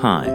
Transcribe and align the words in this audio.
Hi, 0.00 0.26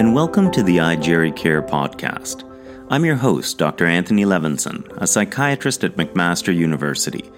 and 0.00 0.16
welcome 0.16 0.50
to 0.50 0.64
the 0.64 0.78
iGeriCare 0.78 1.68
podcast. 1.68 2.42
I'm 2.90 3.04
your 3.04 3.14
host, 3.14 3.56
Dr. 3.56 3.86
Anthony 3.86 4.24
Levinson, 4.24 4.84
a 4.96 5.06
psychiatrist 5.06 5.84
at 5.84 5.94
McMaster 5.94 6.52
University. 6.52 7.30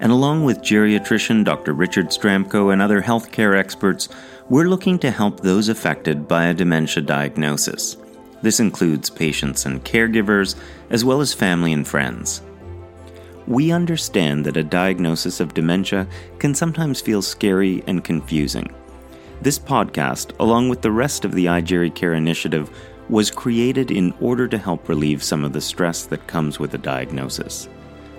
And 0.00 0.10
along 0.10 0.42
with 0.42 0.62
geriatrician 0.62 1.44
Dr. 1.44 1.74
Richard 1.74 2.06
Sztramko 2.06 2.72
and 2.72 2.82
other 2.82 3.00
healthcare 3.00 3.56
experts, 3.56 4.08
we're 4.48 4.64
looking 4.64 4.98
to 4.98 5.12
help 5.12 5.38
those 5.38 5.68
affected 5.68 6.26
by 6.26 6.46
a 6.46 6.54
dementia 6.54 7.04
diagnosis. 7.04 7.98
This 8.42 8.58
includes 8.58 9.08
patients 9.08 9.64
and 9.64 9.84
caregivers, 9.84 10.56
as 10.90 11.04
well 11.04 11.20
as 11.20 11.32
family 11.32 11.72
and 11.72 11.86
friends. 11.86 12.42
We 13.46 13.70
understand 13.70 14.44
that 14.46 14.56
a 14.56 14.64
diagnosis 14.64 15.38
of 15.38 15.54
dementia 15.54 16.08
can 16.40 16.52
sometimes 16.52 17.00
feel 17.00 17.22
scary 17.22 17.84
and 17.86 18.02
confusing. 18.02 18.74
This 19.42 19.58
podcast, 19.58 20.38
along 20.38 20.68
with 20.68 20.82
the 20.82 20.92
rest 20.92 21.24
of 21.24 21.32
the 21.32 21.46
iGeriCare 21.46 22.16
initiative, 22.16 22.70
was 23.08 23.28
created 23.28 23.90
in 23.90 24.14
order 24.20 24.46
to 24.46 24.56
help 24.56 24.88
relieve 24.88 25.20
some 25.20 25.42
of 25.42 25.52
the 25.52 25.60
stress 25.60 26.04
that 26.06 26.28
comes 26.28 26.60
with 26.60 26.74
a 26.74 26.78
diagnosis. 26.78 27.68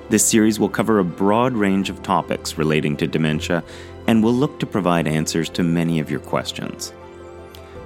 This 0.09 0.26
series 0.26 0.59
will 0.59 0.67
cover 0.67 1.00
a 1.00 1.05
broad 1.05 1.54
range 1.54 1.90
of 1.90 2.04
topics 2.04 2.58
relating 2.58 2.98
to 2.98 3.08
dementia 3.08 3.64
and 4.08 4.22
will 4.22 4.34
look 4.34 4.59
to 4.59 4.66
provide 4.66 5.08
answers 5.08 5.48
to 5.52 5.64
many 5.64 6.02
of 6.02 6.12
your 6.12 6.20
questions. 6.20 6.91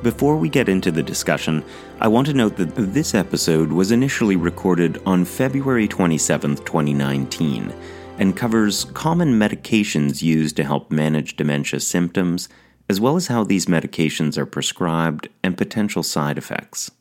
Before 0.01 0.35
we 0.35 0.49
get 0.49 0.67
into 0.67 0.89
the 0.91 1.03
discussion, 1.03 1.63
I 1.99 2.07
want 2.07 2.25
to 2.25 2.33
note 2.33 2.55
that 2.55 2.73
this 2.75 3.13
episode 3.13 3.71
was 3.71 3.91
initially 3.91 4.35
recorded 4.35 4.99
on 5.05 5.25
February 5.25 5.87
27, 5.87 6.55
2019, 6.55 7.71
and 8.17 8.35
covers 8.35 8.85
common 8.85 9.37
medications 9.37 10.23
used 10.23 10.55
to 10.55 10.63
help 10.63 10.89
manage 10.89 11.35
dementia 11.35 11.79
symptoms 11.79 12.49
as 12.89 12.99
well 12.99 13.15
as 13.15 13.27
how 13.27 13.43
these 13.43 13.65
medications 13.65 14.37
are 14.37 14.45
prescribed 14.45 15.27
and 15.43 15.57
potential 15.57 16.03
side 16.03 16.37
effects. 16.37 16.91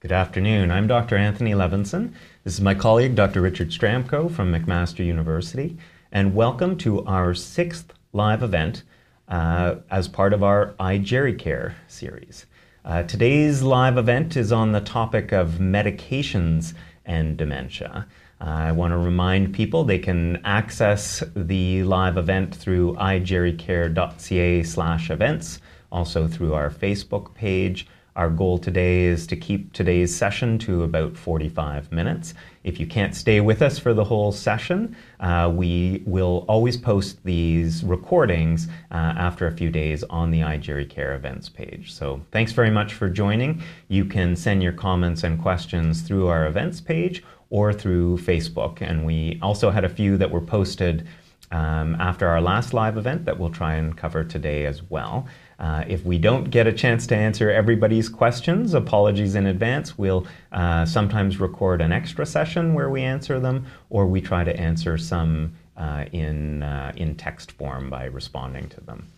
Good 0.00 0.12
afternoon. 0.12 0.70
I'm 0.70 0.86
Dr. 0.86 1.16
Anthony 1.16 1.52
Levinson. 1.52 2.12
This 2.44 2.54
is 2.54 2.60
my 2.60 2.74
colleague, 2.74 3.14
Dr. 3.14 3.40
Richard 3.40 3.68
Sztramko 3.68 4.30
from 4.30 4.52
McMaster 4.52 5.04
University, 5.04 5.76
and 6.10 6.34
welcome 6.34 6.76
to 6.78 7.04
our 7.04 7.34
sixth 7.34 7.92
live 8.12 8.42
event 8.42 8.82
uh, 9.28 9.76
as 9.90 10.08
part 10.08 10.32
of 10.32 10.42
our 10.42 10.74
iGeriCare 10.80 11.74
series. 11.86 12.46
Uh, 12.84 13.02
today's 13.02 13.62
live 13.62 13.98
event 13.98 14.36
is 14.36 14.52
on 14.52 14.72
the 14.72 14.80
topic 14.80 15.32
of 15.32 15.58
medications 15.58 16.72
and 17.04 17.36
dementia. 17.36 18.06
I 18.40 18.72
want 18.72 18.92
to 18.92 18.98
remind 18.98 19.52
people 19.52 19.84
they 19.84 19.98
can 19.98 20.40
access 20.44 21.22
the 21.36 21.82
live 21.82 22.16
event 22.16 22.54
through 22.54 22.94
igericare.ca 22.94 24.62
slash 24.62 25.10
events, 25.10 25.60
also 25.92 26.26
through 26.26 26.54
our 26.54 26.70
Facebook 26.70 27.34
page. 27.34 27.86
Our 28.16 28.30
goal 28.30 28.58
today 28.58 29.02
is 29.04 29.26
to 29.28 29.36
keep 29.36 29.72
today's 29.72 30.14
session 30.14 30.58
to 30.60 30.82
about 30.82 31.16
45 31.16 31.92
minutes. 31.92 32.34
If 32.64 32.80
you 32.80 32.86
can't 32.86 33.14
stay 33.14 33.40
with 33.40 33.62
us 33.62 33.78
for 33.78 33.94
the 33.94 34.04
whole 34.04 34.32
session, 34.32 34.96
uh, 35.20 35.50
we 35.54 36.02
will 36.06 36.44
always 36.48 36.76
post 36.76 37.22
these 37.24 37.84
recordings 37.84 38.68
uh, 38.90 38.94
after 38.94 39.46
a 39.46 39.52
few 39.52 39.70
days 39.70 40.02
on 40.04 40.30
the 40.30 40.40
iGeriCare 40.40 41.14
events 41.14 41.48
page. 41.48 41.92
So 41.92 42.20
thanks 42.32 42.52
very 42.52 42.70
much 42.70 42.94
for 42.94 43.08
joining. 43.08 43.62
You 43.88 44.04
can 44.04 44.34
send 44.34 44.62
your 44.62 44.72
comments 44.72 45.24
and 45.24 45.40
questions 45.40 46.02
through 46.02 46.26
our 46.26 46.46
events 46.46 46.80
page 46.80 47.22
or 47.50 47.72
through 47.72 48.16
Facebook. 48.18 48.80
And 48.80 49.04
we 49.04 49.38
also 49.42 49.70
had 49.70 49.84
a 49.84 49.88
few 49.88 50.16
that 50.16 50.30
were 50.30 50.40
posted 50.40 51.06
um, 51.50 51.96
after 51.96 52.28
our 52.28 52.40
last 52.40 52.72
live 52.72 52.96
event 52.96 53.24
that 53.24 53.38
we'll 53.38 53.50
try 53.50 53.74
and 53.74 53.96
cover 53.96 54.22
today 54.22 54.66
as 54.66 54.82
well. 54.84 55.26
Uh, 55.58 55.84
if 55.86 56.04
we 56.04 56.16
don't 56.16 56.50
get 56.50 56.66
a 56.66 56.72
chance 56.72 57.06
to 57.08 57.16
answer 57.16 57.50
everybody's 57.50 58.08
questions, 58.08 58.72
apologies 58.72 59.34
in 59.34 59.46
advance. 59.46 59.98
We'll 59.98 60.26
uh, 60.52 60.86
sometimes 60.86 61.38
record 61.38 61.82
an 61.82 61.92
extra 61.92 62.24
session 62.24 62.72
where 62.72 62.88
we 62.88 63.02
answer 63.02 63.40
them, 63.40 63.66
or 63.90 64.06
we 64.06 64.20
try 64.20 64.44
to 64.44 64.56
answer 64.58 64.96
some 64.96 65.52
uh, 65.76 66.04
in, 66.12 66.62
uh, 66.62 66.92
in 66.96 67.16
text 67.16 67.52
form 67.52 67.90
by 67.90 68.04
responding 68.04 68.68
to 68.70 68.80
them. 68.82 69.08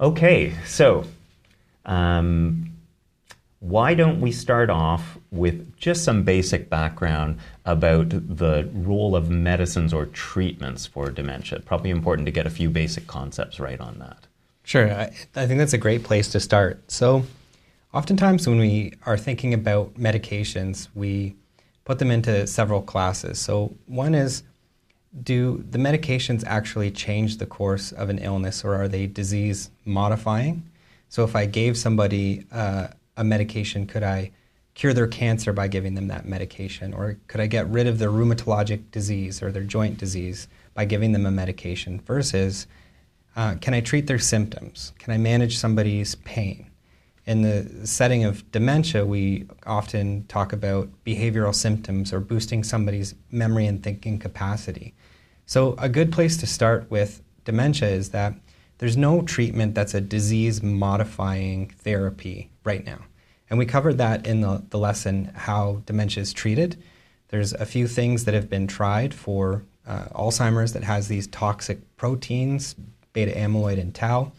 Okay, 0.00 0.54
so 0.64 1.04
um, 1.84 2.70
why 3.60 3.94
don't 3.94 4.20
we 4.20 4.30
start 4.30 4.70
off 4.70 5.18
with 5.30 5.65
just 5.76 6.04
some 6.04 6.22
basic 6.22 6.68
background 6.70 7.38
about 7.64 8.08
the 8.10 8.68
role 8.72 9.14
of 9.14 9.30
medicines 9.30 9.92
or 9.92 10.06
treatments 10.06 10.86
for 10.86 11.10
dementia? 11.10 11.60
Probably 11.60 11.90
important 11.90 12.26
to 12.26 12.32
get 12.32 12.46
a 12.46 12.50
few 12.50 12.70
basic 12.70 13.06
concepts 13.06 13.60
right 13.60 13.80
on 13.80 13.98
that. 13.98 14.26
Sure, 14.64 14.90
I, 14.90 15.12
I 15.36 15.46
think 15.46 15.58
that's 15.58 15.74
a 15.74 15.78
great 15.78 16.02
place 16.02 16.28
to 16.32 16.40
start. 16.40 16.90
So, 16.90 17.24
oftentimes 17.94 18.48
when 18.48 18.58
we 18.58 18.94
are 19.04 19.16
thinking 19.16 19.54
about 19.54 19.94
medications, 19.94 20.88
we 20.94 21.36
put 21.84 22.00
them 22.00 22.10
into 22.10 22.46
several 22.48 22.82
classes. 22.82 23.38
So, 23.38 23.76
one 23.86 24.14
is 24.14 24.42
do 25.22 25.64
the 25.70 25.78
medications 25.78 26.42
actually 26.46 26.90
change 26.90 27.38
the 27.38 27.46
course 27.46 27.92
of 27.92 28.10
an 28.10 28.18
illness 28.18 28.64
or 28.64 28.74
are 28.74 28.88
they 28.88 29.06
disease 29.06 29.70
modifying? 29.84 30.68
So, 31.10 31.22
if 31.22 31.36
I 31.36 31.46
gave 31.46 31.78
somebody 31.78 32.44
uh, 32.50 32.88
a 33.16 33.22
medication, 33.22 33.86
could 33.86 34.02
I 34.02 34.32
cure 34.76 34.92
their 34.92 35.06
cancer 35.06 35.52
by 35.52 35.66
giving 35.66 35.94
them 35.94 36.06
that 36.08 36.26
medication? 36.26 36.94
Or 36.94 37.18
could 37.26 37.40
I 37.40 37.46
get 37.46 37.66
rid 37.68 37.88
of 37.88 37.98
their 37.98 38.10
rheumatologic 38.10 38.90
disease 38.92 39.42
or 39.42 39.50
their 39.50 39.64
joint 39.64 39.98
disease 39.98 40.46
by 40.74 40.84
giving 40.84 41.12
them 41.12 41.26
a 41.26 41.30
medication? 41.30 41.98
Versus, 42.00 42.66
uh, 43.34 43.56
can 43.60 43.74
I 43.74 43.80
treat 43.80 44.06
their 44.06 44.18
symptoms? 44.18 44.92
Can 44.98 45.14
I 45.14 45.16
manage 45.16 45.56
somebody's 45.56 46.14
pain? 46.16 46.70
In 47.24 47.42
the 47.42 47.86
setting 47.86 48.24
of 48.24 48.48
dementia, 48.52 49.04
we 49.04 49.48
often 49.66 50.26
talk 50.28 50.52
about 50.52 50.90
behavioral 51.04 51.54
symptoms 51.54 52.12
or 52.12 52.20
boosting 52.20 52.62
somebody's 52.62 53.14
memory 53.32 53.66
and 53.66 53.82
thinking 53.82 54.18
capacity. 54.18 54.94
So, 55.46 55.74
a 55.78 55.88
good 55.88 56.12
place 56.12 56.36
to 56.36 56.46
start 56.46 56.88
with 56.90 57.22
dementia 57.44 57.88
is 57.88 58.10
that 58.10 58.34
there's 58.78 58.96
no 58.96 59.22
treatment 59.22 59.74
that's 59.74 59.94
a 59.94 60.00
disease 60.00 60.62
modifying 60.62 61.70
therapy 61.78 62.50
right 62.62 62.84
now. 62.84 62.98
And 63.48 63.58
we 63.58 63.66
covered 63.66 63.98
that 63.98 64.26
in 64.26 64.40
the, 64.40 64.62
the 64.70 64.78
lesson 64.78 65.30
how 65.34 65.82
dementia 65.86 66.22
is 66.22 66.32
treated. 66.32 66.82
There's 67.28 67.52
a 67.52 67.66
few 67.66 67.86
things 67.86 68.24
that 68.24 68.34
have 68.34 68.50
been 68.50 68.66
tried 68.66 69.14
for 69.14 69.62
uh, 69.86 70.06
Alzheimer's 70.14 70.72
that 70.72 70.84
has 70.84 71.08
these 71.08 71.26
toxic 71.28 71.96
proteins, 71.96 72.74
beta 73.12 73.32
amyloid 73.32 73.80
and 73.80 73.94
tau. 73.94 74.32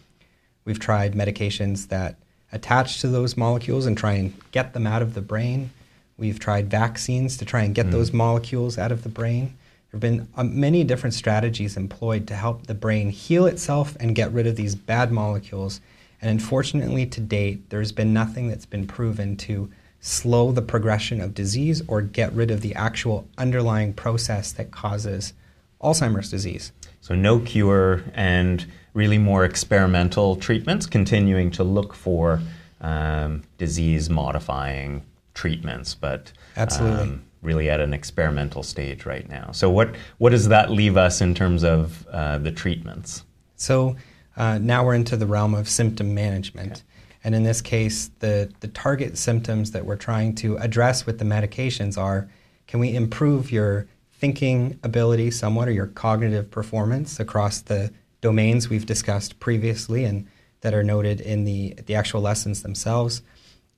We've 0.65 0.79
tried 0.79 1.13
medications 1.13 1.87
that 1.87 2.17
attach 2.51 3.01
to 3.01 3.07
those 3.07 3.37
molecules 3.37 3.85
and 3.85 3.97
try 3.97 4.13
and 4.13 4.33
get 4.51 4.73
them 4.73 4.87
out 4.87 5.01
of 5.01 5.13
the 5.13 5.21
brain. 5.21 5.71
We've 6.17 6.39
tried 6.39 6.69
vaccines 6.69 7.37
to 7.37 7.45
try 7.45 7.63
and 7.63 7.75
get 7.75 7.87
mm. 7.87 7.91
those 7.91 8.11
molecules 8.11 8.77
out 8.77 8.91
of 8.91 9.03
the 9.03 9.09
brain. 9.09 9.55
There 9.91 9.93
have 9.93 10.01
been 10.01 10.27
uh, 10.35 10.43
many 10.43 10.83
different 10.83 11.13
strategies 11.13 11.77
employed 11.77 12.27
to 12.27 12.35
help 12.35 12.67
the 12.67 12.73
brain 12.73 13.09
heal 13.09 13.45
itself 13.45 13.95
and 13.99 14.15
get 14.15 14.31
rid 14.31 14.47
of 14.47 14.55
these 14.55 14.75
bad 14.75 15.11
molecules 15.11 15.79
and 16.21 16.31
unfortunately, 16.31 17.05
to 17.05 17.21
date, 17.21 17.69
there's 17.69 17.91
been 17.91 18.13
nothing 18.13 18.47
that's 18.47 18.65
been 18.65 18.87
proven 18.87 19.37
to 19.37 19.69
slow 19.99 20.51
the 20.51 20.61
progression 20.61 21.21
of 21.21 21.33
disease 21.33 21.81
or 21.87 22.01
get 22.01 22.31
rid 22.33 22.51
of 22.51 22.61
the 22.61 22.73
actual 22.75 23.27
underlying 23.37 23.93
process 23.93 24.51
that 24.53 24.71
causes 24.71 25.33
Alzheimer's 25.81 26.31
disease. 26.31 26.71
So, 27.01 27.15
no 27.15 27.39
cure 27.39 28.03
and 28.13 28.65
really 28.93 29.17
more 29.17 29.45
experimental 29.45 30.35
treatments, 30.35 30.85
continuing 30.87 31.51
to 31.51 31.63
look 31.63 31.93
for 31.93 32.41
um, 32.81 33.43
disease 33.57 34.09
modifying 34.09 35.03
treatments, 35.33 35.93
but 35.93 36.31
absolutely. 36.55 37.01
Um, 37.01 37.23
really 37.43 37.69
at 37.69 37.79
an 37.79 37.93
experimental 37.93 38.63
stage 38.63 39.05
right 39.05 39.29
now. 39.29 39.51
So, 39.51 39.69
what, 39.69 39.95
what 40.17 40.31
does 40.31 40.47
that 40.47 40.71
leave 40.71 40.97
us 40.97 41.21
in 41.21 41.35
terms 41.35 41.63
of 41.63 42.07
uh, 42.07 42.39
the 42.39 42.51
treatments? 42.51 43.23
So, 43.55 43.95
uh, 44.37 44.59
now 44.59 44.85
we're 44.85 44.93
into 44.93 45.17
the 45.17 45.25
realm 45.25 45.53
of 45.53 45.67
symptom 45.67 46.13
management. 46.13 46.71
Okay. 46.71 46.81
And 47.23 47.35
in 47.35 47.43
this 47.43 47.59
case, 47.59 48.09
the, 48.19 48.51
the 48.61 48.67
target 48.69 49.17
symptoms 49.17 49.71
that 49.71 49.85
we're 49.85 49.97
trying 49.97 50.35
to 50.35 50.55
address 50.57 51.05
with 51.05 51.19
the 51.19 51.25
medications 51.25 51.97
are 51.97 52.29
can 52.67 52.79
we 52.79 52.95
improve 52.95 53.51
your 53.51 53.87
thinking 54.13 54.79
ability 54.83 55.31
somewhat 55.31 55.67
or 55.67 55.71
your 55.71 55.87
cognitive 55.87 56.49
performance 56.51 57.19
across 57.19 57.61
the 57.61 57.91
domains 58.21 58.69
we've 58.69 58.85
discussed 58.85 59.39
previously 59.39 60.03
and 60.03 60.27
that 60.61 60.73
are 60.73 60.83
noted 60.83 61.21
in 61.21 61.43
the, 61.43 61.73
the 61.85 61.95
actual 61.95 62.21
lessons 62.21 62.61
themselves? 62.61 63.21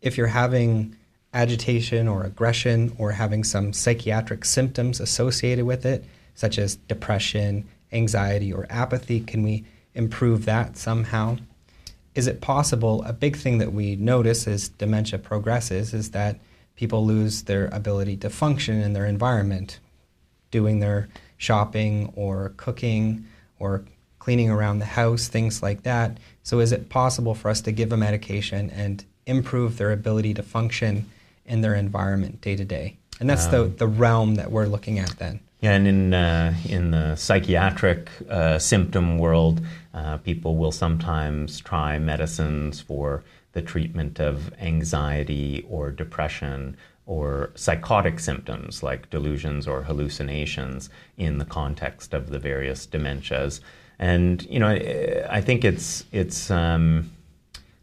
If 0.01 0.17
you're 0.17 0.27
having 0.27 0.95
agitation 1.33 2.07
or 2.07 2.23
aggression 2.23 2.95
or 2.97 3.11
having 3.11 3.44
some 3.44 3.73
psychiatric 3.73 4.44
symptoms 4.45 5.00
associated 5.00 5.65
with 5.65 5.85
it, 5.85 6.06
such 6.33 6.57
as 6.57 6.75
depression, 6.75 7.67
anxiety, 7.91 8.51
or 8.51 8.65
apathy, 8.69 9.19
can 9.19 9.44
we 9.44 9.65
improve 9.99 10.45
that 10.45 10.77
somehow? 10.77 11.37
Is 12.15 12.25
it 12.25 12.41
possible? 12.41 13.03
A 13.03 13.13
big 13.13 13.35
thing 13.35 13.59
that 13.59 13.73
we 13.73 13.95
notice 13.95 14.47
as 14.47 14.69
dementia 14.69 15.19
progresses 15.19 15.93
is 15.93 16.11
that 16.11 16.39
people 16.75 17.05
lose 17.05 17.43
their 17.43 17.67
ability 17.67 18.15
to 18.17 18.29
function 18.29 18.81
in 18.81 18.93
their 18.93 19.05
environment, 19.05 19.79
doing 20.49 20.79
their 20.79 21.09
shopping 21.37 22.11
or 22.15 22.53
cooking 22.57 23.27
or 23.59 23.83
cleaning 24.17 24.49
around 24.49 24.79
the 24.79 24.85
house, 24.85 25.27
things 25.27 25.61
like 25.61 25.83
that. 25.83 26.17
So, 26.43 26.59
is 26.59 26.71
it 26.71 26.89
possible 26.89 27.35
for 27.35 27.49
us 27.49 27.61
to 27.61 27.71
give 27.71 27.91
a 27.91 27.97
medication 27.97 28.69
and 28.71 29.03
improve 29.25 29.77
their 29.77 29.91
ability 29.91 30.33
to 30.35 30.43
function 30.43 31.09
in 31.45 31.61
their 31.61 31.75
environment 31.75 32.41
day 32.41 32.55
to 32.55 32.65
day? 32.65 32.97
And 33.19 33.29
that's 33.29 33.45
um, 33.45 33.51
the, 33.51 33.63
the 33.75 33.87
realm 33.87 34.35
that 34.35 34.49
we're 34.49 34.65
looking 34.65 34.97
at 34.97 35.17
then. 35.19 35.41
Yeah, 35.61 35.73
and 35.73 35.87
in, 35.87 36.13
uh, 36.13 36.53
in 36.67 36.91
the 36.91 37.15
psychiatric 37.15 38.09
uh, 38.29 38.59
symptom 38.59 39.17
world, 39.17 39.61
uh, 39.94 40.18
people 40.18 40.56
will 40.56 40.71
sometimes 40.71 41.59
try 41.59 41.97
medicines 41.97 42.80
for 42.80 43.24
the 43.53 43.62
treatment 43.62 44.19
of 44.19 44.53
anxiety 44.59 45.65
or 45.69 45.91
depression 45.91 46.77
or 47.06 47.50
psychotic 47.56 48.19
symptoms 48.19 48.83
like 48.83 49.09
delusions 49.09 49.68
or 49.68 49.81
hallucinations 49.81 50.91
in 51.18 51.39
the 51.39 51.45
context 51.45 52.13
of 52.13 52.30
the 52.30 52.38
various 52.38 52.86
dementias. 52.86 53.62
And 53.97 54.44
you 54.44 54.59
know, 54.59 54.69
I 55.30 55.41
think 55.41 55.65
it's 55.65 56.06
it's 56.12 56.51
um, 56.51 57.09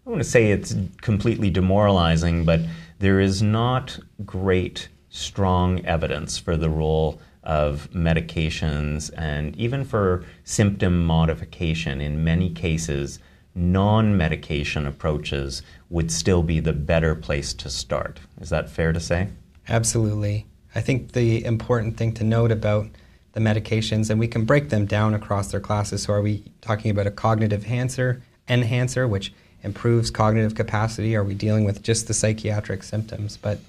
I 0.07 0.11
want 0.11 0.23
to 0.23 0.29
say 0.29 0.53
it's 0.53 0.77
completely 1.01 1.51
demoralizing, 1.51 2.45
but 2.45 2.61
there 3.01 3.19
is 3.19 3.43
not 3.43 3.99
great 4.25 4.89
strong 5.11 5.85
evidence 5.85 6.39
for 6.39 6.57
the 6.57 6.71
role 6.71 7.21
of 7.47 7.89
medications 7.95 9.11
and 9.17 9.57
even 9.57 9.85
for 9.85 10.25
symptom 10.45 11.07
modification 11.07 12.01
in 12.01 12.23
many 12.23 12.51
cases 12.51 13.21
non 13.55 14.17
medication 14.17 14.87
approaches 14.87 15.63
would 15.89 16.11
still 16.11 16.43
be 16.43 16.61
the 16.61 16.75
better 16.75 17.15
place 17.15 17.55
to 17.55 17.71
start. 17.71 18.21
Is 18.41 18.51
that 18.51 18.69
fair 18.69 18.93
to 18.93 19.01
say? 19.01 19.29
Absolutely. 19.69 20.47
I 20.75 20.83
think 20.83 21.13
the 21.13 21.43
important 21.45 21.97
thing 21.97 22.13
to 22.15 22.25
note 22.25 22.53
about 22.53 22.89
the 23.33 23.41
medications, 23.41 24.11
and 24.11 24.21
we 24.21 24.29
can 24.29 24.45
break 24.45 24.69
them 24.69 24.85
down 24.85 25.15
across 25.15 25.51
their 25.51 25.61
classes. 25.61 26.03
So, 26.03 26.13
are 26.13 26.23
we 26.23 26.45
talking 26.61 26.91
about 26.91 27.07
a 27.07 27.11
cognitive 27.11 27.65
enhancer, 27.65 28.23
enhancer 28.49 29.09
which 29.09 29.33
improves 29.63 30.11
cognitive 30.11 30.55
capacity? 30.55 31.17
Are 31.17 31.25
we 31.25 31.35
dealing 31.35 31.65
with 31.65 31.83
just 31.83 32.09
the 32.09 32.15
psychiatric 32.15 32.83
symptoms? 32.83 33.37
But 33.37 33.61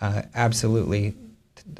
uh, 0.00 0.22
absolutely, 0.34 1.14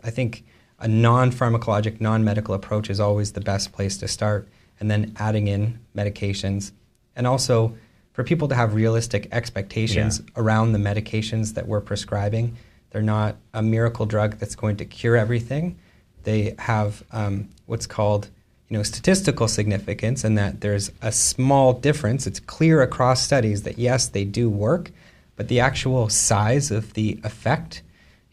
I 0.04 0.10
think 0.10 0.44
a 0.78 0.88
non 0.88 1.30
pharmacologic, 1.30 2.00
non 2.00 2.24
medical 2.24 2.54
approach 2.54 2.90
is 2.90 3.00
always 3.00 3.32
the 3.32 3.40
best 3.40 3.72
place 3.72 3.96
to 3.98 4.08
start, 4.08 4.48
and 4.80 4.90
then 4.90 5.14
adding 5.18 5.48
in 5.48 5.78
medications 5.96 6.72
and 7.16 7.26
also 7.26 7.74
for 8.12 8.24
people 8.24 8.48
to 8.48 8.54
have 8.54 8.74
realistic 8.74 9.28
expectations 9.32 10.20
yeah. 10.20 10.42
around 10.42 10.72
the 10.72 10.78
medications 10.78 11.54
that 11.54 11.66
we're 11.66 11.80
prescribing. 11.80 12.56
They're 12.90 13.02
not 13.02 13.36
a 13.52 13.62
miracle 13.62 14.06
drug 14.06 14.38
that's 14.38 14.54
going 14.54 14.76
to 14.76 14.84
cure 14.84 15.16
everything. 15.16 15.78
They 16.22 16.54
have 16.58 17.02
um, 17.12 17.48
what's 17.66 17.86
called 17.86 18.30
you 18.68 18.76
know, 18.76 18.82
statistical 18.82 19.48
significance 19.48 20.24
and 20.24 20.36
that 20.38 20.60
there's 20.60 20.90
a 21.02 21.12
small 21.12 21.72
difference. 21.72 22.26
It's 22.26 22.40
clear 22.40 22.82
across 22.82 23.22
studies 23.22 23.62
that 23.62 23.78
yes, 23.78 24.08
they 24.08 24.24
do 24.24 24.50
work, 24.50 24.90
but 25.36 25.48
the 25.48 25.60
actual 25.60 26.08
size 26.08 26.70
of 26.70 26.94
the 26.94 27.20
effect, 27.22 27.82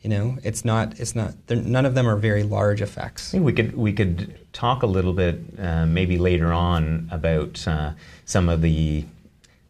you 0.04 0.10
know, 0.10 0.38
it's 0.44 0.66
not. 0.66 1.00
It's 1.00 1.16
not. 1.16 1.34
None 1.50 1.86
of 1.86 1.96
them 1.96 2.08
are 2.08 2.18
very 2.18 2.44
large 2.44 2.82
effects. 2.82 3.30
I 3.30 3.32
think 3.32 3.46
we 3.46 3.54
could 3.54 3.76
we 3.76 3.94
could 3.94 4.38
talk 4.52 4.84
a 4.84 4.88
little 4.88 5.14
bit 5.14 5.40
uh, 5.58 5.86
maybe 5.86 6.18
later 6.18 6.52
on 6.52 7.08
about 7.10 7.66
uh, 7.66 7.94
some 8.26 8.50
of 8.50 8.62
the 8.62 9.06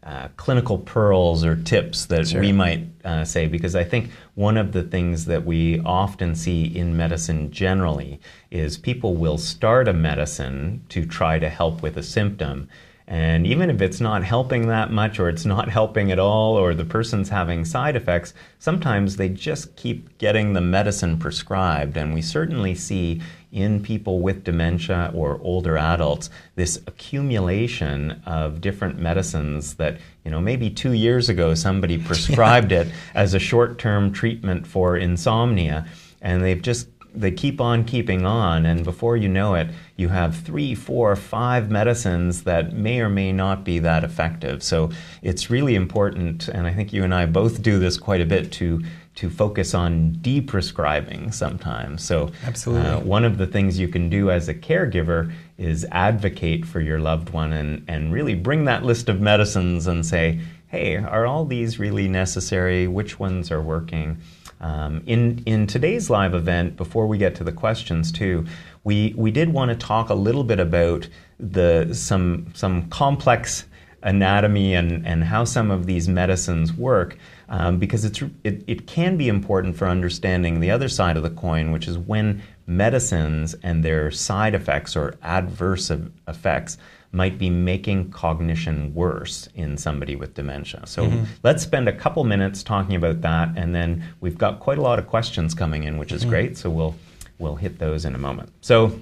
uh, 0.02 0.28
clinical 0.36 0.80
pearls 0.80 1.46
or 1.46 1.56
tips 1.56 2.08
that 2.08 2.28
sure. 2.28 2.42
we 2.42 2.52
might 2.52 2.86
uh, 3.06 3.24
say, 3.24 3.48
because 3.48 3.76
I 3.76 3.84
think 3.84 4.10
one 4.34 4.58
of 4.58 4.72
the 4.72 4.84
things 4.84 5.26
that 5.26 5.46
we 5.46 5.80
often 5.82 6.36
see 6.36 6.66
in 6.66 6.98
medicine 6.98 7.52
generally 7.52 8.20
is 8.52 8.78
people 8.78 9.16
will 9.16 9.38
start 9.38 9.88
a 9.88 9.94
medicine 9.94 10.84
to 10.90 11.06
try 11.06 11.40
to 11.40 11.48
help 11.48 11.82
with 11.82 11.96
a 11.96 12.04
symptom. 12.04 12.68
And 13.08 13.46
even 13.46 13.70
if 13.70 13.82
it's 13.82 14.00
not 14.00 14.24
helping 14.24 14.68
that 14.68 14.92
much, 14.92 15.20
or 15.20 15.28
it's 15.28 15.46
not 15.46 15.70
helping 15.70 16.12
at 16.12 16.20
all, 16.20 16.56
or 16.56 16.74
the 16.74 16.86
person's 16.86 17.30
having 17.30 17.66
side 17.66 17.96
effects, 17.96 18.34
sometimes 18.60 19.18
they 19.18 19.30
just 19.30 19.76
keep 19.76 20.18
getting 20.18 20.54
the 20.54 20.62
medicine 20.62 21.18
prescribed. 21.18 21.98
And 21.98 22.14
we 22.14 22.22
certainly 22.22 22.76
see 22.76 23.22
in 23.54 23.84
people 23.84 24.20
with 24.20 24.44
dementia 24.44 25.12
or 25.14 25.40
older 25.44 25.78
adults 25.78 26.32
this 26.56 26.78
accumulation 26.88 28.20
of 28.26 28.60
different 28.60 28.98
medicines 28.98 29.76
that 29.76 30.00
you 30.26 30.32
know 30.32 30.42
maybe 30.42 30.72
two 30.72 30.94
years 30.94 31.30
ago 31.30 31.54
somebody 31.54 31.98
prescribed 32.04 32.72
yeah. 32.72 32.82
it 32.82 32.92
as 33.14 33.36
a 33.36 33.40
short-term 33.40 34.12
treatment 34.12 34.66
for 34.66 34.98
insomnia 34.98 35.86
and 36.20 36.44
they've 36.44 36.64
just 36.64 36.88
they 37.14 37.30
keep 37.30 37.62
on 37.62 37.86
keeping 37.86 38.26
on 38.26 38.66
and 38.66 38.84
before 38.84 39.16
you 39.16 39.30
know 39.30 39.54
it 39.54 39.68
you 39.96 40.10
have 40.10 40.36
three 40.36 40.74
four 40.74 41.16
five 41.16 41.70
medicines 41.70 42.44
that 42.44 42.74
may 42.74 43.00
or 43.00 43.10
may 43.10 43.32
not 43.32 43.64
be 43.64 43.80
that 43.80 44.04
effective 44.04 44.64
so 44.64 44.90
it's 45.22 45.50
really 45.50 45.76
important 45.76 46.48
and 46.48 46.68
i 46.68 46.74
think 46.74 46.92
you 46.92 47.04
and 47.04 47.14
i 47.14 47.26
both 47.26 47.62
do 47.62 47.80
this 47.80 47.98
quite 47.98 48.22
a 48.22 48.26
bit 48.26 48.52
to 48.52 48.82
to 49.16 49.30
focus 49.30 49.74
on 49.74 50.12
deprescribing 50.22 51.34
sometimes. 51.34 52.04
So, 52.04 52.32
absolutely, 52.46 52.90
uh, 52.90 53.00
one 53.02 53.24
of 53.24 53.38
the 53.38 53.46
things 53.46 53.78
you 53.78 53.88
can 53.88 54.10
do 54.10 54.32
as 54.32 54.50
a 54.50 54.54
caregiver 54.54 55.32
is 55.58 55.86
advocate 55.92 56.66
for 56.66 56.80
your 56.80 57.00
loved 57.00 57.30
one 57.30 57.54
and, 57.54 57.86
and 57.88 58.12
really 58.12 58.34
bring 58.34 58.66
that 58.66 58.84
list 58.84 59.10
of 59.10 59.22
medicines 59.22 59.86
and 59.86 60.06
say, 60.06 60.40
hey, 60.68 60.98
are 60.98 61.28
all 61.28 61.46
these 61.46 61.78
really 61.78 62.08
necessary? 62.08 62.88
Which 62.88 63.20
ones 63.20 63.52
are 63.52 63.62
working? 63.62 64.18
Um, 64.60 65.04
in, 65.06 65.44
in 65.46 65.68
today's 65.68 66.10
live 66.10 66.34
event, 66.34 66.78
before 66.78 67.06
we 67.06 67.18
get 67.18 67.36
to 67.36 67.44
the 67.44 67.52
questions 67.52 68.12
too, 68.12 68.46
we, 68.84 69.14
we 69.16 69.32
did 69.32 69.54
want 69.54 69.70
to 69.70 69.76
talk 69.76 70.10
a 70.10 70.14
little 70.14 70.44
bit 70.44 70.60
about 70.60 71.08
the 71.40 71.94
some 71.94 72.48
some 72.54 72.90
complex 72.90 73.66
anatomy 74.04 74.74
and, 74.74 75.06
and 75.08 75.24
how 75.24 75.44
some 75.44 75.72
of 75.72 75.86
these 75.86 76.08
medicines 76.08 76.74
work 76.74 77.18
um, 77.50 77.78
because 77.78 78.06
it's, 78.06 78.22
it, 78.44 78.64
it 78.68 78.88
can 78.88 79.18
be 79.18 79.28
important 79.28 79.76
for 79.76 79.88
understanding 79.88 80.60
the 80.60 80.72
other 80.72 80.90
side 80.90 81.18
of 81.18 81.24
the 81.24 81.30
coin, 81.30 81.72
which 81.72 81.88
is 81.88 81.98
when 81.98 82.42
medicines 82.68 83.56
and 83.64 83.84
their 83.84 84.12
side 84.12 84.56
effects 84.56 84.96
or 84.96 85.16
adverse 85.22 85.92
effects 86.28 86.78
might 87.12 87.38
be 87.38 87.50
making 87.50 88.10
cognition 88.10 88.94
worse 88.94 89.48
in 89.54 89.78
somebody 89.78 90.16
with 90.16 90.34
dementia. 90.34 90.82
So 90.86 91.06
mm-hmm. 91.06 91.26
let's 91.44 91.62
spend 91.62 91.88
a 91.88 91.94
couple 91.94 92.24
minutes 92.24 92.64
talking 92.64 92.96
about 92.96 93.22
that, 93.22 93.50
and 93.56 93.76
then 93.76 94.04
we've 94.20 94.38
got 94.38 94.60
quite 94.60 94.80
a 94.80 94.82
lot 94.82 94.98
of 94.98 95.08
questions 95.08 95.54
coming 95.54 95.84
in, 95.84 96.00
which 96.00 96.12
is 96.12 96.22
mm-hmm. 96.22 96.32
great. 96.32 96.58
So 96.58 96.72
we'll 96.72 96.96
we'll 97.44 97.58
hit 97.58 97.78
those 97.78 98.06
in 98.06 98.16
a 98.16 98.18
moment. 98.18 98.52
So, 98.62 99.00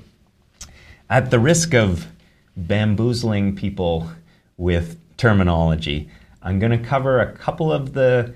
at 1.10 1.30
the 1.30 1.40
risk 1.40 1.74
of 1.74 2.08
bamboozling 2.58 3.56
people 3.56 4.10
with 4.57 5.00
terminology, 5.18 6.10
I'm 6.42 6.60
going 6.60 6.71
to 6.71 6.83
cover 6.83 7.19
a 7.19 7.31
couple 7.31 7.71
of 7.71 7.94
the 7.94 8.33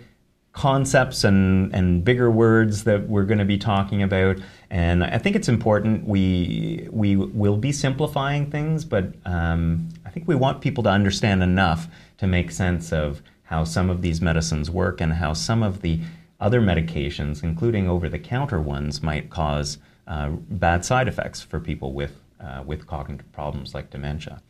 concepts 0.53 1.25
and, 1.25 1.73
and 1.75 2.03
bigger 2.05 2.31
words 2.31 2.85
that 2.85 3.09
we're 3.09 3.25
going 3.25 3.39
to 3.39 3.45
be 3.45 3.57
talking 3.57 4.01
about. 4.01 4.37
And 4.69 5.03
I 5.03 5.17
think 5.17 5.35
it's 5.35 5.49
important. 5.49 6.07
We, 6.07 6.87
we 6.91 7.17
will 7.17 7.57
be 7.57 7.73
simplifying 7.73 8.49
things, 8.49 8.85
but 8.85 9.13
um, 9.25 9.89
I 10.05 10.09
think 10.11 10.27
we 10.27 10.35
want 10.35 10.61
people 10.61 10.83
to 10.83 10.89
understand 10.89 11.43
enough 11.43 11.87
to 12.19 12.27
make 12.27 12.51
sense 12.51 12.93
of 12.93 13.21
how 13.43 13.65
some 13.65 13.89
of 13.89 14.01
these 14.01 14.21
medicines 14.21 14.71
work 14.71 15.01
and 15.01 15.13
how 15.13 15.33
some 15.33 15.61
of 15.61 15.81
the 15.81 15.99
other 16.39 16.61
medications, 16.61 17.43
including 17.43 17.89
over 17.89 18.07
the 18.07 18.19
counter 18.19 18.61
ones, 18.61 19.03
might 19.03 19.29
cause 19.29 19.77
uh, 20.07 20.29
bad 20.29 20.85
side 20.85 21.07
effects 21.07 21.41
for 21.41 21.59
people 21.59 21.93
with, 21.93 22.19
uh, 22.39 22.63
with 22.65 22.87
cognitive 22.87 23.31
problems 23.31 23.73
like 23.73 23.89
dementia. 23.89 24.41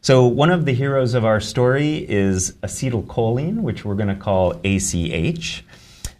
So, 0.00 0.26
one 0.26 0.50
of 0.50 0.66
the 0.66 0.74
heroes 0.74 1.14
of 1.14 1.24
our 1.24 1.40
story 1.40 2.04
is 2.10 2.52
acetylcholine, 2.62 3.60
which 3.60 3.84
we're 3.86 3.94
going 3.94 4.08
to 4.08 4.14
call 4.14 4.60
ACH. 4.62 5.64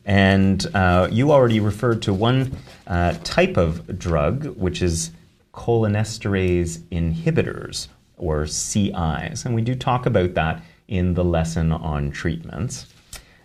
And 0.07 0.67
uh, 0.75 1.09
you 1.11 1.33
already 1.33 1.61
referred 1.61 2.03
to 2.03 2.14
one 2.14 2.57
uh, 2.87 3.14
type 3.25 3.57
of 3.57 3.99
drug, 3.99 4.47
which 4.57 4.81
is 4.81 5.11
cholinesterase 5.53 6.79
inhibitors, 6.91 7.88
or 8.17 8.47
CIs. 8.47 9.45
And 9.45 9.55
we 9.55 9.62
do 9.62 9.75
talk 9.75 10.07
about 10.07 10.35
that 10.35 10.62
in 10.88 11.14
the 11.14 11.25
lesson 11.25 11.73
on 11.73 12.11
treatments. 12.11 12.87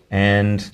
And 0.10 0.70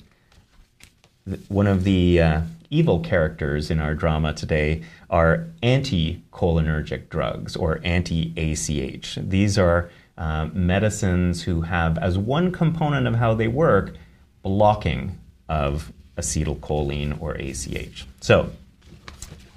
one 1.48 1.66
of 1.66 1.84
the 1.84 2.20
uh, 2.20 2.40
evil 2.70 3.00
characters 3.00 3.70
in 3.70 3.80
our 3.80 3.94
drama 3.94 4.32
today 4.32 4.82
are 5.10 5.46
anticholinergic 5.62 7.08
drugs 7.08 7.56
or 7.56 7.80
anti 7.84 8.32
ACH. 8.36 9.16
These 9.16 9.58
are 9.58 9.90
uh, 10.18 10.46
medicines 10.52 11.42
who 11.42 11.62
have, 11.62 11.98
as 11.98 12.16
one 12.16 12.50
component 12.50 13.06
of 13.06 13.16
how 13.16 13.34
they 13.34 13.48
work, 13.48 13.94
blocking 14.42 15.18
of 15.48 15.92
acetylcholine 16.16 17.20
or 17.20 17.34
ACH. 17.34 18.06
So 18.20 18.50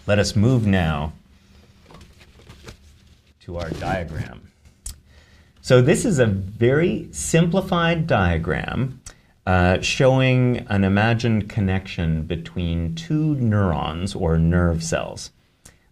let 0.06 0.20
us 0.20 0.36
move 0.36 0.66
now 0.66 1.14
to 3.42 3.58
our 3.58 3.70
diagram. 3.72 4.42
So 5.62 5.82
this 5.82 6.04
is 6.04 6.20
a 6.20 6.26
very 6.26 7.08
simplified 7.12 8.08
diagram 8.08 8.99
uh, 9.50 9.82
showing 9.82 10.58
an 10.70 10.84
imagined 10.84 11.50
connection 11.50 12.22
between 12.22 12.94
two 12.94 13.34
neurons 13.38 14.14
or 14.14 14.38
nerve 14.38 14.84
cells. 14.84 15.32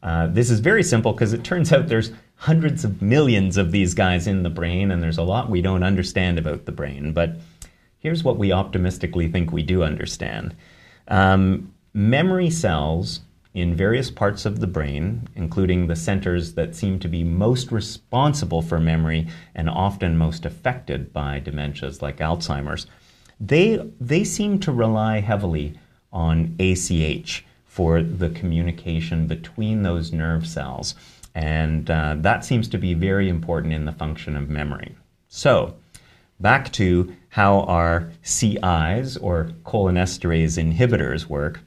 Uh, 0.04 0.28
this 0.28 0.52
is 0.52 0.60
very 0.60 0.84
simple 0.84 1.12
because 1.12 1.34
it 1.34 1.44
turns 1.44 1.74
out 1.74 1.88
there's 1.88 2.12
hundreds 2.36 2.86
of 2.86 3.02
millions 3.02 3.58
of 3.58 3.72
these 3.72 3.96
guys 3.96 4.28
in 4.28 4.44
the 4.44 4.50
brain, 4.52 4.92
and 4.92 5.02
there's 5.02 5.18
a 5.18 5.24
lot 5.24 5.50
we 5.50 5.60
don't 5.60 5.82
understand 5.82 6.38
about 6.38 6.68
the 6.68 6.72
brain. 6.72 7.14
But 7.14 7.38
here's 7.98 8.24
what 8.24 8.38
we 8.38 8.52
optimistically 8.52 9.28
think 9.28 9.52
we 9.52 9.64
do 9.64 9.82
understand 9.82 10.56
um, 11.08 11.74
memory 11.96 12.52
cells 12.52 13.22
in 13.56 13.74
various 13.74 14.12
parts 14.12 14.46
of 14.46 14.60
the 14.60 14.68
brain, 14.68 15.28
including 15.34 15.88
the 15.88 15.96
centers 15.96 16.54
that 16.54 16.76
seem 16.76 17.00
to 17.00 17.08
be 17.08 17.24
most 17.24 17.72
responsible 17.72 18.62
for 18.62 18.80
memory 18.80 19.28
and 19.56 19.68
often 19.68 20.16
most 20.16 20.46
affected 20.46 21.12
by 21.12 21.40
dementias 21.40 22.04
like 22.04 22.18
Alzheimer's, 22.18 22.86
they, 23.39 23.77
they 24.00 24.24
seem 24.24 24.60
to 24.60 24.72
rely 24.72 25.20
heavily 25.20 25.79
on 26.12 26.56
ACH 26.60 27.46
for 27.65 28.01
the 28.01 28.29
communication 28.29 29.27
between 29.27 29.84
those 29.84 30.12
nerve 30.12 30.48
cells. 30.48 30.96
And 31.36 31.89
uh, 31.91 32.15
that 32.20 32.44
seems 32.44 32.67
to 32.70 32.77
be 32.77 32.96
very 32.96 33.29
important 33.29 33.74
in 33.74 33.86
the 33.86 33.91
function 33.91 34.36
of 34.36 34.50
memory. 34.50 34.96
So, 35.27 35.75
back 36.39 36.72
to 36.74 37.13
how 37.29 37.62
our 37.62 38.12
CIs 38.24 39.17
or 39.17 39.51
cholinesterase 39.63 40.58
inhibitors 40.58 41.27
work. 41.27 41.60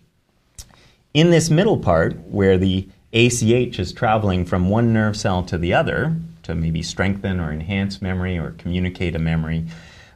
In 1.15 1.31
this 1.31 1.51
middle 1.51 1.79
part, 1.79 2.19
where 2.27 2.59
the 2.59 2.89
ACH 3.13 3.79
is 3.79 3.93
traveling 3.93 4.45
from 4.45 4.69
one 4.69 4.93
nerve 4.93 5.17
cell 5.17 5.43
to 5.45 5.59
the 5.59 5.75
other 5.75 6.17
to 6.43 6.55
maybe 6.55 6.83
strengthen 6.83 7.39
or 7.39 7.53
enhance 7.53 8.01
memory 8.01 8.39
or 8.39 8.53
communicate 8.53 9.15
a 9.15 9.19
memory, 9.19 9.67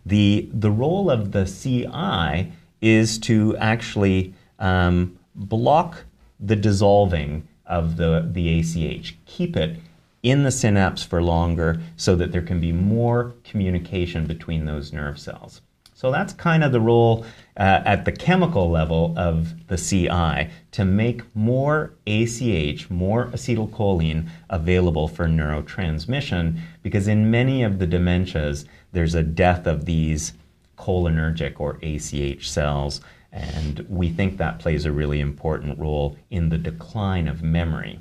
the, 0.06 0.48
the 0.52 0.70
role 0.70 1.10
of 1.10 1.32
the 1.32 1.44
CI 1.44 2.52
is 2.80 3.18
to 3.20 3.56
actually 3.56 4.34
um, 4.58 5.18
block 5.34 6.04
the 6.38 6.56
dissolving 6.56 7.48
of 7.66 7.96
the, 7.96 8.28
the 8.30 8.60
ACH. 8.60 9.16
Keep 9.26 9.56
it 9.56 9.78
in 10.22 10.42
the 10.42 10.50
synapse 10.50 11.02
for 11.02 11.22
longer 11.22 11.80
so 11.96 12.16
that 12.16 12.32
there 12.32 12.42
can 12.42 12.60
be 12.60 12.72
more 12.72 13.34
communication 13.44 14.26
between 14.26 14.64
those 14.64 14.92
nerve 14.92 15.18
cells. 15.18 15.60
So 15.94 16.10
that's 16.10 16.32
kind 16.32 16.64
of 16.64 16.72
the 16.72 16.80
role 16.80 17.24
uh, 17.56 17.80
at 17.84 18.04
the 18.04 18.12
chemical 18.12 18.68
level 18.68 19.14
of 19.16 19.66
the 19.68 19.76
CI 19.76 20.50
to 20.72 20.84
make 20.84 21.22
more 21.36 21.94
ACH, 22.06 22.90
more 22.90 23.26
acetylcholine 23.26 24.28
available 24.50 25.06
for 25.06 25.26
neurotransmission 25.26 26.58
because 26.82 27.06
in 27.06 27.30
many 27.30 27.62
of 27.62 27.78
the 27.78 27.86
dementias 27.86 28.64
there's 28.94 29.14
a 29.14 29.22
death 29.22 29.66
of 29.66 29.84
these 29.84 30.32
cholinergic 30.78 31.60
or 31.60 31.78
ACH 31.82 32.48
cells 32.48 33.00
and 33.34 33.84
we 33.88 34.08
think 34.08 34.38
that 34.38 34.60
plays 34.60 34.84
a 34.84 34.92
really 34.92 35.20
important 35.20 35.76
role 35.78 36.16
in 36.30 36.50
the 36.50 36.58
decline 36.58 37.26
of 37.26 37.42
memory. 37.42 37.98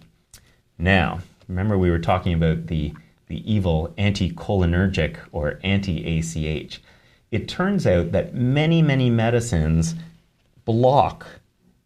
Now, 0.78 1.22
remember 1.48 1.76
we 1.76 1.90
were 1.90 1.98
talking 1.98 2.36
about 2.36 2.68
the, 2.68 2.94
the 3.28 3.52
evil 3.52 3.96
anticholinergic 3.98 5.18
or 5.32 5.60
anti 5.64 6.20
ACH. 6.20 6.80
It 7.32 7.48
turns 7.48 7.88
out 7.88 8.12
that 8.12 8.36
many, 8.36 8.84
many 8.84 9.10
medicines 9.10 9.96
block 10.66 11.26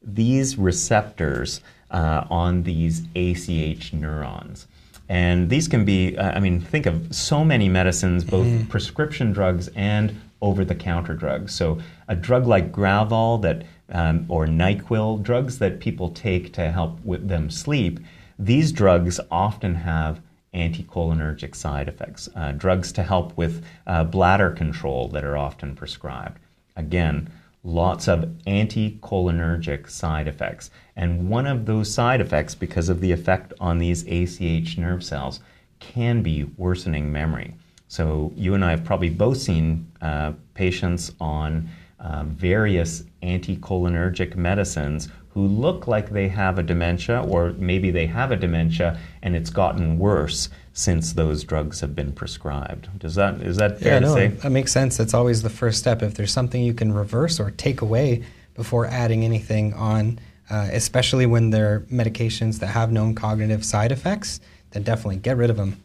these 0.01 0.57
receptors 0.57 1.61
uh, 1.89 2.25
on 2.29 2.63
these 2.63 3.03
ACH 3.15 3.93
neurons. 3.93 4.67
And 5.09 5.49
these 5.49 5.67
can 5.67 5.85
be, 5.85 6.17
uh, 6.17 6.31
I 6.31 6.39
mean, 6.39 6.59
think 6.59 6.85
of 6.85 7.15
so 7.15 7.43
many 7.43 7.69
medicines, 7.69 8.23
both 8.23 8.45
mm. 8.45 8.67
prescription 8.67 9.31
drugs 9.31 9.69
and 9.69 10.19
over 10.41 10.65
the 10.65 10.75
counter 10.75 11.13
drugs. 11.13 11.53
So, 11.55 11.79
a 12.07 12.15
drug 12.15 12.45
like 12.45 12.71
Gravol 12.71 13.41
that, 13.41 13.65
um, 13.89 14.25
or 14.27 14.45
NyQuil, 14.45 15.23
drugs 15.23 15.59
that 15.59 15.79
people 15.79 16.09
take 16.09 16.53
to 16.53 16.71
help 16.71 17.03
with 17.03 17.27
them 17.27 17.49
sleep, 17.49 17.99
these 18.37 18.71
drugs 18.71 19.19
often 19.31 19.75
have 19.75 20.21
anticholinergic 20.53 21.55
side 21.55 21.87
effects, 21.87 22.29
uh, 22.35 22.51
drugs 22.51 22.91
to 22.93 23.03
help 23.03 23.35
with 23.37 23.63
uh, 23.85 24.03
bladder 24.03 24.51
control 24.51 25.07
that 25.09 25.23
are 25.23 25.37
often 25.37 25.75
prescribed. 25.75 26.39
Again, 26.75 27.29
lots 27.63 28.07
of 28.07 28.21
anticholinergic 28.45 29.89
side 29.89 30.27
effects. 30.27 30.69
And 30.95 31.29
one 31.29 31.47
of 31.47 31.65
those 31.65 31.93
side 31.93 32.21
effects, 32.21 32.55
because 32.55 32.89
of 32.89 33.01
the 33.01 33.11
effect 33.11 33.53
on 33.59 33.77
these 33.77 34.05
ACH 34.07 34.77
nerve 34.77 35.03
cells, 35.03 35.39
can 35.79 36.21
be 36.21 36.45
worsening 36.57 37.11
memory. 37.11 37.53
So 37.87 38.31
you 38.35 38.53
and 38.53 38.65
I 38.65 38.71
have 38.71 38.83
probably 38.83 39.09
both 39.09 39.37
seen 39.37 39.91
uh, 40.01 40.33
patients 40.53 41.11
on 41.19 41.69
uh, 41.99 42.23
various 42.25 43.03
anticholinergic 43.23 44.35
medicines 44.35 45.09
who 45.29 45.47
look 45.47 45.87
like 45.87 46.09
they 46.09 46.27
have 46.27 46.57
a 46.57 46.63
dementia, 46.63 47.21
or 47.21 47.51
maybe 47.53 47.91
they 47.91 48.07
have 48.07 48.31
a 48.31 48.35
dementia 48.35 48.99
and 49.21 49.35
it's 49.35 49.49
gotten 49.49 49.99
worse 49.99 50.49
since 50.77 51.13
those 51.13 51.43
drugs 51.43 51.79
have 51.79 51.95
been 51.95 52.13
prescribed. 52.13 52.87
Does 52.99 53.15
that 53.15 53.41
is 53.41 53.57
that 53.57 53.79
fair 53.79 53.93
yeah, 53.93 53.99
to 53.99 54.05
no, 54.05 54.13
say? 54.13 54.27
That 54.27 54.51
makes 54.51 54.71
sense. 54.71 54.95
That's 54.95 55.15
always 55.15 55.41
the 55.41 55.49
first 55.49 55.79
step. 55.79 56.03
If 56.03 56.13
there's 56.13 56.31
something 56.31 56.61
you 56.61 56.75
can 56.75 56.93
reverse 56.93 57.39
or 57.39 57.49
take 57.49 57.81
away 57.81 58.23
before 58.53 58.85
adding 58.85 59.25
anything 59.25 59.73
on, 59.73 60.19
uh, 60.51 60.69
especially 60.71 61.25
when 61.25 61.49
they're 61.49 61.79
medications 61.91 62.59
that 62.59 62.67
have 62.67 62.91
known 62.91 63.15
cognitive 63.15 63.65
side 63.65 63.91
effects, 63.91 64.39
then 64.69 64.83
definitely 64.83 65.15
get 65.15 65.35
rid 65.35 65.49
of 65.49 65.57
them. 65.57 65.81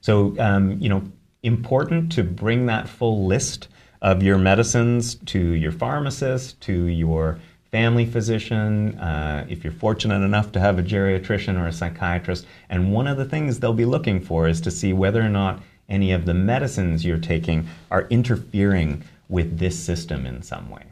So 0.00 0.36
um, 0.40 0.76
you 0.80 0.88
know 0.88 1.04
important 1.44 2.10
to 2.12 2.24
bring 2.24 2.66
that 2.66 2.88
full 2.88 3.24
list 3.24 3.68
of 4.00 4.24
your 4.24 4.38
medicines 4.38 5.14
to 5.26 5.38
your 5.38 5.70
pharmacist, 5.70 6.60
to 6.62 6.86
your 6.86 7.38
family 7.72 8.04
physician, 8.04 8.96
uh, 8.98 9.46
if 9.48 9.64
you're 9.64 9.72
fortunate 9.72 10.22
enough 10.22 10.52
to 10.52 10.60
have 10.60 10.78
a 10.78 10.82
geriatrician 10.82 11.58
or 11.58 11.66
a 11.66 11.72
psychiatrist. 11.72 12.46
And 12.68 12.92
one 12.92 13.06
of 13.06 13.16
the 13.16 13.24
things 13.24 13.58
they'll 13.58 13.72
be 13.72 13.86
looking 13.86 14.20
for 14.20 14.46
is 14.46 14.60
to 14.60 14.70
see 14.70 14.92
whether 14.92 15.22
or 15.22 15.30
not 15.30 15.60
any 15.88 16.12
of 16.12 16.26
the 16.26 16.34
medicines 16.34 17.04
you're 17.04 17.18
taking 17.18 17.66
are 17.90 18.06
interfering 18.10 19.02
with 19.28 19.58
this 19.58 19.78
system 19.78 20.26
in 20.26 20.42
some 20.42 20.70
way. 20.70 20.84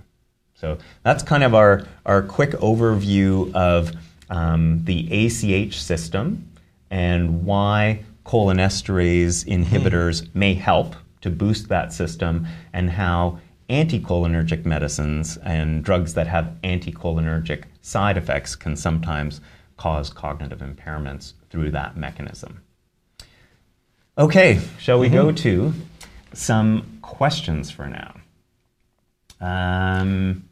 So 0.54 0.78
that's 1.02 1.22
kind 1.22 1.44
of 1.44 1.54
our, 1.54 1.86
our 2.06 2.22
quick 2.22 2.50
overview 2.52 3.54
of 3.54 3.92
um, 4.30 4.82
the 4.84 5.26
ACH 5.26 5.80
system 5.80 6.50
and 6.90 7.44
why 7.44 8.04
cholinesterase 8.24 9.44
inhibitors 9.46 10.22
mm. 10.22 10.34
may 10.34 10.54
help 10.54 10.96
to 11.20 11.30
boost 11.30 11.68
that 11.68 11.92
system, 11.92 12.46
and 12.72 12.88
how 12.88 13.38
anticholinergic 13.70 14.64
medicines 14.64 15.38
and 15.38 15.84
drugs 15.84 16.14
that 16.14 16.26
have 16.26 16.52
anticholinergic 16.64 17.64
side 17.80 18.16
effects 18.16 18.56
can 18.56 18.76
sometimes 18.76 19.40
cause 19.76 20.10
cognitive 20.10 20.58
impairments 20.58 21.34
through 21.48 21.70
that 21.70 21.96
mechanism. 21.96 22.60
Okay, 24.18 24.60
shall 24.78 24.98
we 24.98 25.06
mm-hmm. 25.06 25.16
go 25.16 25.32
to 25.32 25.72
some 26.34 26.98
questions 27.00 27.70
for 27.70 27.86
now? 27.86 28.14
Um, 29.40 30.44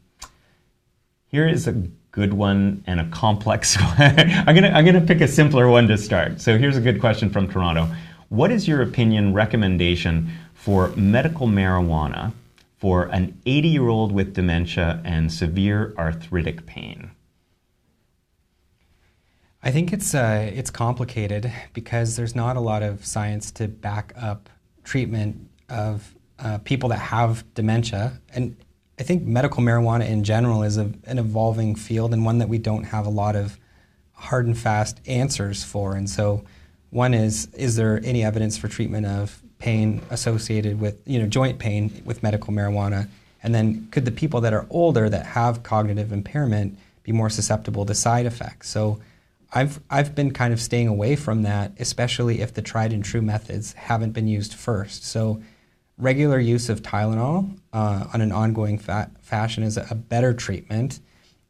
here 1.27 1.47
is 1.47 1.67
a 1.67 1.73
good 2.11 2.33
one 2.33 2.83
and 2.87 2.99
a 2.99 3.05
complex 3.09 3.75
one. 3.81 3.95
I'm 3.99 4.55
gonna 4.55 4.69
I'm 4.69 4.85
gonna 4.85 5.01
pick 5.01 5.21
a 5.21 5.27
simpler 5.27 5.69
one 5.69 5.87
to 5.89 5.97
start. 5.97 6.41
So 6.41 6.57
here's 6.57 6.77
a 6.77 6.81
good 6.81 6.99
question 6.99 7.29
from 7.29 7.47
Toronto. 7.47 7.87
What 8.29 8.51
is 8.51 8.67
your 8.67 8.81
opinion 8.81 9.33
recommendation 9.33 10.31
for 10.53 10.89
medical 10.95 11.47
marijuana 11.47 12.33
for 12.79 13.03
an 13.05 13.39
80 13.45 13.67
year 13.67 13.87
old 13.87 14.11
with 14.11 14.33
dementia 14.33 15.01
and 15.03 15.31
severe 15.31 15.93
arthritic 15.97 16.65
pain? 16.65 17.11
I 19.61 19.71
think 19.71 19.91
it's 19.91 20.15
uh, 20.15 20.49
it's 20.53 20.69
complicated 20.69 21.51
because 21.73 22.15
there's 22.15 22.33
not 22.33 22.55
a 22.55 22.61
lot 22.61 22.81
of 22.81 23.05
science 23.05 23.51
to 23.51 23.67
back 23.67 24.13
up 24.15 24.49
treatment 24.85 25.49
of 25.67 26.15
uh, 26.39 26.59
people 26.59 26.89
that 26.89 26.99
have 26.99 27.43
dementia, 27.53 28.21
and 28.33 28.55
I 28.97 29.03
think 29.03 29.23
medical 29.23 29.61
marijuana 29.61 30.07
in 30.07 30.23
general 30.23 30.63
is 30.63 30.77
a, 30.77 30.91
an 31.03 31.19
evolving 31.19 31.75
field 31.75 32.13
and 32.13 32.23
one 32.23 32.37
that 32.37 32.47
we 32.47 32.57
don't 32.57 32.85
have 32.85 33.05
a 33.05 33.09
lot 33.09 33.35
of 33.35 33.59
hard 34.13 34.45
and 34.45 34.57
fast 34.57 35.01
answers 35.05 35.63
for. 35.63 35.95
And 35.95 36.09
so, 36.09 36.45
one 36.89 37.13
is 37.13 37.53
is 37.53 37.75
there 37.75 37.99
any 38.05 38.23
evidence 38.23 38.57
for 38.57 38.69
treatment 38.69 39.05
of 39.05 39.43
pain 39.59 40.01
associated 40.09 40.79
with 40.79 41.01
you 41.05 41.19
know 41.19 41.27
joint 41.27 41.59
pain 41.59 42.01
with 42.05 42.23
medical 42.23 42.53
marijuana? 42.53 43.07
And 43.41 43.55
then, 43.55 43.87
could 43.91 44.03
the 44.05 44.11
people 44.11 44.41
that 44.41 44.53
are 44.53 44.65
older 44.69 45.09
that 45.09 45.25
have 45.25 45.63
cognitive 45.63 46.11
impairment 46.11 46.77
be 47.03 47.13
more 47.13 47.29
susceptible 47.29 47.85
to 47.85 47.93
side 47.93 48.25
effects? 48.25 48.69
So, 48.69 48.99
I've 49.53 49.79
I've 49.89 50.15
been 50.15 50.31
kind 50.31 50.53
of 50.53 50.61
staying 50.61 50.87
away 50.87 51.15
from 51.15 51.43
that, 51.43 51.71
especially 51.79 52.41
if 52.41 52.53
the 52.53 52.61
tried 52.61 52.93
and 52.93 53.03
true 53.03 53.21
methods 53.21 53.73
haven't 53.73 54.11
been 54.11 54.27
used 54.27 54.53
first. 54.53 55.05
So 55.05 55.41
regular 55.99 56.39
use 56.39 56.69
of 56.69 56.81
Tylenol 56.81 57.57
uh, 57.73 58.05
on 58.13 58.21
an 58.21 58.31
ongoing 58.31 58.79
fa- 58.79 59.11
fashion 59.21 59.63
is 59.63 59.77
a 59.77 59.95
better 59.95 60.33
treatment 60.33 60.99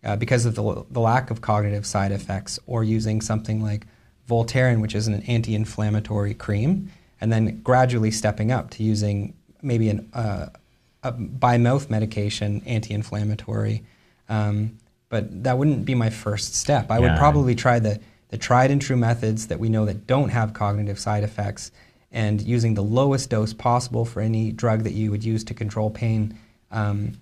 uh, 0.03 0.15
because 0.15 0.45
of 0.45 0.55
the, 0.55 0.85
the, 0.89 0.99
lack 0.99 1.29
of 1.29 1.41
cognitive 1.41 1.85
side 1.85 2.11
effects, 2.11 2.57
or 2.65 2.83
using 2.83 3.21
something 3.21 3.61
like 3.61 3.85
Voltaren, 4.27 4.81
which 4.81 4.95
is 4.95 5.07
an 5.07 5.21
anti 5.23 5.55
inflammatory 5.55 6.33
cream, 6.33 6.91
and 7.21 7.31
then 7.31 7.61
gradually 7.61 8.11
stepping 8.11 8.51
up 8.51 8.69
to 8.71 8.83
using 8.83 9.33
maybe 9.61 9.89
an, 9.89 10.09
uh, 10.13 10.47
a 11.03 11.11
by 11.11 11.57
mouth 11.57 11.89
medication, 11.89 12.61
anti 12.65 12.93
inflammatory. 12.93 13.83
Um, 14.27 14.77
but 15.09 15.43
that 15.43 15.57
wouldn't 15.57 15.85
be 15.85 15.95
my 15.95 16.09
first 16.09 16.55
step. 16.55 16.91
I 16.91 16.99
yeah. 16.99 17.09
would 17.09 17.17
probably 17.17 17.55
try 17.55 17.79
the 17.79 17.99
the 18.29 18.37
tried 18.37 18.71
and 18.71 18.81
true 18.81 18.95
methods 18.95 19.47
that 19.47 19.59
we 19.59 19.69
know 19.69 19.85
that 19.85 20.05
don't 20.07 20.29
have 20.29 20.53
cognitive 20.53 20.99
side 20.99 21.23
effects 21.23 21.71
and 22.11 22.41
using 22.41 22.73
the 22.73 22.83
lowest 22.83 23.29
dose 23.29 23.53
possible 23.53 24.05
for 24.05 24.21
any 24.21 24.51
drug 24.51 24.83
that 24.83 24.93
you 24.93 25.11
would 25.11 25.23
use 25.23 25.43
to 25.43 25.53
control 25.53 25.89
pain 25.89 26.37
um, 26.71 27.13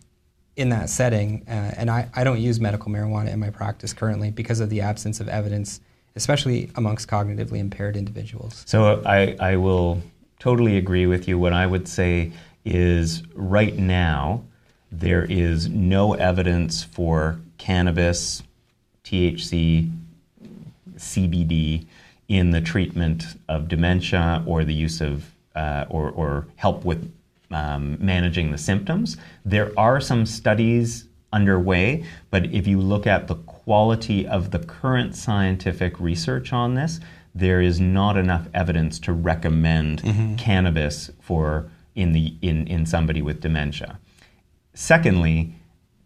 in 0.55 0.69
that 0.69 0.89
setting. 0.89 1.43
Uh, 1.47 1.73
and 1.77 1.89
I, 1.89 2.09
I 2.13 2.23
don't 2.23 2.39
use 2.39 2.59
medical 2.59 2.91
marijuana 2.91 3.31
in 3.31 3.39
my 3.39 3.49
practice 3.49 3.93
currently 3.93 4.31
because 4.31 4.59
of 4.59 4.69
the 4.69 4.81
absence 4.81 5.19
of 5.19 5.27
evidence, 5.27 5.79
especially 6.17 6.69
amongst 6.75 7.07
cognitively 7.07 7.59
impaired 7.59 7.95
individuals. 7.95 8.63
So 8.67 9.01
I, 9.05 9.35
I 9.39 9.55
will 9.55 10.01
totally 10.39 10.77
agree 10.77 11.07
with 11.07 11.27
you. 11.27 11.39
What 11.39 11.53
I 11.53 11.65
would 11.65 11.87
say 11.87 12.33
is 12.65 13.23
right 13.33 13.77
now, 13.77 14.43
there 14.91 15.23
is 15.23 15.69
no 15.69 16.13
evidence 16.13 16.83
for 16.83 17.39
cannabis, 17.57 18.43
THC, 19.03 19.91
CBD 20.95 21.85
in 22.27 22.51
the 22.51 22.61
treatment 22.61 23.23
of 23.47 23.67
dementia 23.67 24.43
or 24.45 24.63
the 24.63 24.73
use 24.73 24.99
of 24.99 25.31
uh, 25.55 25.85
or, 25.89 26.11
or, 26.11 26.47
help 26.55 26.85
with 26.85 27.11
um, 27.49 27.97
managing 27.99 28.51
the 28.51 28.57
symptoms. 28.59 29.17
There 29.43 29.71
are 29.75 29.99
some 29.99 30.27
studies 30.27 31.07
underway, 31.33 32.05
but 32.29 32.45
if 32.53 32.67
you 32.67 32.79
look 32.79 33.07
at 33.07 33.27
the 33.27 33.35
quality 33.67 34.25
of 34.25 34.51
the 34.51 34.59
current 34.59 35.13
scientific 35.13 35.99
research 35.99 36.53
on 36.53 36.75
this, 36.75 37.01
there 37.35 37.59
is 37.59 37.81
not 37.81 38.15
enough 38.15 38.47
evidence 38.53 38.97
to 38.97 39.11
recommend 39.11 40.01
mm-hmm. 40.01 40.37
cannabis 40.37 41.11
for 41.19 41.69
in 41.93 42.13
the 42.13 42.33
in, 42.41 42.65
in 42.67 42.85
somebody 42.85 43.21
with 43.21 43.41
dementia. 43.41 43.99
Secondly, 44.73 45.53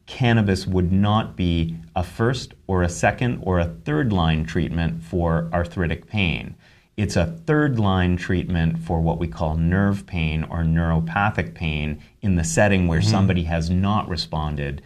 cannabis 0.08 0.66
would 0.66 0.92
not 0.92 1.36
be 1.36 1.78
a 1.96 2.04
first 2.04 2.56
or 2.66 2.82
a 2.82 2.90
second 2.90 3.40
or 3.44 3.60
a 3.60 3.72
third 3.86 4.12
line 4.12 4.44
treatment 4.44 5.04
for 5.04 5.48
arthritic 5.54 6.08
pain. 6.08 6.56
It's 6.98 7.16
a 7.16 7.28
third 7.46 7.78
line 7.78 8.18
treatment 8.18 8.80
for 8.80 9.02
what 9.02 9.20
we 9.20 9.28
call 9.28 9.56
nerve 9.56 10.08
pain 10.08 10.46
or 10.46 10.64
neuropathic 10.64 11.54
pain 11.54 12.02
in 12.24 12.38
the 12.38 12.44
setting 12.44 12.88
where 12.88 13.02
mm-hmm. 13.02 13.12
somebody 13.12 13.44
has 13.44 13.70
not 13.70 14.10
responded 14.10 14.82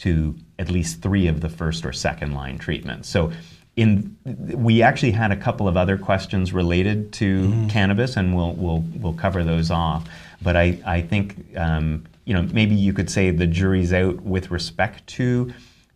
to 0.00 0.34
at 0.58 0.70
least 0.70 1.02
three 1.02 1.26
of 1.26 1.40
the 1.40 1.48
first 1.48 1.84
or 1.84 1.92
second 1.92 2.32
line 2.32 2.58
treatments. 2.58 3.08
So 3.08 3.32
in 3.76 4.16
we 4.24 4.82
actually 4.82 5.12
had 5.12 5.30
a 5.30 5.36
couple 5.36 5.68
of 5.68 5.76
other 5.76 5.96
questions 5.96 6.52
related 6.52 7.12
to 7.14 7.42
mm-hmm. 7.42 7.68
cannabis, 7.68 8.16
and 8.16 8.34
we'll 8.34 8.52
we'll 8.54 8.84
we'll 8.96 9.14
cover 9.14 9.44
those 9.44 9.70
off. 9.70 10.08
But 10.42 10.56
I 10.56 10.78
I 10.84 11.00
think 11.02 11.56
um, 11.56 12.04
you 12.24 12.34
know 12.34 12.42
maybe 12.42 12.74
you 12.74 12.92
could 12.92 13.10
say 13.10 13.30
the 13.30 13.46
jury's 13.46 13.92
out 13.92 14.20
with 14.22 14.50
respect 14.50 15.06
to 15.18 15.52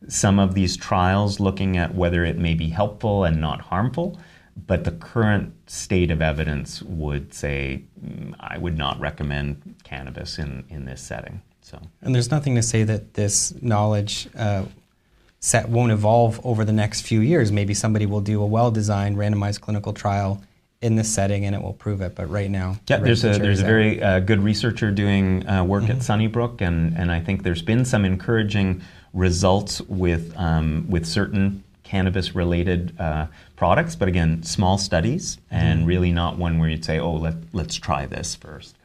some 0.09 0.39
of 0.39 0.55
these 0.55 0.77
trials, 0.77 1.41
looking 1.41 1.77
at 1.77 1.95
whether 1.95 2.25
it 2.25 2.39
may 2.39 2.55
be 2.55 2.69
helpful 2.69 3.25
and 3.25 3.41
not 3.41 3.61
harmful. 3.61 4.19
But 4.67 4.85
the 4.85 4.93
current 4.93 5.53
state 5.69 6.13
of 6.13 6.23
evidence 6.23 6.81
would 6.83 7.35
say 7.35 7.83
mm, 8.01 8.35
I 8.39 8.59
would 8.59 8.79
not 8.79 9.01
recommend 9.01 9.75
cannabis 9.83 10.39
in, 10.39 10.65
in 10.69 10.85
this 10.85 11.01
setting. 11.03 11.43
So, 11.75 11.89
and 12.03 12.15
there's 12.15 12.31
nothing 12.31 12.55
to 12.57 12.63
say 12.63 12.85
that 12.85 13.15
this 13.15 13.55
knowledge 13.63 14.29
uh, 14.37 14.65
set 15.41 15.69
won't 15.69 15.93
evolve 15.93 16.41
over 16.45 16.65
the 16.65 16.73
next 16.73 17.03
few 17.03 17.21
years. 17.21 17.53
Maybe 17.53 17.75
somebody 17.75 18.07
will 18.07 18.21
do 18.21 18.43
a 18.43 18.47
well-designed 18.47 19.17
randomized 19.17 19.61
clinical 19.61 19.93
trial 19.93 20.43
in 20.81 20.97
this 20.97 21.13
setting 21.13 21.47
and 21.47 21.55
it 21.55 21.63
will 21.63 21.73
prove 21.73 22.01
it. 22.03 22.15
But 22.15 22.29
right 22.29 22.51
now, 22.51 22.77
yeah, 22.89 22.99
there's 22.99 23.25
a 23.25 23.39
there's 23.39 23.61
a 23.61 23.65
very 23.65 24.03
uh, 24.03 24.21
good 24.21 24.41
researcher 24.41 24.91
doing 24.91 25.47
uh, 25.49 25.65
work 25.65 25.85
mm-hmm. 25.85 25.93
at 25.93 26.03
Sunnybrook, 26.03 26.61
and 26.61 26.97
and 26.97 27.11
I 27.11 27.21
think 27.21 27.43
there's 27.43 27.63
been 27.63 27.85
some 27.85 28.05
encouraging 28.05 28.83
results 29.13 29.81
with 29.83 30.35
um, 30.37 30.87
with 30.89 31.07
certain 31.07 31.63
cannabis-related 31.85 32.99
uh, 32.99 33.27
products, 33.57 33.95
but 33.95 34.09
again, 34.09 34.43
small 34.43 34.79
studies, 34.79 35.39
and 35.51 35.81
mm-hmm. 35.81 35.89
really 35.89 36.13
not 36.13 36.39
one 36.39 36.59
where 36.59 36.69
you'd 36.69 36.85
say, 36.85 36.99
oh, 36.99 37.15
let 37.15 37.35
let's 37.53 37.77
try 37.77 38.07
this 38.07 38.35
first. 38.35 38.77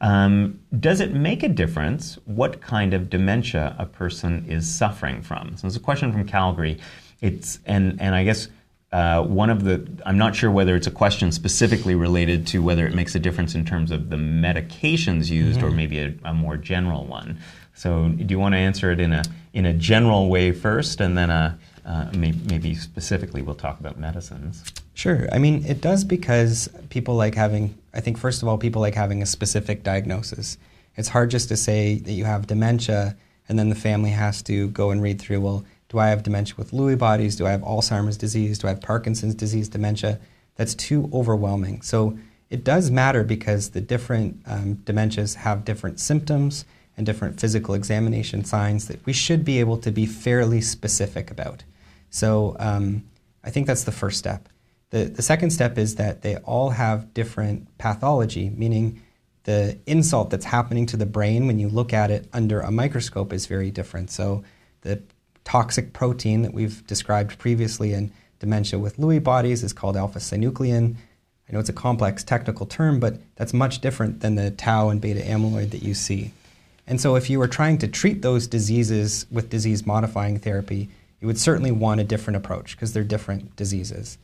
Um, 0.00 0.60
does 0.78 1.00
it 1.00 1.12
make 1.12 1.42
a 1.42 1.48
difference 1.48 2.18
what 2.24 2.60
kind 2.60 2.94
of 2.94 3.10
dementia 3.10 3.76
a 3.78 3.86
person 3.86 4.44
is 4.48 4.68
suffering 4.68 5.22
from? 5.22 5.56
So 5.56 5.66
it's 5.66 5.76
a 5.76 5.80
question 5.80 6.12
from 6.12 6.26
Calgary. 6.26 6.78
It's 7.20 7.58
and 7.66 8.00
and 8.00 8.14
I 8.14 8.24
guess 8.24 8.48
uh, 8.92 9.22
one 9.22 9.50
of 9.50 9.64
the 9.64 9.86
I'm 10.06 10.16
not 10.16 10.34
sure 10.34 10.50
whether 10.50 10.74
it's 10.74 10.86
a 10.86 10.90
question 10.90 11.30
specifically 11.32 11.94
related 11.94 12.46
to 12.48 12.62
whether 12.62 12.86
it 12.86 12.94
makes 12.94 13.14
a 13.14 13.18
difference 13.18 13.54
in 13.54 13.64
terms 13.64 13.90
of 13.90 14.10
the 14.10 14.16
medications 14.16 15.28
used 15.28 15.58
mm-hmm. 15.58 15.68
or 15.68 15.70
maybe 15.70 15.98
a, 15.98 16.14
a, 16.24 16.32
more 16.32 16.56
general 16.56 17.04
one. 17.04 17.38
So 17.74 18.08
do 18.08 18.24
you 18.28 18.38
want 18.38 18.54
to 18.54 18.58
answer 18.58 18.90
it 18.90 19.00
in 19.00 19.12
a 19.12 19.22
in 19.52 19.66
a 19.66 19.72
general 19.74 20.28
way 20.28 20.52
first, 20.52 21.00
and 21.00 21.16
then 21.16 21.28
a 21.28 21.58
uh, 21.84 22.10
maybe, 22.14 22.38
maybe 22.48 22.74
specifically 22.74 23.42
we'll 23.42 23.54
talk 23.54 23.80
about 23.80 23.98
medicines. 23.98 24.64
Sure. 24.94 25.28
I 25.32 25.38
mean, 25.38 25.64
it 25.66 25.80
does 25.80 26.04
because 26.04 26.68
people 26.90 27.14
like 27.14 27.34
having, 27.34 27.76
I 27.92 28.00
think, 28.00 28.18
first 28.18 28.42
of 28.42 28.48
all, 28.48 28.58
people 28.58 28.80
like 28.80 28.94
having 28.94 29.22
a 29.22 29.26
specific 29.26 29.82
diagnosis. 29.82 30.58
It's 30.96 31.08
hard 31.08 31.30
just 31.30 31.48
to 31.48 31.56
say 31.56 31.96
that 31.96 32.12
you 32.12 32.24
have 32.24 32.46
dementia 32.46 33.16
and 33.48 33.58
then 33.58 33.68
the 33.68 33.74
family 33.74 34.10
has 34.10 34.42
to 34.42 34.68
go 34.68 34.90
and 34.90 35.02
read 35.02 35.20
through, 35.20 35.40
well, 35.40 35.64
do 35.88 35.98
I 35.98 36.08
have 36.08 36.22
dementia 36.22 36.54
with 36.56 36.70
Lewy 36.70 36.96
bodies? 36.96 37.34
Do 37.34 37.46
I 37.46 37.50
have 37.50 37.62
Alzheimer's 37.62 38.16
disease? 38.16 38.58
Do 38.58 38.68
I 38.68 38.70
have 38.70 38.80
Parkinson's 38.80 39.34
disease 39.34 39.68
dementia? 39.68 40.20
That's 40.54 40.74
too 40.74 41.10
overwhelming. 41.12 41.82
So 41.82 42.16
it 42.48 42.62
does 42.62 42.90
matter 42.90 43.24
because 43.24 43.70
the 43.70 43.80
different 43.80 44.40
um, 44.46 44.76
dementias 44.84 45.34
have 45.34 45.64
different 45.64 45.98
symptoms 45.98 46.64
and 46.96 47.06
different 47.06 47.40
physical 47.40 47.74
examination 47.74 48.44
signs 48.44 48.86
that 48.88 49.04
we 49.06 49.12
should 49.12 49.44
be 49.44 49.58
able 49.58 49.78
to 49.78 49.90
be 49.90 50.06
fairly 50.06 50.60
specific 50.60 51.30
about. 51.30 51.64
So 52.10 52.56
um, 52.60 53.04
I 53.42 53.50
think 53.50 53.66
that's 53.66 53.84
the 53.84 53.92
first 53.92 54.18
step. 54.18 54.48
The, 54.90 55.04
the 55.04 55.22
second 55.22 55.50
step 55.50 55.78
is 55.78 55.94
that 55.96 56.22
they 56.22 56.36
all 56.38 56.70
have 56.70 57.14
different 57.14 57.78
pathology, 57.78 58.50
meaning 58.50 59.02
the 59.44 59.78
insult 59.86 60.30
that's 60.30 60.44
happening 60.44 60.86
to 60.86 60.96
the 60.96 61.06
brain 61.06 61.46
when 61.46 61.58
you 61.58 61.68
look 61.68 61.92
at 61.92 62.10
it 62.10 62.28
under 62.32 62.60
a 62.60 62.70
microscope 62.70 63.32
is 63.32 63.46
very 63.46 63.70
different. 63.70 64.10
So 64.10 64.44
the 64.82 65.02
toxic 65.44 65.92
protein 65.92 66.42
that 66.42 66.52
we've 66.52 66.86
described 66.86 67.38
previously 67.38 67.92
in 67.92 68.12
dementia 68.38 68.78
with 68.78 68.96
Lewy 68.96 69.22
bodies 69.22 69.62
is 69.62 69.72
called 69.72 69.96
alpha 69.96 70.18
synuclein. 70.18 70.96
I 71.48 71.52
know 71.52 71.60
it's 71.60 71.68
a 71.68 71.74
complex 71.74 72.22
technical 72.22 72.66
term, 72.66 73.00
but 73.00 73.18
that's 73.36 73.54
much 73.54 73.80
different 73.80 74.20
than 74.20 74.34
the 74.34 74.50
tau 74.50 74.88
and 74.88 75.00
beta 75.00 75.20
amyloid 75.20 75.70
that 75.70 75.82
you 75.82 75.94
see. 75.94 76.32
And 76.86 77.00
so, 77.00 77.14
if 77.16 77.30
you 77.30 77.38
were 77.38 77.48
trying 77.48 77.78
to 77.78 77.88
treat 77.88 78.22
those 78.22 78.46
diseases 78.46 79.26
with 79.30 79.50
disease 79.50 79.86
modifying 79.86 80.38
therapy, 80.38 80.88
you 81.20 81.26
would 81.26 81.38
certainly 81.38 81.70
want 81.70 82.00
a 82.00 82.04
different 82.04 82.36
approach 82.36 82.76
because 82.76 82.92
they're 82.92 83.04
different 83.04 83.54
diseases. 83.56 84.18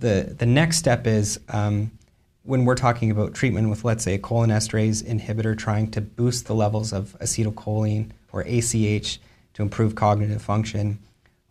The, 0.00 0.34
the 0.36 0.46
next 0.46 0.78
step 0.78 1.06
is 1.06 1.38
um, 1.50 1.90
when 2.42 2.64
we're 2.64 2.74
talking 2.74 3.10
about 3.10 3.34
treatment 3.34 3.68
with, 3.68 3.84
let's 3.84 4.02
say, 4.02 4.14
a 4.14 4.18
cholinesterase 4.18 5.04
inhibitor 5.04 5.56
trying 5.56 5.90
to 5.92 6.00
boost 6.00 6.46
the 6.46 6.54
levels 6.54 6.92
of 6.92 7.16
acetylcholine 7.20 8.10
or 8.32 8.40
ACH 8.42 9.20
to 9.54 9.62
improve 9.62 9.94
cognitive 9.94 10.40
function, 10.40 10.98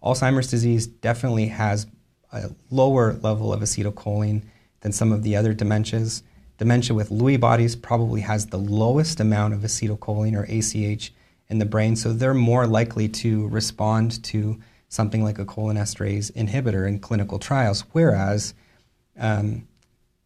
Alzheimer's 0.04 0.50
disease 0.50 0.88
definitely 0.88 1.48
has 1.48 1.86
a 2.32 2.50
lower 2.72 3.14
level 3.14 3.54
of 3.54 3.62
acetylcholine 3.62 4.44
than 4.82 4.92
some 4.92 5.12
of 5.12 5.22
the 5.24 5.36
other 5.36 5.54
dementias. 5.54 6.24
Dementia 6.58 6.96
with 6.96 7.10
Lewy 7.10 7.40
bodies 7.40 7.76
probably 7.76 8.22
has 8.22 8.48
the 8.48 8.58
lowest 8.58 9.20
amount 9.20 9.54
of 9.54 9.60
acetylcholine 9.60 10.36
or 10.36 10.44
ACH 10.50 11.14
in 11.50 11.60
the 11.60 11.66
brain, 11.66 11.96
so 11.96 12.14
they're 12.14 12.34
more 12.34 12.66
likely 12.66 13.08
to 13.08 13.48
respond 13.50 14.24
to 14.24 14.60
something 14.90 15.24
like 15.24 15.40
a 15.40 15.46
cholinesterase 15.46 16.32
inhibitor 16.34 16.88
in 16.88 17.00
clinical 17.00 17.40
trials, 17.40 17.86
whereas 17.94 18.54
um, 19.18 19.68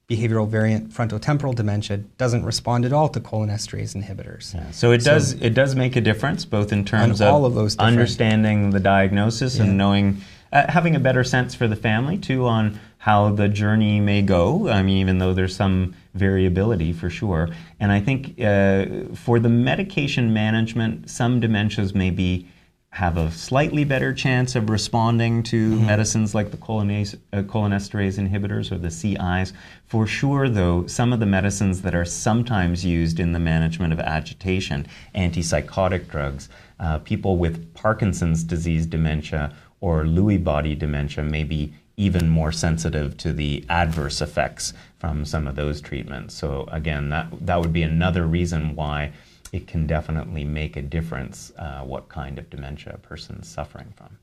behavioral 0.09 0.47
variant 0.47 0.89
frontotemporal 0.89 1.53
dementia 1.53 1.97
doesn't 2.17 2.43
respond 2.43 2.85
at 2.85 2.93
all 2.93 3.09
to 3.09 3.19
cholinesterase 3.19 3.95
inhibitors. 3.95 4.53
Yeah. 4.53 4.71
So 4.71 4.91
it 4.91 5.03
so 5.03 5.11
does 5.11 5.33
it 5.33 5.53
does 5.53 5.75
make 5.75 5.95
a 5.95 6.01
difference 6.01 6.45
both 6.45 6.71
in 6.71 6.85
terms 6.85 7.21
of, 7.21 7.27
all 7.27 7.45
of 7.45 7.55
those 7.55 7.77
understanding 7.77 8.71
the 8.71 8.79
diagnosis 8.79 9.57
yeah. 9.57 9.63
and 9.63 9.77
knowing 9.77 10.21
uh, 10.51 10.71
having 10.71 10.95
a 10.95 10.99
better 10.99 11.23
sense 11.23 11.55
for 11.55 11.67
the 11.67 11.75
family 11.75 12.17
too 12.17 12.45
on 12.45 12.79
how 12.97 13.31
the 13.31 13.49
journey 13.49 13.99
may 13.99 14.21
go. 14.21 14.69
I 14.69 14.81
mean, 14.81 14.97
even 14.97 15.17
though 15.17 15.33
there's 15.33 15.55
some 15.55 15.93
variability 16.13 16.93
for 16.93 17.09
sure. 17.09 17.49
And 17.79 17.91
I 17.91 17.99
think 17.99 18.39
uh, 18.39 19.13
for 19.15 19.39
the 19.39 19.49
medication 19.49 20.31
management, 20.31 21.09
some 21.09 21.41
dementias 21.41 21.93
may 21.93 22.11
be 22.11 22.47
have 22.93 23.17
a 23.17 23.31
slightly 23.31 23.83
better 23.83 24.13
chance 24.13 24.55
of 24.55 24.69
responding 24.69 25.41
to 25.41 25.71
mm-hmm. 25.71 25.87
medicines 25.87 26.35
like 26.35 26.51
the 26.51 26.57
cholinase, 26.57 27.17
uh, 27.33 27.41
cholinesterase 27.41 28.19
inhibitors 28.19 28.71
or 28.71 28.77
the 28.77 28.91
CIs. 28.91 29.51
For 29.87 30.05
sure, 30.05 30.47
though, 30.47 30.85
some 30.85 31.11
of 31.11 31.19
the 31.19 31.25
medicines 31.25 31.81
that 31.81 31.95
are 31.95 32.05
sometimes 32.05 32.85
used 32.85 33.19
in 33.19 33.31
the 33.31 33.39
management 33.39 33.93
of 33.93 33.99
agitation, 33.99 34.85
antipsychotic 35.15 36.07
drugs, 36.07 36.49
uh, 36.79 36.99
people 36.99 37.37
with 37.37 37.73
Parkinson's 37.73 38.43
disease 38.43 38.85
dementia 38.85 39.55
or 39.81 40.03
Lewy 40.03 40.41
body 40.41 40.75
dementia 40.75 41.23
may 41.23 41.43
be 41.43 41.73
even 41.97 42.29
more 42.29 42.51
sensitive 42.51 43.17
to 43.17 43.33
the 43.33 43.65
adverse 43.69 44.21
effects 44.21 44.71
from 44.99 45.25
some 45.25 45.47
of 45.47 45.55
those 45.55 45.81
treatments. 45.81 46.35
So 46.35 46.69
again, 46.71 47.09
that 47.09 47.27
that 47.41 47.59
would 47.59 47.73
be 47.73 47.81
another 47.81 48.27
reason 48.27 48.75
why 48.75 49.13
it 49.53 49.67
can 49.67 49.85
definitely 49.85 50.43
make 50.43 50.75
a 50.75 50.81
difference 50.81 51.53
uh, 51.57 51.81
what 51.81 52.09
kind 52.09 52.39
of 52.39 52.49
dementia 52.49 52.93
a 52.95 52.97
person 52.97 53.37
is 53.41 53.47
suffering 53.47 53.93
from. 53.95 54.17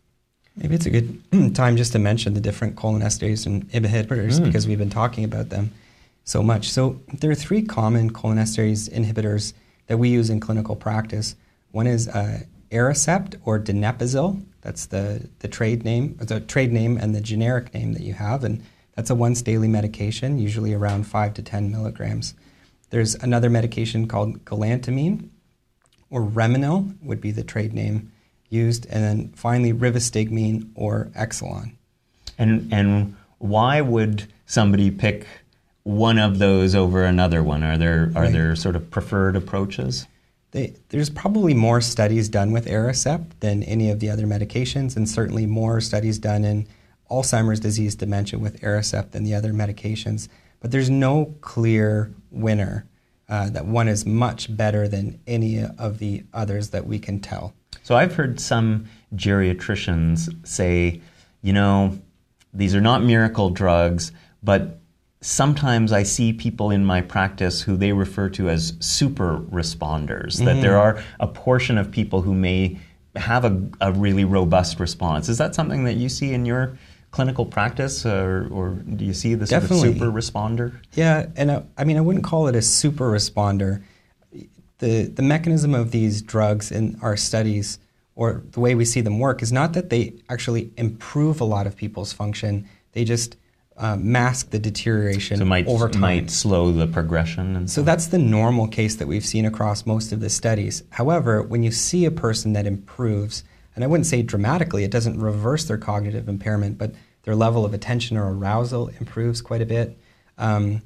Maybe 0.56 0.74
it's 0.74 0.86
a 0.86 0.90
good 0.90 1.22
time 1.54 1.76
just 1.76 1.92
to 1.92 2.00
mention 2.00 2.34
the 2.34 2.40
different 2.40 2.74
cholinesterase 2.74 3.46
inhibitors 3.70 4.40
mm. 4.40 4.44
because 4.44 4.66
we've 4.66 4.76
been 4.78 4.90
talking 4.90 5.22
about 5.22 5.48
them 5.48 5.72
so 6.24 6.42
much. 6.42 6.68
So 6.68 7.00
there 7.20 7.30
are 7.30 7.36
three 7.36 7.62
common 7.62 8.12
cholinesterase 8.12 8.90
inhibitors 8.90 9.52
that 9.86 9.98
we 9.98 10.08
use 10.08 10.30
in 10.30 10.40
clinical 10.40 10.74
practice. 10.74 11.36
One 11.70 11.86
is 11.86 12.08
uh, 12.08 12.40
Aricept 12.72 13.36
or 13.44 13.60
donepezil. 13.60 14.44
That's 14.62 14.86
the, 14.86 15.28
the 15.38 15.48
trade 15.48 15.84
name, 15.84 16.16
the 16.20 16.40
trade 16.40 16.72
name 16.72 16.96
and 16.96 17.14
the 17.14 17.20
generic 17.20 17.72
name 17.72 17.92
that 17.92 18.02
you 18.02 18.14
have, 18.14 18.42
and 18.42 18.62
that's 18.96 19.10
a 19.10 19.14
once 19.14 19.40
daily 19.42 19.68
medication, 19.68 20.38
usually 20.38 20.74
around 20.74 21.04
five 21.04 21.34
to 21.34 21.42
ten 21.42 21.70
milligrams. 21.70 22.34
There's 22.90 23.14
another 23.16 23.48
medication 23.48 24.06
called 24.06 24.44
galantamine, 24.44 25.28
or 26.10 26.22
Reminyl 26.22 27.00
would 27.02 27.20
be 27.20 27.30
the 27.30 27.44
trade 27.44 27.72
name 27.72 28.12
used, 28.48 28.86
and 28.90 29.02
then 29.02 29.28
finally 29.34 29.72
rivastigmine 29.72 30.70
or 30.74 31.10
Exelon. 31.16 31.72
And 32.36 32.72
and 32.72 33.16
why 33.38 33.80
would 33.80 34.26
somebody 34.46 34.90
pick 34.90 35.26
one 35.84 36.18
of 36.18 36.38
those 36.38 36.74
over 36.74 37.04
another 37.04 37.42
one? 37.42 37.62
Are 37.62 37.78
there 37.78 38.12
are 38.14 38.24
right. 38.24 38.32
there 38.32 38.56
sort 38.56 38.76
of 38.76 38.90
preferred 38.90 39.36
approaches? 39.36 40.06
They, 40.52 40.74
there's 40.88 41.10
probably 41.10 41.54
more 41.54 41.80
studies 41.80 42.28
done 42.28 42.50
with 42.50 42.66
Aricept 42.66 43.38
than 43.38 43.62
any 43.62 43.88
of 43.88 44.00
the 44.00 44.10
other 44.10 44.26
medications, 44.26 44.96
and 44.96 45.08
certainly 45.08 45.46
more 45.46 45.80
studies 45.80 46.18
done 46.18 46.44
in 46.44 46.66
Alzheimer's 47.08 47.60
disease 47.60 47.94
dementia 47.94 48.38
with 48.38 48.60
Aricept 48.60 49.12
than 49.12 49.22
the 49.22 49.34
other 49.34 49.52
medications. 49.52 50.28
But 50.58 50.72
there's 50.72 50.90
no 50.90 51.36
clear 51.40 52.10
winner 52.30 52.86
uh, 53.28 53.48
that 53.50 53.66
one 53.66 53.86
is 53.86 54.04
much 54.04 54.54
better 54.54 54.88
than 54.88 55.20
any 55.26 55.64
of 55.78 55.98
the 55.98 56.24
others 56.34 56.70
that 56.70 56.86
we 56.86 56.98
can 56.98 57.20
tell. 57.20 57.54
So 57.82 57.96
I've 57.96 58.14
heard 58.14 58.40
some 58.40 58.86
geriatricians 59.14 60.46
say, 60.46 61.00
you 61.42 61.52
know, 61.52 61.98
these 62.52 62.74
are 62.74 62.80
not 62.80 63.02
miracle 63.02 63.50
drugs, 63.50 64.10
but 64.42 64.80
sometimes 65.20 65.92
I 65.92 66.02
see 66.02 66.32
people 66.32 66.70
in 66.70 66.84
my 66.84 67.00
practice 67.00 67.62
who 67.62 67.76
they 67.76 67.92
refer 67.92 68.28
to 68.30 68.48
as 68.48 68.74
super 68.80 69.38
responders, 69.50 70.36
mm-hmm. 70.36 70.46
that 70.46 70.60
there 70.60 70.78
are 70.78 71.02
a 71.20 71.26
portion 71.26 71.78
of 71.78 71.90
people 71.90 72.22
who 72.22 72.34
may 72.34 72.78
have 73.16 73.44
a, 73.44 73.62
a, 73.80 73.92
really 73.92 74.24
robust 74.24 74.78
response. 74.78 75.28
Is 75.28 75.38
that 75.38 75.54
something 75.54 75.84
that 75.84 75.94
you 75.94 76.08
see 76.08 76.32
in 76.32 76.46
your 76.46 76.78
clinical 77.10 77.44
practice, 77.44 78.06
or, 78.06 78.48
or 78.52 78.70
do 78.70 79.04
you 79.04 79.14
see 79.14 79.34
the 79.34 79.46
sort 79.46 79.64
of 79.64 79.68
super 79.70 80.06
responder? 80.06 80.80
Yeah, 80.92 81.26
and 81.36 81.50
I, 81.50 81.62
I 81.76 81.84
mean, 81.84 81.96
I 81.96 82.00
wouldn't 82.00 82.24
call 82.24 82.46
it 82.46 82.54
a 82.54 82.62
super 82.62 83.10
responder. 83.10 83.82
The, 84.78 85.04
the 85.04 85.22
mechanism 85.22 85.74
of 85.74 85.90
these 85.90 86.22
drugs 86.22 86.70
in 86.70 86.98
our 87.02 87.16
studies, 87.16 87.78
or 88.14 88.42
the 88.52 88.60
way 88.60 88.74
we 88.74 88.84
see 88.84 89.00
them 89.00 89.18
work, 89.18 89.42
is 89.42 89.52
not 89.52 89.72
that 89.74 89.90
they 89.90 90.14
actually 90.28 90.70
improve 90.76 91.40
a 91.40 91.44
lot 91.44 91.66
of 91.66 91.76
people's 91.76 92.12
function. 92.12 92.68
They 92.92 93.04
just 93.04 93.36
uh, 93.76 93.96
mask 93.96 94.50
the 94.50 94.58
deterioration 94.58 95.38
so 95.38 95.44
might, 95.44 95.66
over 95.66 95.88
time. 95.88 96.00
might 96.00 96.30
slow 96.30 96.70
the 96.70 96.86
progression. 96.86 97.56
And 97.56 97.68
so, 97.68 97.80
so 97.80 97.84
that's 97.84 98.06
the 98.08 98.18
normal 98.18 98.68
case 98.68 98.96
that 98.96 99.08
we've 99.08 99.24
seen 99.24 99.46
across 99.46 99.86
most 99.86 100.12
of 100.12 100.20
the 100.20 100.30
studies. 100.30 100.82
However, 100.90 101.42
when 101.42 101.62
you 101.62 101.72
see 101.72 102.04
a 102.04 102.10
person 102.10 102.52
that 102.52 102.66
improves, 102.66 103.42
and 103.74 103.84
I 103.84 103.86
wouldn't 103.86 104.06
say 104.06 104.22
dramatically, 104.22 104.84
it 104.84 104.90
doesn't 104.90 105.20
reverse 105.20 105.64
their 105.64 105.78
cognitive 105.78 106.28
impairment, 106.28 106.78
but 106.78 106.92
their 107.22 107.34
level 107.34 107.64
of 107.64 107.74
attention 107.74 108.16
or 108.16 108.32
arousal 108.32 108.88
improves 108.98 109.40
quite 109.42 109.62
a 109.62 109.66
bit. 109.66 109.98
Um, 110.38 110.82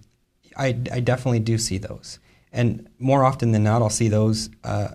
I, 0.56 0.68
I, 0.92 1.00
definitely 1.00 1.38
do 1.40 1.58
see 1.58 1.78
those. 1.78 2.18
And 2.52 2.88
more 2.98 3.24
often 3.24 3.52
than 3.52 3.62
not, 3.62 3.82
I'll 3.82 3.90
see 3.90 4.08
those 4.08 4.50
uh, 4.64 4.88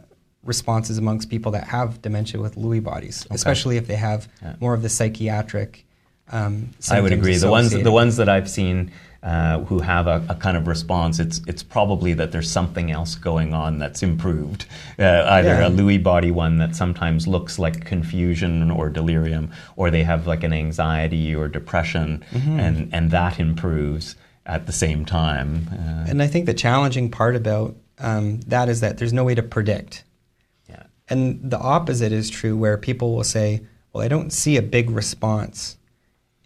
responses 0.44 0.98
amongst 0.98 1.30
people 1.30 1.54
that 1.54 1.66
have 1.66 2.02
dementia 2.02 2.42
with 2.42 2.56
Lewy 2.56 2.84
bodies, 2.84 3.26
okay. 3.26 3.36
especially 3.36 3.78
if 3.78 3.88
they 3.88 3.96
have 3.96 4.28
yeah. 4.42 4.56
more 4.60 4.74
of 4.74 4.82
the 4.82 4.90
psychiatric 4.90 5.86
um, 6.32 6.70
I 6.90 7.02
would 7.02 7.12
agree. 7.12 7.36
The 7.38 7.50
ones 7.50 7.72
the 7.72 7.92
ones 7.92 8.18
that 8.18 8.30
I've 8.30 8.50
seen 8.50 8.92
uh, 9.22 9.60
who 9.66 9.80
have 9.80 10.08
a, 10.08 10.26
a, 10.30 10.36
kind 10.36 10.56
of 10.56 10.68
response, 10.68 11.20
it's 11.20 11.42
it's 11.48 11.62
probably 11.62 12.14
that 12.14 12.32
there's 12.32 12.50
something 12.50 12.90
else 12.90 13.16
going 13.16 13.54
on 13.54 13.78
that's 13.78 14.02
improved. 14.02 14.66
Uh, 14.98 15.26
either 15.30 15.50
yeah. 15.50 15.68
a 15.68 15.70
Lewy 15.70 16.02
body 16.02 16.32
one 16.32 16.58
that 16.58 16.76
sometimes 16.76 17.28
looks 17.28 17.60
like 17.60 17.86
confusion 17.86 18.72
or 18.72 18.90
delirium, 18.90 19.52
or 19.76 19.92
they 19.92 20.04
have 20.04 20.26
like 20.26 20.44
an 20.44 20.54
anxiety 20.54 21.36
or 21.36 21.48
depression, 21.48 22.24
mm-hmm. 22.32 22.60
and 22.60 22.90
and 22.94 23.12
that 23.12 23.40
improves 23.40 24.16
at 24.46 24.66
the 24.66 24.72
same 24.72 25.06
time. 25.06 25.68
Uh, 25.72 26.10
and 26.10 26.22
I 26.22 26.28
think 26.28 26.46
the 26.46 26.54
challenging 26.54 27.12
part 27.12 27.36
about 27.36 27.76
um, 28.00 28.40
that 28.42 28.70
is 28.70 28.80
that 28.80 28.98
there's 28.98 29.14
no 29.14 29.26
way 29.26 29.36
to 29.36 29.44
predict. 29.44 30.04
Yeah. 30.70 30.84
And 31.10 31.52
the 31.52 31.60
opposite 31.60 32.14
is 32.14 32.30
true, 32.30 32.56
where 32.56 32.78
people 32.78 33.16
will 33.16 33.26
say, 33.26 33.64
"Well, 33.92 34.04
I 34.04 34.08
don't 34.08 34.32
see 34.32 34.56
a 34.56 34.62
big 34.62 34.90
response." 34.90 35.76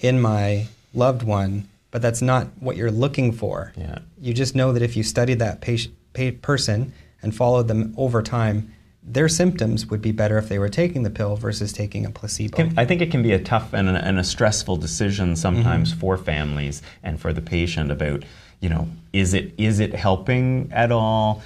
in 0.04 0.20
my 0.22 0.68
loved 0.94 1.24
one, 1.24 1.68
but 1.94 2.02
that's 2.02 2.24
not 2.24 2.48
what 2.60 2.76
you're 2.76 2.92
looking 2.92 3.32
for. 3.32 3.72
Yeah. 3.78 4.00
You 4.20 4.34
just 4.34 4.56
know 4.56 4.74
that 4.74 4.82
if 4.82 4.98
you 4.98 5.04
studied 5.04 5.38
that 5.40 5.62
patient, 5.62 5.96
person 6.42 6.92
and 7.22 7.36
followed 7.36 7.68
them 7.68 7.94
over 7.98 8.24
time, 8.24 8.74
their 9.04 9.30
symptoms 9.30 9.86
would 9.88 10.02
be 10.02 10.12
better 10.12 10.40
if 10.40 10.50
they 10.50 10.58
were 10.58 10.70
taking 10.70 11.04
the 11.04 11.12
pill 11.12 11.36
versus 11.36 11.72
taking 11.72 12.04
a 12.06 12.10
placebo. 12.10 12.72
I 12.78 12.86
think 12.86 13.02
it 13.02 13.12
can 13.12 13.22
be 13.22 13.32
a 13.32 13.40
tough 13.40 13.74
and 13.74 13.90
a, 13.90 13.94
and 13.94 14.18
a 14.18 14.24
stressful 14.24 14.78
decision 14.78 15.36
sometimes 15.36 15.92
mm-hmm. 15.92 16.00
for 16.00 16.18
families 16.18 16.82
and 17.04 17.22
for 17.22 17.32
the 17.32 17.42
patient 17.42 17.92
about, 17.92 18.24
you 18.60 18.70
know, 18.70 18.88
is 19.12 19.36
it 19.36 19.54
is 19.60 19.80
it 19.80 19.94
helping 19.94 20.72
at 20.74 20.92
all? 20.92 21.44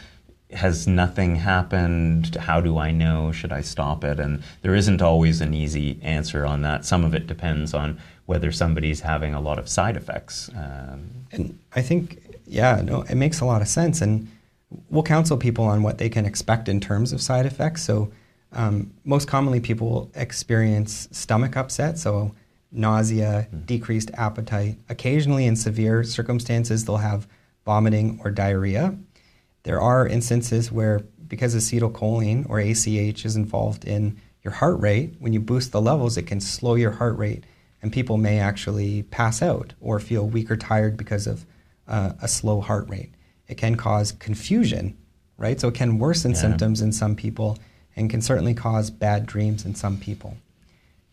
has 0.51 0.87
nothing 0.87 1.35
happened? 1.35 2.35
How 2.35 2.61
do 2.61 2.77
I 2.77 2.91
know? 2.91 3.33
Should 3.33 3.51
I 3.51 3.59
stop 3.61 4.05
it? 4.05 4.17
And 4.17 4.41
there 4.61 4.75
isn't 4.75 5.01
always 5.01 5.41
an 5.41 5.53
easy 5.53 5.99
answer 6.01 6.45
on 6.45 6.61
that. 6.61 6.85
Some 6.85 7.03
of 7.03 7.13
it 7.13 7.27
depends 7.27 7.73
on 7.73 7.99
whether 8.27 8.51
somebody's 8.51 8.99
having 8.99 9.33
a 9.33 9.41
lot 9.41 9.57
of 9.57 9.67
side 9.67 9.97
effects. 9.97 10.49
Um, 10.55 11.09
and 11.31 11.57
I 11.73 11.81
think, 11.81 12.39
yeah, 12.45 12.81
no, 12.83 13.01
it 13.03 13.15
makes 13.15 13.39
a 13.39 13.45
lot 13.45 13.61
of 13.61 13.67
sense. 13.67 14.01
And 14.01 14.29
we'll 14.89 15.03
counsel 15.03 15.37
people 15.37 15.63
on 15.63 15.81
what 15.81 15.97
they 15.97 16.09
can 16.09 16.25
expect 16.25 16.67
in 16.67 16.79
terms 16.79 17.13
of 17.13 17.21
side 17.21 17.45
effects. 17.45 17.83
So, 17.83 18.11
um, 18.51 18.93
most 19.03 19.27
commonly, 19.27 19.59
people 19.59 19.89
will 19.89 20.11
experience 20.15 21.07
stomach 21.11 21.57
upset, 21.57 21.97
so 21.97 22.33
nausea, 22.71 23.47
mm. 23.53 23.65
decreased 23.65 24.11
appetite. 24.13 24.77
Occasionally, 24.89 25.45
in 25.45 25.55
severe 25.55 26.03
circumstances, 26.03 26.85
they'll 26.85 26.97
have 26.97 27.27
vomiting 27.65 28.19
or 28.23 28.31
diarrhea. 28.31 28.97
There 29.63 29.81
are 29.81 30.07
instances 30.07 30.71
where, 30.71 30.99
because 31.27 31.55
acetylcholine 31.55 32.49
or 32.49 32.59
ACH 32.59 33.25
is 33.25 33.35
involved 33.35 33.85
in 33.85 34.19
your 34.43 34.53
heart 34.53 34.79
rate, 34.79 35.15
when 35.19 35.33
you 35.33 35.39
boost 35.41 35.71
the 35.71 35.81
levels, 35.81 36.17
it 36.17 36.23
can 36.23 36.39
slow 36.39 36.75
your 36.75 36.91
heart 36.91 37.17
rate, 37.17 37.43
and 37.87 37.93
people 37.93 38.17
may 38.17 38.37
actually 38.37 39.03
pass 39.03 39.41
out 39.41 39.73
or 39.79 39.97
feel 39.97 40.27
weak 40.27 40.51
or 40.51 40.57
tired 40.57 40.97
because 40.97 41.25
of 41.25 41.45
uh, 41.87 42.11
a 42.21 42.27
slow 42.27 42.59
heart 42.59 42.89
rate. 42.89 43.13
It 43.47 43.55
can 43.55 43.75
cause 43.75 44.11
confusion, 44.11 44.97
right? 45.37 45.57
So 45.57 45.69
it 45.69 45.75
can 45.75 45.97
worsen 45.97 46.31
yeah. 46.31 46.37
symptoms 46.37 46.81
in 46.81 46.91
some 46.91 47.15
people 47.15 47.57
and 47.95 48.09
can 48.09 48.21
certainly 48.21 48.53
cause 48.53 48.89
bad 48.89 49.25
dreams 49.25 49.63
in 49.63 49.73
some 49.73 49.97
people. 49.97 50.35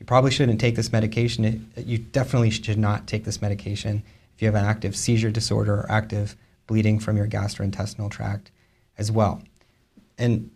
You 0.01 0.07
probably 0.07 0.33
shouldn't 0.33 0.61
take 0.61 0.75
this 0.75 0.91
medication. 0.91 1.71
You 1.77 1.99
definitely 1.99 2.51
should 2.51 2.77
not 2.77 3.07
take 3.07 3.23
this 3.23 3.41
medication 3.41 4.03
if 4.35 4.43
you 4.43 4.49
have 4.49 4.57
an 4.57 4.65
active 4.65 4.97
seizure 4.97 5.31
disorder 5.31 5.75
or 5.75 5.87
active 5.89 6.35
bleeding 6.67 6.99
from 6.99 7.17
your 7.17 7.29
gastrointestinal 7.29 8.11
tract 8.11 8.51
as 8.99 9.13
well. 9.13 9.45
And 10.19 10.51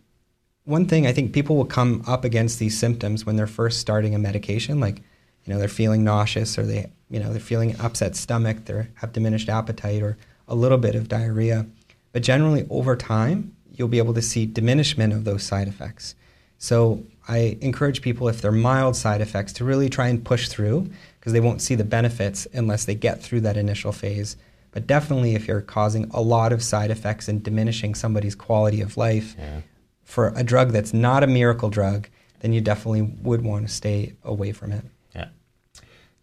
one 0.65 0.87
thing 0.87 1.07
I 1.07 1.13
think 1.13 1.33
people 1.33 1.55
will 1.55 1.65
come 1.65 2.03
up 2.09 2.25
against 2.25 2.59
these 2.59 2.77
symptoms 2.77 3.25
when 3.25 3.37
they're 3.37 3.47
first 3.47 3.79
starting 3.79 4.17
a 4.17 4.19
medication, 4.19 4.81
like 4.81 5.01
you 5.49 5.55
know 5.55 5.59
they're 5.59 5.69
feeling 5.69 6.05
nauseous 6.05 6.59
or 6.59 6.67
they 6.67 6.91
you 7.09 7.19
know 7.19 7.31
they're 7.31 7.41
feeling 7.41 7.75
upset 7.81 8.15
stomach, 8.15 8.67
they 8.67 8.87
have 8.97 9.13
diminished 9.13 9.49
appetite 9.49 10.03
or 10.03 10.19
a 10.47 10.55
little 10.55 10.79
bit 10.79 10.95
of 10.95 11.09
diarrhea. 11.09 11.67
But 12.13 12.23
generally, 12.23 12.67
over 12.71 12.97
time, 12.97 13.57
you'll 13.73 13.89
be 13.89 13.99
able 13.99 14.15
to 14.15 14.23
see 14.23 14.47
diminishment 14.47 15.13
of 15.13 15.25
those 15.25 15.43
side 15.43 15.69
effects. 15.69 16.15
So 16.59 17.05
I 17.29 17.59
encourage 17.61 18.03
people, 18.03 18.29
if 18.29 18.41
they're 18.41 18.53
mild 18.53 18.97
side 18.97 19.21
effects, 19.21 19.53
to 19.55 19.65
really 19.65 19.89
try 19.89 20.09
and 20.09 20.25
push 20.25 20.49
through 20.49 20.91
because 21.19 21.33
they 21.33 21.41
won't 21.41 21.63
see 21.63 21.75
the 21.75 21.85
benefits 21.85 22.47
unless 22.53 22.85
they 22.85 22.95
get 22.95 23.23
through 23.23 23.41
that 23.43 23.57
initial 23.57 23.93
phase 23.93 24.37
but 24.71 24.87
definitely, 24.87 25.35
if 25.35 25.49
you're 25.49 25.61
causing 25.61 26.11
a 26.13 26.21
lot 26.21 26.53
of 26.53 26.63
side 26.63 26.91
effects 26.91 27.29
and 27.29 27.43
diminishing 27.43 27.95
somebody's 27.95 28.35
quality 28.35 28.81
of 28.81 28.97
life 28.97 29.35
yeah. 29.39 29.63
for 30.05 30.33
a 30.37 30.45
drug 30.45 30.73
that's 30.73 30.93
not 30.93 31.23
a 31.23 31.27
miracle 31.27 31.71
drug, 31.71 32.09
then 32.41 32.53
you 32.53 32.61
definitely 32.61 33.03
would 33.03 33.43
want 33.43 33.67
to 33.67 33.73
stay 33.73 34.15
away 34.23 34.53
from 34.53 34.73
it. 34.73 34.85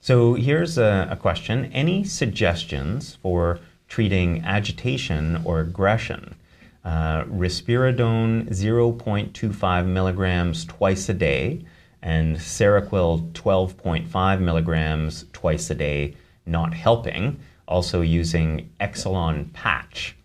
So 0.05 0.35
here's 0.35 0.77
a, 0.77 1.07
a 1.09 1.15
question 1.15 1.65
Any 1.73 2.03
suggestions 2.03 3.15
for 3.23 3.59
treating 3.87 4.43
agitation 4.45 5.41
or 5.43 5.61
aggression? 5.61 6.35
Uh, 6.83 7.23
risperidone 7.23 8.47
0.25 8.49 9.87
milligrams 9.87 10.63
twice 10.65 11.09
a 11.09 11.15
day 11.15 11.65
and 12.03 12.37
Seroquel 12.37 13.31
12.5 13.31 14.41
milligrams 14.41 15.25
twice 15.33 15.71
a 15.71 15.75
day 15.75 16.13
not 16.45 16.75
helping 16.75 17.39
also 17.67 18.01
using 18.01 18.69
Exelon 18.79 19.51
patch 19.53 20.15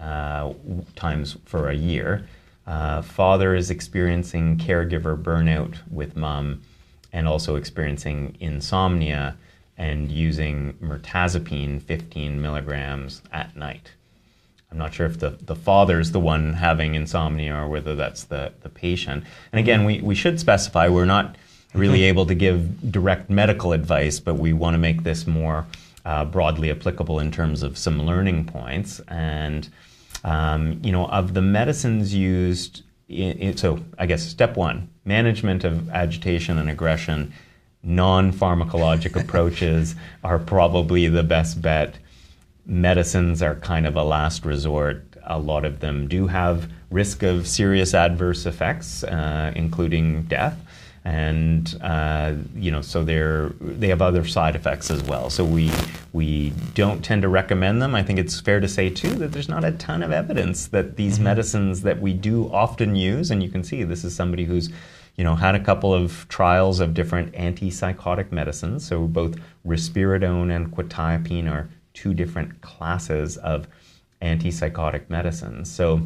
uh, 0.00 0.54
times 0.96 1.36
for 1.44 1.68
a 1.68 1.74
year. 1.74 2.26
Uh, 2.66 3.02
father 3.02 3.54
is 3.54 3.68
experiencing 3.68 4.56
caregiver 4.56 5.22
burnout 5.22 5.76
with 5.90 6.16
mom. 6.16 6.62
And 7.12 7.26
also 7.26 7.56
experiencing 7.56 8.36
insomnia 8.40 9.36
and 9.76 10.10
using 10.10 10.74
mirtazapine 10.74 11.80
15 11.80 12.40
milligrams 12.40 13.22
at 13.32 13.56
night. 13.56 13.92
I'm 14.70 14.76
not 14.76 14.92
sure 14.92 15.06
if 15.06 15.18
the, 15.18 15.30
the 15.30 15.54
father's 15.54 16.10
the 16.10 16.20
one 16.20 16.54
having 16.54 16.94
insomnia 16.94 17.54
or 17.54 17.68
whether 17.68 17.94
that's 17.94 18.24
the, 18.24 18.52
the 18.62 18.68
patient. 18.68 19.24
And 19.52 19.58
again, 19.58 19.84
we, 19.84 20.00
we 20.00 20.14
should 20.14 20.38
specify 20.38 20.88
we're 20.88 21.06
not 21.06 21.36
really 21.74 22.02
able 22.04 22.26
to 22.26 22.34
give 22.34 22.92
direct 22.92 23.30
medical 23.30 23.72
advice, 23.72 24.20
but 24.20 24.34
we 24.34 24.52
want 24.52 24.74
to 24.74 24.78
make 24.78 25.04
this 25.04 25.26
more 25.26 25.66
uh, 26.04 26.24
broadly 26.24 26.70
applicable 26.70 27.18
in 27.18 27.30
terms 27.30 27.62
of 27.62 27.78
some 27.78 28.02
learning 28.02 28.44
points. 28.46 29.00
And, 29.08 29.68
um, 30.24 30.80
you 30.82 30.92
know, 30.92 31.06
of 31.06 31.34
the 31.34 31.42
medicines 31.42 32.14
used, 32.14 32.82
in, 33.08 33.38
in, 33.38 33.56
so 33.56 33.80
I 33.98 34.06
guess 34.06 34.22
step 34.22 34.56
one 34.56 34.88
management 35.08 35.64
of 35.64 35.88
agitation 35.90 36.58
and 36.58 36.70
aggression, 36.70 37.32
non 37.82 38.32
pharmacologic 38.32 39.20
approaches 39.20 39.96
are 40.22 40.38
probably 40.38 41.08
the 41.08 41.24
best 41.24 41.60
bet. 41.60 41.96
Medicines 42.66 43.42
are 43.42 43.54
kind 43.56 43.86
of 43.86 43.96
a 43.96 44.04
last 44.04 44.44
resort. 44.44 45.02
A 45.24 45.38
lot 45.38 45.64
of 45.64 45.80
them 45.80 46.06
do 46.06 46.26
have 46.26 46.70
risk 46.90 47.22
of 47.22 47.48
serious 47.48 47.94
adverse 47.94 48.46
effects, 48.46 49.02
uh, 49.04 49.52
including 49.56 50.22
death 50.24 50.58
and 51.08 51.78
uh, 51.80 52.34
you 52.54 52.70
know 52.70 52.82
so 52.82 53.02
they're 53.02 53.48
they 53.60 53.88
have 53.88 54.02
other 54.02 54.26
side 54.26 54.54
effects 54.54 54.90
as 54.90 55.02
well 55.04 55.30
so 55.30 55.42
we 55.42 55.70
we 56.12 56.52
don't 56.74 57.02
tend 57.02 57.22
to 57.22 57.28
recommend 57.28 57.80
them 57.80 57.94
i 57.94 58.02
think 58.02 58.18
it's 58.18 58.40
fair 58.40 58.60
to 58.60 58.68
say 58.68 58.90
too 58.90 59.14
that 59.14 59.32
there's 59.32 59.48
not 59.48 59.64
a 59.64 59.72
ton 59.72 60.02
of 60.02 60.12
evidence 60.12 60.66
that 60.66 60.96
these 60.96 61.14
mm-hmm. 61.14 61.24
medicines 61.24 61.80
that 61.80 62.00
we 62.00 62.12
do 62.12 62.52
often 62.52 62.94
use 62.94 63.30
and 63.30 63.42
you 63.42 63.48
can 63.48 63.64
see 63.64 63.84
this 63.84 64.04
is 64.04 64.14
somebody 64.14 64.44
who's 64.44 64.68
you 65.18 65.24
know 65.24 65.34
had 65.34 65.54
a 65.54 65.60
couple 65.60 65.92
of 65.92 66.26
trials 66.28 66.80
of 66.80 66.94
different 66.94 67.32
antipsychotic 67.32 68.32
medicines 68.32 68.86
so 68.86 69.06
both 69.06 69.36
risperidone 69.66 70.54
and 70.54 70.72
quetiapine 70.74 71.50
are 71.50 71.68
two 71.92 72.14
different 72.14 72.58
classes 72.62 73.36
of 73.38 73.68
antipsychotic 74.22 75.10
medicines 75.10 75.70
so 75.70 76.00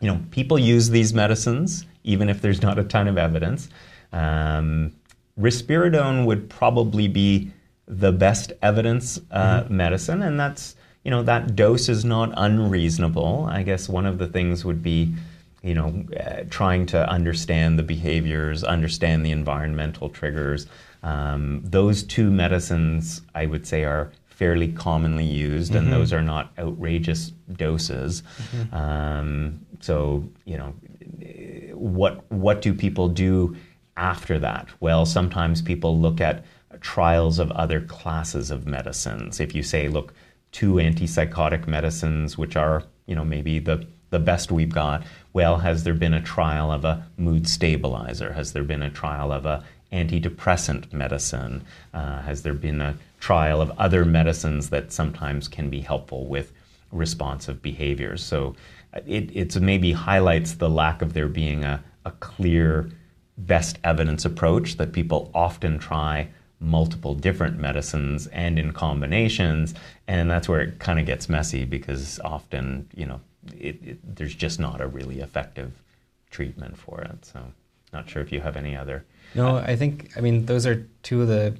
you 0.00 0.08
know 0.08 0.20
people 0.30 0.58
use 0.58 0.90
these 0.90 1.12
medicines 1.12 1.84
even 2.04 2.28
if 2.28 2.40
there's 2.40 2.62
not 2.62 2.78
a 2.78 2.84
ton 2.84 3.08
of 3.08 3.18
evidence 3.18 3.68
um, 4.12 4.92
risperidone 5.38 6.24
would 6.26 6.48
probably 6.48 7.08
be 7.08 7.50
the 7.86 8.12
best 8.12 8.52
evidence 8.62 9.20
uh, 9.30 9.62
mm-hmm. 9.62 9.76
medicine, 9.76 10.22
and 10.22 10.38
that's 10.38 10.76
you 11.04 11.10
know 11.10 11.22
that 11.22 11.54
dose 11.54 11.88
is 11.88 12.04
not 12.04 12.32
unreasonable. 12.36 13.46
I 13.50 13.62
guess 13.62 13.88
one 13.88 14.06
of 14.06 14.18
the 14.18 14.26
things 14.26 14.64
would 14.64 14.82
be 14.82 15.14
you 15.64 15.74
know 15.74 16.04
uh, 16.20 16.44
trying 16.50 16.86
to 16.86 17.08
understand 17.08 17.78
the 17.78 17.82
behaviors, 17.82 18.62
understand 18.62 19.24
the 19.26 19.30
environmental 19.30 20.08
triggers. 20.08 20.66
Um, 21.02 21.60
those 21.64 22.02
two 22.02 22.30
medicines, 22.30 23.22
I 23.34 23.46
would 23.46 23.66
say, 23.66 23.84
are 23.84 24.12
fairly 24.26 24.68
commonly 24.72 25.24
used, 25.24 25.72
mm-hmm. 25.72 25.84
and 25.84 25.92
those 25.92 26.12
are 26.12 26.22
not 26.22 26.52
outrageous 26.58 27.32
doses. 27.52 28.22
Mm-hmm. 28.54 28.74
Um, 28.74 29.66
so 29.80 30.24
you 30.44 30.58
know, 30.58 30.74
what 31.74 32.30
what 32.30 32.62
do 32.62 32.74
people 32.74 33.08
do? 33.08 33.56
after 33.96 34.38
that? 34.40 34.68
Well, 34.80 35.06
sometimes 35.06 35.62
people 35.62 35.98
look 35.98 36.20
at 36.20 36.44
trials 36.80 37.38
of 37.38 37.50
other 37.52 37.80
classes 37.80 38.50
of 38.50 38.66
medicines. 38.66 39.40
If 39.40 39.54
you 39.54 39.62
say, 39.62 39.88
look, 39.88 40.12
two 40.52 40.74
antipsychotic 40.74 41.66
medicines, 41.66 42.36
which 42.36 42.56
are, 42.56 42.84
you 43.06 43.14
know, 43.14 43.24
maybe 43.24 43.58
the, 43.58 43.86
the 44.14 44.20
best 44.20 44.52
we've 44.52 44.72
got, 44.72 45.02
well, 45.32 45.58
has 45.58 45.82
there 45.82 45.92
been 45.92 46.14
a 46.14 46.22
trial 46.22 46.70
of 46.70 46.84
a 46.84 47.04
mood 47.18 47.48
stabilizer? 47.48 48.32
Has 48.32 48.52
there 48.52 48.62
been 48.62 48.82
a 48.82 48.88
trial 48.88 49.32
of 49.32 49.44
a 49.44 49.64
antidepressant 49.92 50.92
medicine? 50.92 51.64
Uh, 51.92 52.22
has 52.22 52.42
there 52.42 52.54
been 52.54 52.80
a 52.80 52.96
trial 53.18 53.60
of 53.60 53.72
other 53.76 54.04
medicines 54.04 54.70
that 54.70 54.92
sometimes 54.92 55.48
can 55.48 55.68
be 55.68 55.80
helpful 55.80 56.26
with 56.26 56.52
responsive 56.92 57.60
behaviors? 57.60 58.22
So 58.22 58.54
it 59.04 59.30
it's 59.34 59.56
maybe 59.56 59.90
highlights 59.90 60.54
the 60.54 60.70
lack 60.70 61.02
of 61.02 61.12
there 61.12 61.28
being 61.28 61.64
a, 61.64 61.82
a 62.04 62.12
clear 62.12 62.88
best 63.36 63.80
evidence 63.82 64.24
approach 64.24 64.76
that 64.76 64.92
people 64.92 65.28
often 65.34 65.80
try 65.80 66.28
multiple 66.60 67.16
different 67.16 67.58
medicines 67.58 68.28
and 68.28 68.60
in 68.60 68.72
combinations 68.72 69.74
and 70.06 70.30
that's 70.30 70.48
where 70.48 70.60
it 70.60 70.78
kind 70.78 71.00
of 71.00 71.04
gets 71.04 71.28
messy 71.28 71.64
because 71.64 72.20
often 72.24 72.88
you 72.94 73.04
know 73.04 73.20
it, 73.52 73.78
it, 73.82 74.16
there's 74.16 74.34
just 74.34 74.58
not 74.58 74.80
a 74.80 74.86
really 74.86 75.20
effective 75.20 75.72
treatment 76.30 76.76
for 76.76 77.00
it 77.00 77.24
so 77.24 77.40
not 77.92 78.08
sure 78.08 78.22
if 78.22 78.32
you 78.32 78.40
have 78.40 78.56
any 78.56 78.76
other 78.76 79.04
no 79.34 79.56
i 79.56 79.76
think 79.76 80.10
i 80.16 80.20
mean 80.20 80.46
those 80.46 80.66
are 80.66 80.86
two 81.02 81.22
of 81.22 81.28
the 81.28 81.56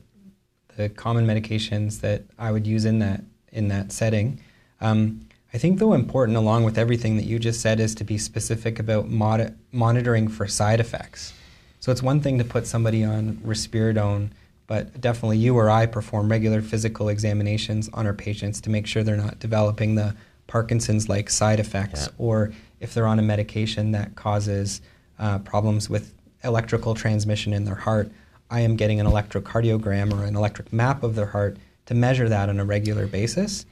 the 0.76 0.88
common 0.88 1.26
medications 1.26 2.00
that 2.00 2.22
i 2.38 2.50
would 2.50 2.66
use 2.66 2.84
in 2.84 2.98
that 2.98 3.22
in 3.54 3.68
that 3.68 3.92
setting. 3.92 4.40
Um, 4.80 5.26
i 5.54 5.58
think 5.58 5.78
though 5.78 5.94
important 5.94 6.36
along 6.36 6.64
with 6.64 6.76
everything 6.76 7.16
that 7.16 7.24
you 7.24 7.38
just 7.38 7.60
said 7.60 7.80
is 7.80 7.94
to 7.94 8.04
be 8.04 8.18
specific 8.18 8.78
about 8.78 9.08
mod- 9.08 9.56
monitoring 9.72 10.28
for 10.28 10.46
side 10.46 10.80
effects. 10.80 11.32
So 11.80 11.92
it's 11.92 12.02
one 12.02 12.20
thing 12.20 12.38
to 12.38 12.44
put 12.44 12.66
somebody 12.66 13.04
on 13.04 13.36
risperidone, 13.44 14.30
but 14.66 15.00
definitely 15.00 15.38
you 15.38 15.56
or 15.56 15.70
I 15.70 15.86
perform 15.86 16.30
regular 16.30 16.62
physical 16.62 17.08
examinations 17.08 17.88
on 17.92 18.06
our 18.06 18.14
patients 18.14 18.60
to 18.62 18.70
make 18.70 18.86
sure 18.86 19.02
they're 19.02 19.16
not 19.16 19.38
developing 19.38 19.94
the 19.94 20.16
Parkinson's 20.46 21.08
like 21.08 21.30
side 21.30 21.60
effects, 21.60 22.06
yeah. 22.06 22.12
or 22.18 22.52
if 22.80 22.94
they're 22.94 23.06
on 23.06 23.18
a 23.18 23.22
medication 23.22 23.92
that 23.92 24.14
causes 24.14 24.80
uh, 25.18 25.38
problems 25.40 25.88
with 25.88 26.12
electrical 26.42 26.94
transmission 26.94 27.52
in 27.52 27.64
their 27.64 27.74
heart, 27.74 28.10
I 28.50 28.60
am 28.60 28.76
getting 28.76 29.00
an 29.00 29.06
electrocardiogram 29.06 30.12
or 30.12 30.24
an 30.24 30.36
electric 30.36 30.72
map 30.72 31.02
of 31.02 31.14
their 31.14 31.26
heart 31.26 31.56
to 31.86 31.94
measure 31.94 32.28
that 32.28 32.48
on 32.48 32.60
a 32.60 32.64
regular 32.64 33.06
basis. 33.06 33.66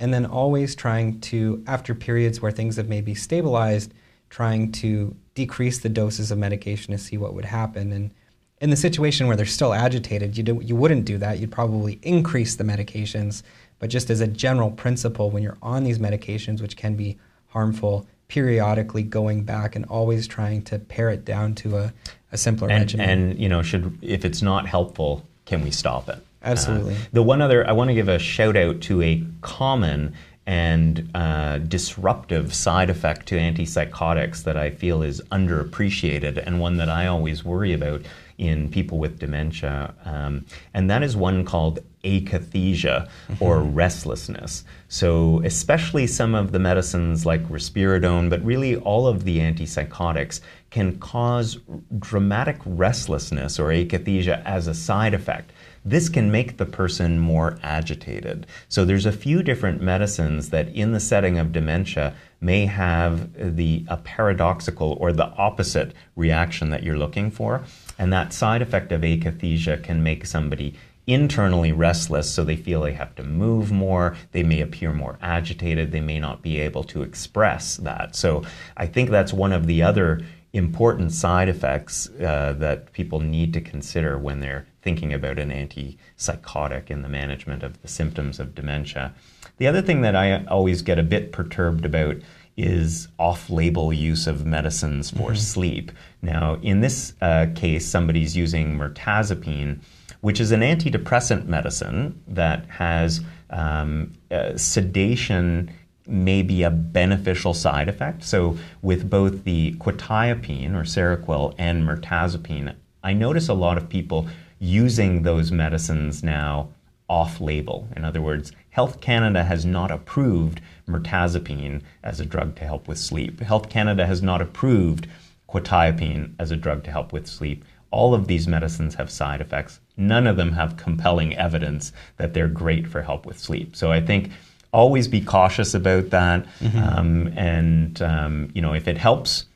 And 0.00 0.12
then 0.12 0.26
always 0.26 0.74
trying 0.74 1.20
to, 1.20 1.62
after 1.66 1.94
periods 1.94 2.40
where 2.40 2.50
things 2.50 2.76
have 2.76 2.88
maybe 2.88 3.14
stabilized, 3.14 3.92
trying 4.28 4.72
to 4.72 5.14
decrease 5.34 5.78
the 5.78 5.88
doses 5.88 6.30
of 6.30 6.38
medication 6.38 6.92
to 6.92 6.98
see 6.98 7.16
what 7.16 7.34
would 7.34 7.44
happen. 7.44 7.92
And 7.92 8.12
in 8.60 8.70
the 8.70 8.76
situation 8.76 9.26
where 9.26 9.36
they're 9.36 9.46
still 9.46 9.72
agitated, 9.72 10.36
you, 10.36 10.42
do, 10.42 10.60
you 10.62 10.74
wouldn't 10.74 11.04
do 11.04 11.18
that. 11.18 11.38
You'd 11.38 11.52
probably 11.52 12.00
increase 12.02 12.56
the 12.56 12.64
medications. 12.64 13.42
But 13.84 13.90
just 13.90 14.08
as 14.08 14.22
a 14.22 14.26
general 14.26 14.70
principle, 14.70 15.30
when 15.30 15.42
you're 15.42 15.58
on 15.60 15.84
these 15.84 15.98
medications, 15.98 16.62
which 16.62 16.74
can 16.74 16.96
be 16.96 17.18
harmful, 17.48 18.06
periodically 18.28 19.02
going 19.02 19.44
back 19.44 19.76
and 19.76 19.84
always 19.84 20.26
trying 20.26 20.62
to 20.62 20.78
pare 20.78 21.10
it 21.10 21.26
down 21.26 21.54
to 21.56 21.76
a, 21.76 21.92
a 22.32 22.38
simpler 22.38 22.70
and, 22.70 22.80
regimen. 22.80 23.10
And 23.10 23.38
you 23.38 23.46
know, 23.46 23.62
should 23.62 23.98
if 24.00 24.24
it's 24.24 24.40
not 24.40 24.66
helpful, 24.66 25.22
can 25.44 25.60
we 25.60 25.70
stop 25.70 26.08
it? 26.08 26.16
Absolutely. 26.42 26.94
Uh, 26.94 26.98
the 27.12 27.22
one 27.22 27.42
other 27.42 27.68
I 27.68 27.72
want 27.72 27.88
to 27.88 27.94
give 27.94 28.08
a 28.08 28.18
shout 28.18 28.56
out 28.56 28.80
to 28.80 29.02
a 29.02 29.22
common 29.42 30.14
and 30.46 31.10
uh, 31.14 31.58
disruptive 31.58 32.54
side 32.54 32.88
effect 32.88 33.26
to 33.26 33.34
antipsychotics 33.36 34.44
that 34.44 34.56
I 34.56 34.70
feel 34.70 35.02
is 35.02 35.20
underappreciated 35.30 36.38
and 36.38 36.58
one 36.58 36.78
that 36.78 36.88
I 36.88 37.06
always 37.06 37.44
worry 37.44 37.74
about 37.74 38.00
in 38.38 38.70
people 38.70 38.96
with 38.96 39.18
dementia. 39.18 39.92
Um, 40.06 40.46
and 40.72 40.88
that 40.88 41.02
is 41.02 41.14
one 41.14 41.44
called 41.44 41.80
akathisia 42.04 43.08
or 43.40 43.58
mm-hmm. 43.58 43.74
restlessness. 43.74 44.64
So, 44.88 45.42
especially 45.44 46.06
some 46.06 46.34
of 46.34 46.52
the 46.52 46.58
medicines 46.58 47.26
like 47.26 47.42
risperidone, 47.48 48.30
but 48.30 48.44
really 48.44 48.76
all 48.76 49.06
of 49.06 49.24
the 49.24 49.38
antipsychotics 49.38 50.40
can 50.70 50.98
cause 50.98 51.58
dramatic 51.98 52.58
restlessness 52.64 53.58
or 53.58 53.66
akathisia 53.70 54.42
as 54.44 54.66
a 54.66 54.74
side 54.74 55.14
effect 55.14 55.50
this 55.84 56.08
can 56.08 56.30
make 56.30 56.56
the 56.56 56.66
person 56.66 57.18
more 57.18 57.58
agitated. 57.62 58.46
So 58.68 58.84
there's 58.84 59.04
a 59.04 59.12
few 59.12 59.42
different 59.42 59.82
medicines 59.82 60.48
that 60.50 60.68
in 60.68 60.92
the 60.92 61.00
setting 61.00 61.38
of 61.38 61.52
dementia 61.52 62.14
may 62.40 62.66
have 62.66 63.56
the 63.56 63.84
a 63.88 63.98
paradoxical 63.98 64.96
or 64.98 65.12
the 65.12 65.26
opposite 65.26 65.92
reaction 66.16 66.70
that 66.70 66.82
you're 66.82 66.96
looking 66.96 67.30
for. 67.30 67.64
And 67.98 68.12
that 68.12 68.32
side 68.32 68.62
effect 68.62 68.92
of 68.92 69.02
akathisia 69.02 69.82
can 69.82 70.02
make 70.02 70.24
somebody 70.24 70.74
internally 71.06 71.72
restless, 71.72 72.30
so 72.30 72.44
they 72.44 72.56
feel 72.56 72.80
they 72.80 72.94
have 72.94 73.14
to 73.16 73.22
move 73.22 73.70
more, 73.70 74.16
they 74.32 74.42
may 74.42 74.60
appear 74.60 74.92
more 74.92 75.18
agitated, 75.20 75.92
they 75.92 76.00
may 76.00 76.18
not 76.18 76.42
be 76.42 76.58
able 76.60 76.84
to 76.84 77.02
express 77.02 77.76
that. 77.78 78.16
So 78.16 78.44
I 78.76 78.86
think 78.86 79.10
that's 79.10 79.32
one 79.32 79.52
of 79.52 79.66
the 79.66 79.82
other 79.82 80.22
important 80.54 81.12
side 81.12 81.48
effects 81.48 82.08
uh, 82.20 82.54
that 82.58 82.92
people 82.92 83.20
need 83.20 83.52
to 83.52 83.60
consider 83.60 84.16
when 84.16 84.40
they're 84.40 84.66
thinking 84.82 85.12
about 85.12 85.38
an 85.38 85.50
antipsychotic 85.50 86.90
in 86.90 87.02
the 87.02 87.08
management 87.08 87.62
of 87.62 87.82
the 87.82 87.88
symptoms 87.88 88.38
of 88.38 88.54
dementia. 88.54 89.12
The 89.56 89.66
other 89.66 89.82
thing 89.82 90.02
that 90.02 90.14
I 90.14 90.44
always 90.46 90.82
get 90.82 90.98
a 90.98 91.02
bit 91.02 91.32
perturbed 91.32 91.84
about 91.84 92.16
is 92.56 93.08
off 93.18 93.50
label 93.50 93.92
use 93.92 94.28
of 94.28 94.46
medicines 94.46 95.10
for 95.10 95.30
mm-hmm. 95.30 95.36
sleep. 95.36 95.92
Now, 96.22 96.54
in 96.62 96.80
this 96.80 97.14
uh, 97.20 97.46
case, 97.54 97.84
somebody's 97.86 98.36
using 98.36 98.78
mirtazapine, 98.78 99.80
which 100.24 100.40
is 100.40 100.52
an 100.52 100.60
antidepressant 100.60 101.44
medicine 101.44 102.18
that 102.26 102.64
has 102.64 103.20
um, 103.50 104.10
uh, 104.30 104.56
sedation 104.56 105.70
may 106.06 106.40
be 106.40 106.62
a 106.62 106.70
beneficial 106.70 107.52
side 107.52 107.90
effect. 107.90 108.24
So, 108.24 108.56
with 108.80 109.10
both 109.10 109.44
the 109.44 109.72
quetiapine 109.74 110.72
or 110.72 110.84
Seroquel 110.84 111.54
and 111.58 111.86
mirtazapine, 111.86 112.74
I 113.02 113.12
notice 113.12 113.50
a 113.50 113.54
lot 113.54 113.76
of 113.76 113.90
people 113.90 114.26
using 114.58 115.24
those 115.24 115.52
medicines 115.52 116.22
now 116.22 116.70
off 117.06 117.38
label. 117.38 117.86
In 117.94 118.02
other 118.02 118.22
words, 118.22 118.50
Health 118.70 119.02
Canada 119.02 119.44
has 119.44 119.66
not 119.66 119.90
approved 119.90 120.62
mirtazapine 120.88 121.82
as 122.02 122.18
a 122.18 122.24
drug 122.24 122.56
to 122.56 122.64
help 122.64 122.88
with 122.88 122.96
sleep. 122.96 123.40
Health 123.40 123.68
Canada 123.68 124.06
has 124.06 124.22
not 124.22 124.40
approved 124.40 125.06
quetiapine 125.50 126.32
as 126.38 126.50
a 126.50 126.56
drug 126.56 126.82
to 126.84 126.90
help 126.90 127.12
with 127.12 127.26
sleep. 127.26 127.62
All 127.90 128.14
of 128.14 128.26
these 128.26 128.48
medicines 128.48 128.94
have 128.94 129.10
side 129.10 129.42
effects. 129.42 129.80
None 129.96 130.26
of 130.26 130.36
them 130.36 130.52
have 130.52 130.76
compelling 130.76 131.36
evidence 131.36 131.92
that 132.16 132.34
they're 132.34 132.48
great 132.48 132.86
for 132.86 133.02
help 133.02 133.26
with 133.26 133.38
sleep. 133.38 133.76
So 133.76 133.92
I 133.92 134.00
think 134.00 134.30
always 134.72 135.08
be 135.08 135.20
cautious 135.20 135.74
about 135.74 136.10
that. 136.10 136.46
Mm-hmm. 136.60 136.78
Um, 136.78 137.28
and, 137.36 138.02
um, 138.02 138.50
you 138.54 138.62
know, 138.62 138.74
if 138.74 138.88
it 138.88 138.98
helps, 138.98 139.46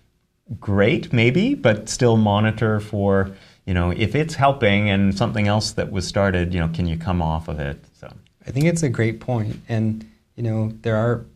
great, 0.60 1.12
maybe, 1.12 1.54
but 1.54 1.88
still 1.88 2.16
monitor 2.16 2.80
for, 2.80 3.30
you 3.66 3.74
know, 3.74 3.90
if 3.90 4.14
it's 4.14 4.34
helping 4.34 4.88
and 4.88 5.16
something 5.16 5.48
else 5.48 5.72
that 5.72 5.90
was 5.90 6.06
started, 6.06 6.54
you 6.54 6.60
know, 6.60 6.68
can 6.68 6.86
you 6.86 6.96
come 6.96 7.20
off 7.20 7.48
of 7.48 7.58
it? 7.58 7.84
So 7.94 8.08
I 8.46 8.50
think 8.50 8.66
it's 8.66 8.82
a 8.82 8.88
great 8.88 9.20
point. 9.20 9.60
And, 9.68 10.08
you 10.36 10.42
know, 10.42 10.72
there 10.82 10.96
are. 10.96 11.26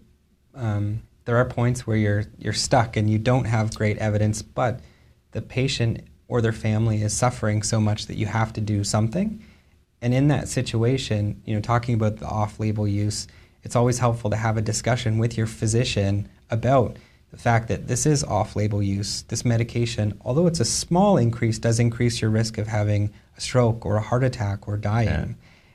Um, 0.54 1.02
there 1.24 1.36
are 1.36 1.44
points 1.44 1.86
where 1.86 1.96
you're 1.96 2.24
you're 2.38 2.52
stuck 2.52 2.96
and 2.96 3.08
you 3.08 3.18
don't 3.18 3.44
have 3.44 3.74
great 3.74 3.98
evidence, 3.98 4.42
but 4.42 4.80
the 5.32 5.42
patient 5.42 6.02
or 6.32 6.40
their 6.40 6.50
family 6.50 7.02
is 7.02 7.12
suffering 7.12 7.62
so 7.62 7.78
much 7.78 8.06
that 8.06 8.16
you 8.16 8.24
have 8.24 8.54
to 8.54 8.60
do 8.62 8.82
something. 8.82 9.44
And 10.00 10.14
in 10.14 10.28
that 10.28 10.48
situation, 10.48 11.42
you 11.44 11.54
know, 11.54 11.60
talking 11.60 11.94
about 11.94 12.16
the 12.16 12.26
off-label 12.26 12.88
use, 12.88 13.28
it's 13.64 13.76
always 13.76 13.98
helpful 13.98 14.30
to 14.30 14.36
have 14.36 14.56
a 14.56 14.62
discussion 14.62 15.18
with 15.18 15.36
your 15.36 15.46
physician 15.46 16.26
about 16.48 16.96
the 17.32 17.36
fact 17.36 17.68
that 17.68 17.86
this 17.86 18.06
is 18.06 18.24
off-label 18.24 18.82
use. 18.82 19.24
This 19.28 19.44
medication, 19.44 20.18
although 20.24 20.46
it's 20.46 20.58
a 20.58 20.64
small 20.64 21.18
increase, 21.18 21.58
does 21.58 21.78
increase 21.78 22.22
your 22.22 22.30
risk 22.30 22.56
of 22.56 22.66
having 22.66 23.12
a 23.36 23.40
stroke 23.42 23.84
or 23.84 23.96
a 23.96 24.02
heart 24.02 24.24
attack 24.24 24.66
or 24.66 24.78
dying. 24.78 25.08
Yeah. 25.08 25.26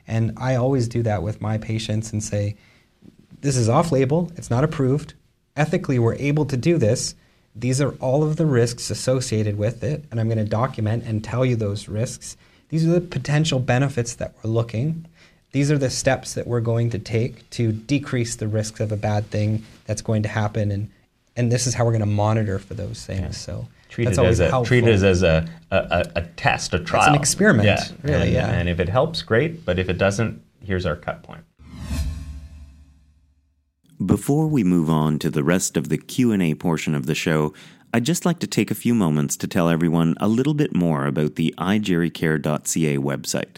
And 0.08 0.32
I 0.38 0.56
always 0.56 0.88
do 0.88 1.04
that 1.04 1.22
with 1.22 1.40
my 1.40 1.56
patients 1.56 2.12
and 2.12 2.20
say, 2.20 2.56
this 3.42 3.56
is 3.56 3.68
off-label, 3.68 4.32
it's 4.34 4.50
not 4.50 4.64
approved, 4.64 5.14
ethically 5.54 6.00
we're 6.00 6.16
able 6.16 6.46
to 6.46 6.56
do 6.56 6.78
this. 6.78 7.14
These 7.60 7.80
are 7.80 7.92
all 8.00 8.22
of 8.22 8.36
the 8.36 8.46
risks 8.46 8.90
associated 8.90 9.58
with 9.58 9.82
it, 9.82 10.04
and 10.10 10.20
I'm 10.20 10.28
going 10.28 10.38
to 10.38 10.44
document 10.44 11.04
and 11.04 11.24
tell 11.24 11.44
you 11.44 11.56
those 11.56 11.88
risks. 11.88 12.36
These 12.68 12.86
are 12.86 12.90
the 12.90 13.00
potential 13.00 13.58
benefits 13.58 14.14
that 14.14 14.34
we're 14.42 14.50
looking. 14.50 15.06
These 15.52 15.70
are 15.70 15.78
the 15.78 15.90
steps 15.90 16.34
that 16.34 16.46
we're 16.46 16.60
going 16.60 16.90
to 16.90 16.98
take 16.98 17.48
to 17.50 17.72
decrease 17.72 18.36
the 18.36 18.46
risks 18.46 18.80
of 18.80 18.92
a 18.92 18.96
bad 18.96 19.30
thing 19.30 19.64
that's 19.86 20.02
going 20.02 20.22
to 20.22 20.28
happen, 20.28 20.70
and 20.70 20.90
and 21.36 21.50
this 21.52 21.66
is 21.66 21.74
how 21.74 21.84
we're 21.84 21.92
going 21.92 22.00
to 22.00 22.06
monitor 22.06 22.58
for 22.58 22.74
those 22.74 23.06
things. 23.06 23.20
Yeah. 23.20 23.30
So 23.30 23.68
treat 23.88 24.08
it 24.08 24.18
as 24.18 24.40
a 24.40 24.64
treat 24.64 24.84
it 24.84 25.02
as 25.02 25.22
a, 25.22 25.48
a, 25.70 26.06
a 26.16 26.22
test, 26.36 26.74
a 26.74 26.78
trial. 26.78 27.02
It's 27.02 27.08
an 27.08 27.14
experiment, 27.14 27.66
yeah. 27.66 27.84
really. 28.02 28.26
And, 28.26 28.32
yeah. 28.32 28.50
And 28.50 28.68
if 28.68 28.80
it 28.80 28.88
helps, 28.88 29.22
great. 29.22 29.64
But 29.64 29.78
if 29.78 29.88
it 29.88 29.98
doesn't, 29.98 30.42
here's 30.62 30.84
our 30.84 30.96
cut 30.96 31.22
point. 31.22 31.44
Before 34.04 34.46
we 34.46 34.62
move 34.62 34.88
on 34.88 35.18
to 35.18 35.30
the 35.30 35.42
rest 35.42 35.76
of 35.76 35.88
the 35.88 35.98
Q&A 35.98 36.54
portion 36.54 36.94
of 36.94 37.06
the 37.06 37.16
show, 37.16 37.52
I'd 37.92 38.04
just 38.04 38.24
like 38.24 38.38
to 38.38 38.46
take 38.46 38.70
a 38.70 38.76
few 38.76 38.94
moments 38.94 39.36
to 39.38 39.48
tell 39.48 39.68
everyone 39.68 40.14
a 40.20 40.28
little 40.28 40.54
bit 40.54 40.72
more 40.72 41.06
about 41.06 41.34
the 41.34 41.52
igericare.ca 41.58 42.98
website. 42.98 43.56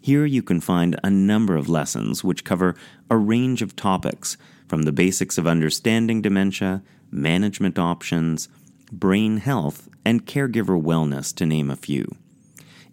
Here 0.00 0.26
you 0.26 0.42
can 0.42 0.60
find 0.60 0.98
a 1.04 1.10
number 1.10 1.54
of 1.54 1.68
lessons 1.68 2.24
which 2.24 2.42
cover 2.42 2.74
a 3.08 3.16
range 3.16 3.62
of 3.62 3.76
topics, 3.76 4.36
from 4.66 4.82
the 4.82 4.92
basics 4.92 5.38
of 5.38 5.46
understanding 5.46 6.20
dementia, 6.20 6.82
management 7.12 7.78
options, 7.78 8.48
brain 8.90 9.36
health, 9.36 9.88
and 10.04 10.26
caregiver 10.26 10.82
wellness, 10.82 11.32
to 11.36 11.46
name 11.46 11.70
a 11.70 11.76
few. 11.76 12.16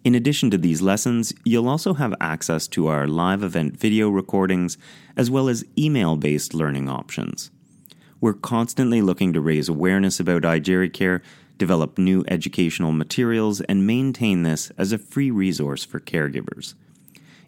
In 0.04 0.14
addition 0.14 0.50
to 0.50 0.58
these 0.58 0.82
lessons, 0.82 1.32
you'll 1.44 1.68
also 1.68 1.94
have 1.94 2.14
access 2.20 2.68
to 2.68 2.88
our 2.88 3.08
live 3.08 3.42
event 3.42 3.78
video 3.78 4.10
recordings 4.10 4.76
as 5.16 5.30
well 5.30 5.48
as 5.48 5.64
email 5.78 6.16
based 6.16 6.52
learning 6.52 6.90
options. 6.90 7.50
We're 8.20 8.34
constantly 8.34 9.00
looking 9.00 9.32
to 9.32 9.40
raise 9.40 9.66
awareness 9.66 10.20
about 10.20 10.42
iGeriCare, 10.42 11.22
develop 11.56 11.96
new 11.96 12.22
educational 12.28 12.92
materials, 12.92 13.62
and 13.62 13.86
maintain 13.86 14.42
this 14.42 14.70
as 14.76 14.92
a 14.92 14.98
free 14.98 15.30
resource 15.30 15.86
for 15.86 16.00
caregivers. 16.00 16.74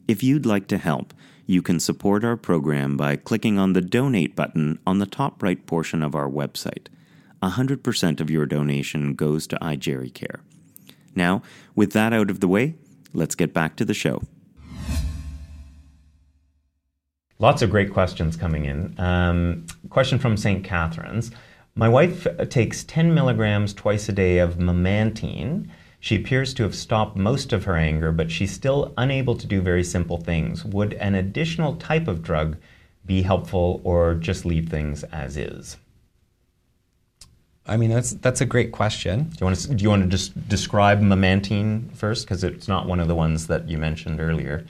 If 0.09 0.23
you'd 0.23 0.47
like 0.47 0.67
to 0.69 0.79
help, 0.79 1.13
you 1.45 1.61
can 1.61 1.79
support 1.79 2.25
our 2.25 2.39
program 2.39 2.97
by 2.97 3.17
clicking 3.17 3.59
on 3.59 3.75
the 3.75 3.83
donate 3.83 4.35
button 4.35 4.79
on 4.87 4.99
the 4.99 5.07
top 5.07 5.43
right 5.43 5.65
portion 5.67 6.03
of 6.03 6.15
our 6.15 6.29
website. 6.29 6.87
100% 7.43 8.21
of 8.21 8.31
your 8.31 8.47
donation 8.47 9.15
goes 9.15 9.47
to 9.47 9.57
iGeriCare. 9.57 10.41
Now, 11.17 11.43
with 11.75 11.93
that 11.93 12.13
out 12.13 12.31
of 12.31 12.41
the 12.41 12.49
way, 12.49 12.75
let's 13.13 13.35
get 13.35 13.53
back 13.53 13.75
to 13.77 13.85
the 13.85 13.95
show. 13.95 14.23
Lots 17.39 17.61
of 17.63 17.71
great 17.71 17.93
questions 17.93 18.37
coming 18.37 18.65
in. 18.65 18.95
Um, 18.99 19.67
question 19.91 20.19
from 20.19 20.37
St. 20.37 20.65
Catharines. 20.65 21.31
My 21.75 21.89
wife 21.89 22.27
takes 22.49 22.85
10 22.85 23.13
milligrams 23.13 23.75
twice 23.75 24.09
a 24.09 24.13
day 24.13 24.39
of 24.39 24.55
memantine. 24.55 25.69
She 26.01 26.17
appears 26.17 26.55
to 26.55 26.63
have 26.63 26.75
stopped 26.75 27.17
most 27.17 27.53
of 27.53 27.65
her 27.65 27.77
anger, 27.77 28.13
but 28.13 28.31
she's 28.31 28.53
still 28.53 28.95
unable 28.97 29.37
to 29.37 29.47
do 29.47 29.61
very 29.61 29.85
simple 29.85 30.17
things. 30.17 30.65
Would 30.65 30.95
an 30.95 31.15
additional 31.15 31.77
type 31.77 32.09
of 32.09 32.23
drug 32.23 32.57
be 33.05 33.23
helpful 33.23 33.83
or 33.85 34.15
just 34.15 34.47
leave 34.47 34.71
things 34.71 35.05
as 35.05 35.37
is? 35.37 35.77
I 37.69 37.77
mean, 37.77 37.91
that's 37.91 38.13
that's 38.13 38.41
a 38.41 38.47
great 38.47 38.73
question. 38.73 39.25
Do 39.25 39.37
you 39.41 39.47
want 39.47 39.57
to 39.59 39.75
do 39.75 39.83
you 39.83 39.91
want 39.91 40.03
to 40.03 40.09
just 40.09 40.49
describe 40.49 41.01
memantine 41.01 41.95
first, 41.97 42.27
because 42.27 42.45
it's 42.45 42.69
not 42.69 42.87
one 42.87 43.01
of 43.01 43.09
the 43.09 43.15
ones 43.15 43.49
that 43.49 43.69
you 43.69 43.79
mentioned 43.79 44.21
earlier? 44.21 44.65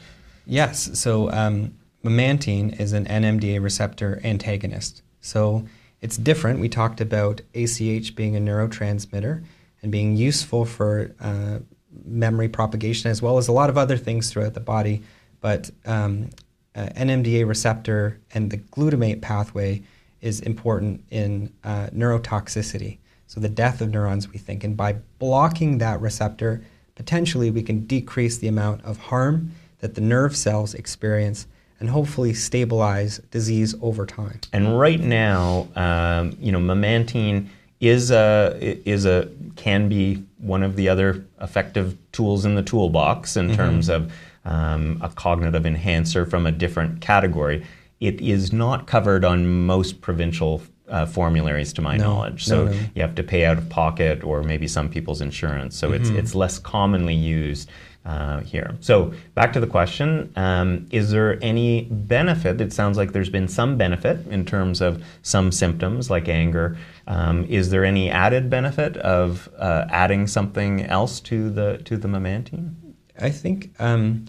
Yes. 0.46 0.98
So 0.98 1.30
um, 1.32 1.74
memantine 2.04 2.78
is 2.80 2.92
an 2.92 3.04
NMDA 3.06 3.62
receptor 3.62 4.20
antagonist. 4.24 5.02
So 5.20 5.66
it's 6.00 6.16
different. 6.16 6.60
We 6.60 6.68
talked 6.68 7.00
about 7.00 7.40
ACH 7.54 8.14
being 8.14 8.36
a 8.36 8.40
neurotransmitter 8.40 9.44
and 9.82 9.92
being 9.92 10.16
useful 10.16 10.64
for 10.64 11.14
uh, 11.20 11.58
memory 12.04 12.48
propagation 12.48 13.10
as 13.10 13.20
well 13.20 13.38
as 13.38 13.48
a 13.48 13.52
lot 13.52 13.70
of 13.70 13.76
other 13.76 13.96
things 13.96 14.30
throughout 14.30 14.54
the 14.54 14.60
body. 14.60 15.02
But 15.40 15.70
um, 15.84 16.30
uh, 16.74 16.88
NMDA 16.96 17.46
receptor 17.46 18.20
and 18.34 18.50
the 18.50 18.58
glutamate 18.58 19.20
pathway 19.20 19.82
is 20.26 20.40
important 20.40 21.04
in 21.10 21.52
uh, 21.62 21.86
neurotoxicity. 21.94 22.98
So, 23.28 23.40
the 23.40 23.48
death 23.48 23.80
of 23.80 23.90
neurons, 23.90 24.28
we 24.28 24.38
think. 24.38 24.64
And 24.64 24.76
by 24.76 24.94
blocking 25.18 25.78
that 25.78 26.00
receptor, 26.00 26.62
potentially 26.94 27.50
we 27.50 27.62
can 27.62 27.86
decrease 27.86 28.38
the 28.38 28.48
amount 28.48 28.84
of 28.84 28.98
harm 28.98 29.52
that 29.78 29.94
the 29.94 30.00
nerve 30.00 30.36
cells 30.36 30.74
experience 30.74 31.46
and 31.78 31.90
hopefully 31.90 32.32
stabilize 32.32 33.18
disease 33.30 33.74
over 33.82 34.06
time. 34.06 34.40
And 34.52 34.78
right 34.78 35.00
now, 35.00 35.68
um, 35.76 36.36
you 36.40 36.50
know, 36.50 36.58
memantine 36.58 37.48
is 37.80 38.10
a 38.10 38.56
is 38.60 39.04
a 39.04 39.28
can 39.54 39.88
be 39.88 40.24
one 40.38 40.62
of 40.62 40.76
the 40.76 40.88
other 40.88 41.24
effective 41.40 41.96
tools 42.12 42.44
in 42.44 42.54
the 42.54 42.62
toolbox 42.62 43.36
in 43.36 43.48
mm-hmm. 43.48 43.56
terms 43.56 43.88
of 43.88 44.10
um, 44.44 44.98
a 45.02 45.08
cognitive 45.10 45.66
enhancer 45.66 46.24
from 46.24 46.46
a 46.46 46.52
different 46.52 47.00
category 47.00 47.64
it 48.00 48.20
is 48.20 48.52
not 48.52 48.86
covered 48.86 49.24
on 49.24 49.66
most 49.66 50.00
provincial 50.00 50.62
uh, 50.88 51.06
formularies, 51.06 51.72
to 51.74 51.82
my 51.82 51.96
no, 51.96 52.04
knowledge. 52.04 52.44
So 52.44 52.66
no, 52.66 52.72
no. 52.72 52.78
you 52.94 53.02
have 53.02 53.14
to 53.16 53.22
pay 53.22 53.44
out 53.44 53.58
of 53.58 53.68
pocket, 53.68 54.22
or 54.22 54.42
maybe 54.42 54.68
some 54.68 54.88
people's 54.88 55.20
insurance. 55.20 55.76
So 55.76 55.90
mm-hmm. 55.90 56.02
it's 56.02 56.10
it's 56.10 56.34
less 56.34 56.58
commonly 56.58 57.14
used. 57.14 57.70
Uh, 58.04 58.38
here. 58.42 58.76
So 58.78 59.12
back 59.34 59.52
to 59.54 59.58
the 59.58 59.66
question: 59.66 60.32
um, 60.36 60.86
Is 60.92 61.10
there 61.10 61.42
any 61.42 61.88
benefit? 61.90 62.60
It 62.60 62.72
sounds 62.72 62.96
like 62.96 63.10
there's 63.10 63.30
been 63.30 63.48
some 63.48 63.76
benefit 63.76 64.24
in 64.28 64.44
terms 64.44 64.80
of 64.80 65.02
some 65.22 65.50
symptoms 65.50 66.08
like 66.08 66.28
anger. 66.28 66.78
Um, 67.08 67.44
is 67.46 67.70
there 67.70 67.84
any 67.84 68.08
added 68.08 68.48
benefit 68.48 68.96
of 68.98 69.48
uh, 69.58 69.86
adding 69.90 70.28
something 70.28 70.82
else 70.82 71.18
to 71.22 71.50
the 71.50 71.78
to 71.78 71.96
the 71.96 72.06
memantine? 72.06 72.76
I 73.18 73.30
think 73.30 73.74
um, 73.80 74.26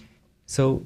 so 0.47 0.83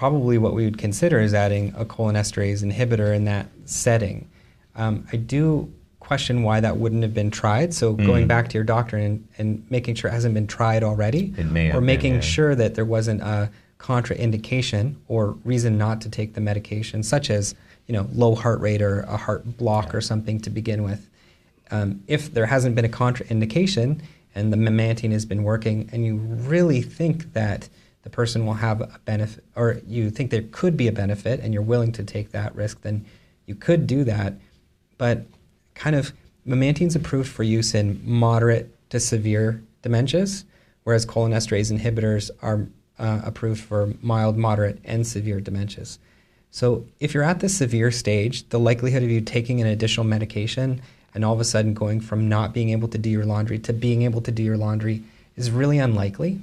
probably 0.00 0.38
what 0.38 0.54
we 0.54 0.64
would 0.64 0.78
consider 0.78 1.20
is 1.20 1.34
adding 1.34 1.74
a 1.76 1.84
cholinesterase 1.84 2.64
inhibitor 2.64 3.14
in 3.14 3.26
that 3.26 3.46
setting. 3.66 4.26
Um, 4.74 5.06
I 5.12 5.16
do 5.16 5.70
question 5.98 6.42
why 6.42 6.58
that 6.58 6.78
wouldn't 6.78 7.02
have 7.02 7.12
been 7.12 7.30
tried. 7.30 7.74
So 7.74 7.94
mm. 7.94 8.06
going 8.06 8.26
back 8.26 8.48
to 8.48 8.54
your 8.54 8.64
doctor 8.64 8.96
and, 8.96 9.28
and 9.36 9.62
making 9.68 9.96
sure 9.96 10.08
it 10.08 10.14
hasn't 10.14 10.32
been 10.32 10.46
tried 10.46 10.82
already, 10.82 11.34
or 11.38 11.82
making 11.82 12.12
been, 12.12 12.14
yeah. 12.14 12.20
sure 12.20 12.54
that 12.54 12.76
there 12.76 12.86
wasn't 12.86 13.20
a 13.20 13.50
contraindication 13.78 14.94
or 15.06 15.32
reason 15.44 15.76
not 15.76 16.00
to 16.00 16.08
take 16.08 16.32
the 16.32 16.40
medication, 16.40 17.02
such 17.02 17.28
as 17.28 17.54
you 17.86 17.92
know 17.92 18.08
low 18.14 18.34
heart 18.34 18.60
rate 18.60 18.80
or 18.80 19.00
a 19.00 19.18
heart 19.18 19.58
block 19.58 19.88
yeah. 19.88 19.98
or 19.98 20.00
something 20.00 20.40
to 20.40 20.48
begin 20.48 20.82
with. 20.82 21.10
Um, 21.70 22.02
if 22.06 22.32
there 22.32 22.46
hasn't 22.46 22.74
been 22.74 22.86
a 22.86 22.88
contraindication 22.88 24.00
and 24.34 24.50
the 24.50 24.56
memantine 24.56 25.12
has 25.12 25.26
been 25.26 25.42
working, 25.42 25.90
and 25.92 26.06
you 26.06 26.16
really 26.16 26.80
think 26.80 27.34
that 27.34 27.68
the 28.02 28.10
person 28.10 28.46
will 28.46 28.54
have 28.54 28.80
a 28.80 28.98
benefit, 29.04 29.44
or 29.54 29.80
you 29.86 30.10
think 30.10 30.30
there 30.30 30.44
could 30.50 30.76
be 30.76 30.88
a 30.88 30.92
benefit 30.92 31.40
and 31.40 31.52
you're 31.52 31.62
willing 31.62 31.92
to 31.92 32.04
take 32.04 32.32
that 32.32 32.54
risk, 32.54 32.80
then 32.82 33.04
you 33.46 33.54
could 33.54 33.86
do 33.86 34.04
that. 34.04 34.34
But 34.98 35.26
kind 35.74 35.96
of, 35.96 36.12
memantine's 36.44 36.96
approved 36.96 37.30
for 37.30 37.42
use 37.42 37.74
in 37.74 38.00
moderate 38.04 38.74
to 38.90 38.98
severe 39.00 39.62
dementias, 39.82 40.44
whereas 40.84 41.06
cholinesterase 41.06 41.70
inhibitors 41.70 42.30
are 42.42 42.66
uh, 42.98 43.20
approved 43.24 43.60
for 43.60 43.94
mild, 44.02 44.36
moderate, 44.36 44.78
and 44.84 45.06
severe 45.06 45.40
dementias. 45.40 45.98
So 46.50 46.86
if 46.98 47.14
you're 47.14 47.22
at 47.22 47.40
the 47.40 47.48
severe 47.48 47.90
stage, 47.90 48.48
the 48.48 48.58
likelihood 48.58 49.02
of 49.02 49.10
you 49.10 49.20
taking 49.20 49.60
an 49.60 49.66
additional 49.66 50.04
medication 50.04 50.80
and 51.14 51.24
all 51.24 51.34
of 51.34 51.40
a 51.40 51.44
sudden 51.44 51.74
going 51.74 52.00
from 52.00 52.28
not 52.28 52.52
being 52.52 52.70
able 52.70 52.88
to 52.88 52.98
do 52.98 53.10
your 53.10 53.24
laundry 53.24 53.58
to 53.60 53.72
being 53.72 54.02
able 54.02 54.20
to 54.22 54.32
do 54.32 54.42
your 54.42 54.56
laundry 54.56 55.02
is 55.36 55.50
really 55.50 55.78
unlikely. 55.78 56.40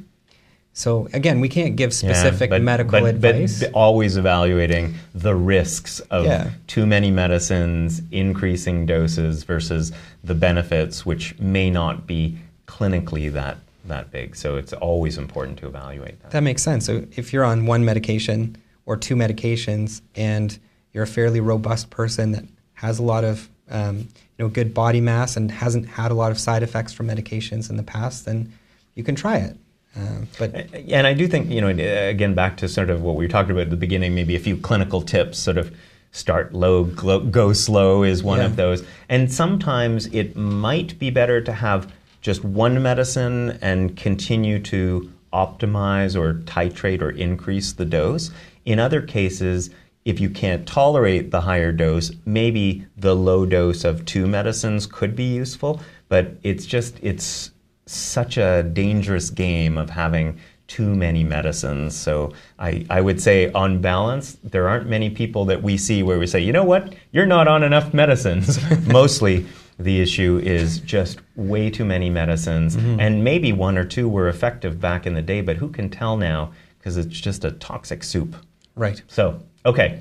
So 0.77 1.09
again, 1.11 1.39
we 1.39 1.49
can't 1.49 1.75
give 1.75 1.91
specific 1.91 2.51
yeah, 2.51 2.57
but, 2.57 2.61
medical 2.61 3.01
but, 3.01 3.15
advice. 3.15 3.61
But 3.61 3.71
always 3.73 4.15
evaluating 4.15 4.93
the 5.15 5.33
risks 5.33 6.01
of 6.11 6.27
Yeah. 6.27 6.51
too 6.67 6.85
many 6.85 7.09
medicines, 7.09 8.03
increasing 8.11 8.85
doses 8.85 9.41
versus 9.41 9.91
the 10.23 10.35
benefits, 10.35 11.03
which 11.03 11.37
may 11.39 11.71
not 11.71 12.05
be 12.05 12.37
clinically 12.67 13.33
that 13.33 13.57
that 13.87 14.11
big. 14.11 14.35
So 14.35 14.57
it's 14.57 14.71
always 14.71 15.17
important 15.17 15.57
to 15.59 15.67
evaluate 15.67 16.21
that. 16.21 16.29
That 16.29 16.43
makes 16.43 16.61
sense. 16.61 16.85
So 16.85 17.07
if 17.15 17.33
you're 17.33 17.45
on 17.45 17.65
one 17.65 17.83
medication 17.83 18.55
or 18.85 18.97
two 18.97 19.15
medications 19.15 20.01
and 20.15 20.59
you're 20.93 21.05
a 21.05 21.07
fairly 21.07 21.39
robust 21.39 21.89
person 21.89 22.33
that 22.33 22.45
has 22.73 22.99
a 22.99 23.03
lot 23.03 23.23
of 23.23 23.49
um, 23.71 23.97
you 23.97 24.45
know 24.45 24.47
good 24.47 24.75
body 24.75 25.01
mass 25.01 25.37
and 25.37 25.49
hasn't 25.49 25.87
had 25.87 26.11
a 26.11 26.13
lot 26.13 26.31
of 26.31 26.37
side 26.37 26.61
effects 26.61 26.93
from 26.93 27.07
medications 27.07 27.71
in 27.71 27.77
the 27.77 27.83
past, 27.83 28.25
then 28.25 28.53
you 28.93 29.03
can 29.03 29.15
try 29.15 29.37
it. 29.37 29.57
Um, 29.97 30.27
but 30.37 30.53
And 30.89 31.07
I 31.07 31.13
do 31.13 31.27
think, 31.27 31.49
you 31.49 31.61
know, 31.61 31.69
again, 31.69 32.33
back 32.35 32.57
to 32.57 32.67
sort 32.67 32.89
of 32.89 33.01
what 33.01 33.15
we 33.15 33.25
were 33.25 33.29
talking 33.29 33.51
about 33.51 33.61
at 33.61 33.69
the 33.71 33.77
beginning, 33.77 34.13
maybe 34.13 34.35
a 34.35 34.39
few 34.39 34.57
clinical 34.57 35.01
tips, 35.01 35.39
sort 35.39 35.57
of 35.57 35.75
start 36.11 36.53
low, 36.53 36.83
glo- 36.83 37.19
go 37.21 37.53
slow 37.53 38.03
is 38.03 38.23
one 38.23 38.39
Yeah. 38.39 38.45
of 38.45 38.55
those. 38.55 38.83
And 39.09 39.31
sometimes 39.31 40.07
it 40.07 40.35
might 40.35 40.97
be 40.99 41.09
better 41.09 41.41
to 41.41 41.51
have 41.51 41.91
just 42.21 42.43
one 42.43 42.81
medicine 42.81 43.57
and 43.61 43.95
continue 43.95 44.59
to 44.59 45.11
optimize 45.33 46.15
or 46.15 46.35
titrate 46.45 47.01
or 47.01 47.09
increase 47.11 47.73
the 47.73 47.85
dose. 47.85 48.31
In 48.65 48.79
other 48.79 49.01
cases, 49.01 49.69
if 50.05 50.19
you 50.21 50.29
can't 50.29 50.65
tolerate 50.65 51.31
the 51.31 51.41
higher 51.41 51.71
dose, 51.71 52.11
maybe 52.25 52.85
the 52.97 53.15
low 53.15 53.45
dose 53.45 53.83
of 53.83 54.05
two 54.05 54.25
medicines 54.25 54.85
could 54.87 55.15
be 55.15 55.25
useful, 55.25 55.81
but 56.07 56.35
it's 56.43 56.65
just, 56.65 56.97
it's 57.01 57.51
such 57.87 58.37
a 58.37 58.63
dangerous 58.63 59.29
game 59.29 59.77
of 59.77 59.89
having 59.89 60.39
too 60.67 60.93
many 60.95 61.23
medicines. 61.23 61.95
So 61.95 62.33
I, 62.59 62.85
I 62.89 63.01
would 63.01 63.21
say, 63.21 63.51
on 63.53 63.79
balance, 63.79 64.37
there 64.43 64.67
aren't 64.67 64.87
many 64.87 65.09
people 65.09 65.45
that 65.45 65.63
we 65.63 65.77
see 65.77 66.03
where 66.03 66.19
we 66.19 66.27
say, 66.27 66.41
you 66.41 66.51
know 66.51 66.63
what, 66.63 66.93
you're 67.11 67.25
not 67.25 67.47
on 67.47 67.63
enough 67.63 67.93
medicines. 67.93 68.59
Mostly 68.87 69.45
the 69.79 70.01
issue 70.01 70.41
is 70.43 70.79
just 70.79 71.19
way 71.35 71.69
too 71.69 71.85
many 71.85 72.09
medicines. 72.09 72.75
And 72.75 73.23
maybe 73.23 73.53
one 73.53 73.77
or 73.77 73.85
two 73.85 74.09
were 74.09 74.27
effective 74.27 74.79
back 74.79 75.05
in 75.05 75.13
the 75.13 75.21
day, 75.21 75.41
but 75.41 75.57
who 75.57 75.69
can 75.69 75.89
tell 75.89 76.17
now? 76.17 76.51
Because 76.79 76.97
it's 76.97 77.19
just 77.19 77.45
a 77.45 77.51
toxic 77.51 78.03
soup. 78.03 78.35
right. 78.75 79.01
So, 79.07 79.41
okay. 79.65 79.99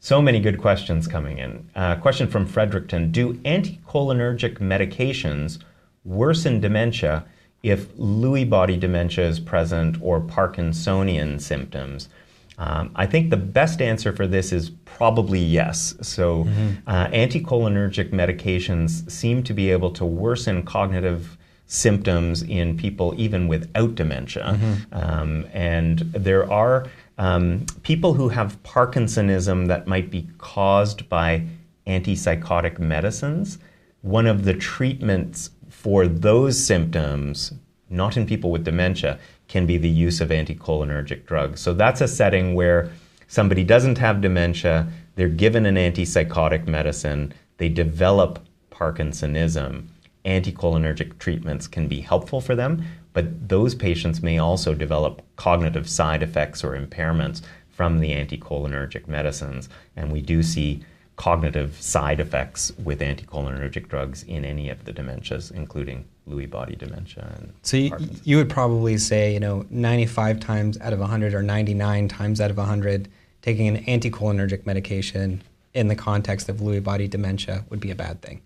So 0.00 0.20
many 0.20 0.38
good 0.38 0.60
questions 0.60 1.06
coming 1.06 1.38
in. 1.38 1.66
Uh, 1.74 1.96
question 1.96 2.28
from 2.28 2.44
Fredericton 2.44 3.10
Do 3.10 3.34
anticholinergic 3.34 4.58
medications 4.58 5.60
worsen 6.04 6.60
dementia 6.60 7.24
if 7.62 7.88
Lewy 7.96 8.48
body 8.48 8.76
dementia 8.76 9.26
is 9.26 9.40
present 9.40 9.96
or 10.00 10.20
Parkinsonian 10.20 11.40
symptoms? 11.40 12.08
Um, 12.56 12.92
I 12.94 13.06
think 13.06 13.30
the 13.30 13.36
best 13.36 13.82
answer 13.82 14.12
for 14.12 14.26
this 14.26 14.52
is 14.52 14.70
probably 14.84 15.40
yes. 15.40 15.94
So, 16.02 16.42
uh, 16.86 17.08
anticholinergic 17.08 18.10
medications 18.10 19.10
seem 19.10 19.42
to 19.42 19.52
be 19.52 19.70
able 19.72 19.90
to 19.92 20.04
worsen 20.04 20.62
cognitive 20.62 21.36
symptoms 21.66 22.42
in 22.42 22.76
people 22.76 23.14
even 23.16 23.48
without 23.48 23.94
dementia. 23.96 24.58
Um, 24.92 25.46
and 25.52 25.98
there 25.98 26.50
are 26.52 26.86
um, 27.18 27.66
people 27.82 28.14
who 28.14 28.28
have 28.28 28.62
Parkinsonism 28.62 29.66
that 29.66 29.86
might 29.86 30.10
be 30.10 30.28
caused 30.38 31.08
by 31.08 31.44
antipsychotic 31.86 32.78
medicines. 32.78 33.58
One 34.02 34.26
of 34.26 34.44
the 34.44 34.54
treatments 34.54 35.50
for 35.84 36.08
those 36.08 36.58
symptoms, 36.58 37.52
not 37.90 38.16
in 38.16 38.24
people 38.24 38.50
with 38.50 38.64
dementia, 38.64 39.18
can 39.48 39.66
be 39.66 39.76
the 39.76 39.86
use 39.86 40.22
of 40.22 40.30
anticholinergic 40.30 41.26
drugs. 41.26 41.60
So 41.60 41.74
that's 41.74 42.00
a 42.00 42.08
setting 42.08 42.54
where 42.54 42.90
somebody 43.28 43.64
doesn't 43.64 43.98
have 43.98 44.22
dementia, 44.22 44.88
they're 45.14 45.28
given 45.28 45.66
an 45.66 45.74
antipsychotic 45.74 46.66
medicine, 46.66 47.34
they 47.58 47.68
develop 47.68 48.38
Parkinsonism. 48.70 49.88
Anticholinergic 50.24 51.18
treatments 51.18 51.66
can 51.66 51.86
be 51.86 52.00
helpful 52.00 52.40
for 52.40 52.54
them, 52.54 52.82
but 53.12 53.50
those 53.50 53.74
patients 53.74 54.22
may 54.22 54.38
also 54.38 54.72
develop 54.72 55.20
cognitive 55.36 55.86
side 55.86 56.22
effects 56.22 56.64
or 56.64 56.78
impairments 56.78 57.42
from 57.68 57.98
the 57.98 58.12
anticholinergic 58.12 59.06
medicines. 59.06 59.68
And 59.96 60.10
we 60.10 60.22
do 60.22 60.42
see 60.42 60.82
cognitive 61.16 61.80
side 61.80 62.18
effects 62.20 62.72
with 62.82 63.00
anticholinergic 63.00 63.88
drugs 63.88 64.22
in 64.24 64.44
any 64.44 64.68
of 64.68 64.84
the 64.84 64.92
dementias, 64.92 65.52
including 65.52 66.04
Lewy 66.28 66.48
body 66.50 66.74
dementia. 66.74 67.32
And 67.38 67.52
So 67.62 67.76
you, 67.76 67.96
you 68.24 68.36
would 68.38 68.50
probably 68.50 68.98
say, 68.98 69.32
you 69.32 69.40
know, 69.40 69.64
95 69.70 70.40
times 70.40 70.78
out 70.80 70.92
of 70.92 70.98
100 70.98 71.34
or 71.34 71.42
99 71.42 72.08
times 72.08 72.40
out 72.40 72.50
of 72.50 72.56
100, 72.56 73.08
taking 73.42 73.68
an 73.68 73.84
anticholinergic 73.84 74.66
medication 74.66 75.42
in 75.74 75.88
the 75.88 75.94
context 75.94 76.48
of 76.48 76.56
Lewy 76.58 76.82
body 76.82 77.06
dementia 77.08 77.64
would 77.70 77.80
be 77.80 77.90
a 77.90 77.94
bad 77.96 78.20
thing. 78.22 78.40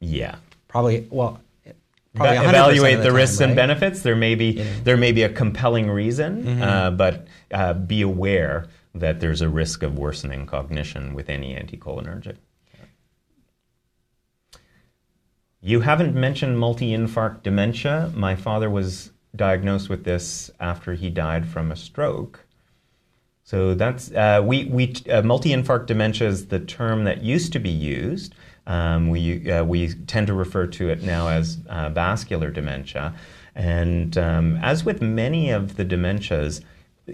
yeah. 0.00 0.36
Probably, 0.68 1.04
well, 1.10 1.40
probably 2.14 2.36
Eva- 2.36 2.44
100% 2.46 2.48
evaluate 2.50 2.96
the, 2.98 3.02
the, 3.04 3.12
risks 3.12 3.38
time, 3.38 3.48
and 3.50 3.56
benefits. 3.56 4.02
There 4.02 4.14
may 4.14 4.36
be 4.36 4.46
You 4.52 4.64
know. 4.64 4.70
there 4.84 4.96
may 4.96 5.10
be 5.10 5.22
a 5.24 5.28
compelling 5.28 5.90
reason, 5.90 6.44
Mm-hmm. 6.44 6.62
uh, 6.62 6.90
but 6.92 7.26
uh, 7.52 7.72
be 7.74 8.02
aware 8.02 8.66
that 8.94 9.20
there's 9.20 9.40
a 9.40 9.48
risk 9.48 9.82
of 9.82 9.98
worsening 9.98 10.46
cognition 10.46 11.14
with 11.14 11.28
any 11.28 11.54
anticholinergic. 11.54 12.36
You 15.60 15.80
haven't 15.80 16.14
mentioned 16.14 16.58
multi-infarct 16.58 17.42
dementia. 17.42 18.10
My 18.14 18.34
father 18.34 18.70
was 18.70 19.12
diagnosed 19.36 19.88
with 19.88 20.04
this 20.04 20.50
after 20.58 20.94
he 20.94 21.10
died 21.10 21.46
from 21.46 21.70
a 21.70 21.76
stroke. 21.76 22.46
So 23.44 23.74
that's 23.74 24.12
uh, 24.12 24.42
we 24.44 24.66
we 24.66 24.94
uh, 25.10 25.22
multi-infarct 25.22 25.86
dementia 25.86 26.28
is 26.28 26.46
the 26.46 26.60
term 26.60 27.04
that 27.04 27.22
used 27.22 27.52
to 27.52 27.58
be 27.58 27.70
used. 27.70 28.34
Um, 28.66 29.08
we 29.08 29.50
uh, 29.50 29.64
we 29.64 29.94
tend 30.06 30.28
to 30.28 30.34
refer 30.34 30.66
to 30.68 30.88
it 30.88 31.02
now 31.02 31.28
as 31.28 31.58
uh, 31.68 31.88
vascular 31.88 32.50
dementia, 32.50 33.12
and 33.54 34.16
um, 34.16 34.56
as 34.62 34.84
with 34.84 35.02
many 35.02 35.50
of 35.50 35.76
the 35.76 35.84
dementias, 35.84 36.62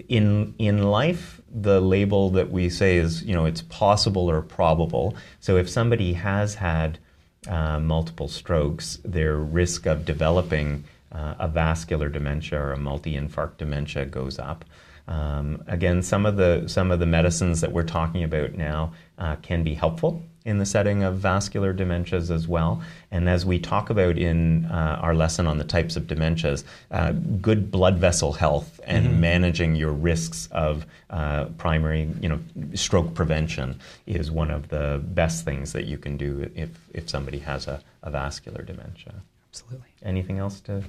in 0.07 0.53
in 0.57 0.83
life 0.83 1.41
the 1.53 1.79
label 1.81 2.29
that 2.31 2.51
we 2.51 2.69
say 2.69 2.97
is 2.97 3.23
you 3.23 3.33
know 3.33 3.45
it's 3.45 3.61
possible 3.61 4.29
or 4.29 4.41
probable. 4.41 5.15
So 5.39 5.57
if 5.57 5.69
somebody 5.69 6.13
has 6.13 6.55
had 6.55 6.99
uh, 7.47 7.79
multiple 7.79 8.27
strokes, 8.27 8.99
their 9.05 9.37
risk 9.37 9.85
of 9.85 10.05
developing 10.05 10.83
uh, 11.11 11.35
a 11.39 11.47
vascular 11.47 12.09
dementia 12.09 12.59
or 12.59 12.73
a 12.73 12.77
multi-infarct 12.77 13.57
dementia 13.57 14.05
goes 14.05 14.37
up. 14.39 14.65
Um, 15.07 15.63
again, 15.67 16.01
some 16.01 16.25
of 16.25 16.35
the 16.35 16.67
some 16.67 16.91
of 16.91 16.99
the 16.99 17.05
medicines 17.05 17.61
that 17.61 17.71
we're 17.71 17.83
talking 17.83 18.23
about 18.23 18.53
now 18.55 18.93
uh, 19.17 19.37
can 19.37 19.63
be 19.63 19.73
helpful 19.73 20.21
in 20.47 20.59
the 20.59 20.65
setting 20.65 21.03
of 21.03 21.17
vascular 21.17 21.73
dementias 21.73 22.31
as 22.31 22.47
well. 22.47 22.81
And 23.11 23.27
as 23.29 23.45
we 23.45 23.59
talk 23.59 23.89
about 23.89 24.17
in 24.17 24.63
uh, 24.65 24.97
our 25.01 25.13
lesson 25.13 25.45
on 25.45 25.57
the 25.57 25.65
types 25.65 25.97
of 25.97 26.03
dementias, 26.03 26.63
uh, 26.89 27.11
good 27.41 27.69
blood 27.69 27.97
vessel 27.97 28.31
health 28.31 28.79
and 28.85 29.19
managing 29.19 29.75
your 29.75 29.91
risks 29.91 30.47
of 30.53 30.85
uh, 31.09 31.45
primary, 31.57 32.09
you 32.21 32.29
know, 32.29 32.39
stroke 32.73 33.13
prevention 33.13 33.77
is 34.05 34.31
one 34.31 34.49
of 34.49 34.69
the 34.69 35.01
best 35.07 35.43
things 35.43 35.73
that 35.73 35.83
you 35.83 35.97
can 35.97 36.15
do 36.15 36.49
if 36.55 36.69
if 36.93 37.09
somebody 37.09 37.39
has 37.39 37.67
a, 37.67 37.81
a 38.03 38.09
vascular 38.09 38.61
dementia. 38.61 39.15
Absolutely. 39.49 39.89
Anything 40.01 40.37
else 40.39 40.61
to 40.61 40.81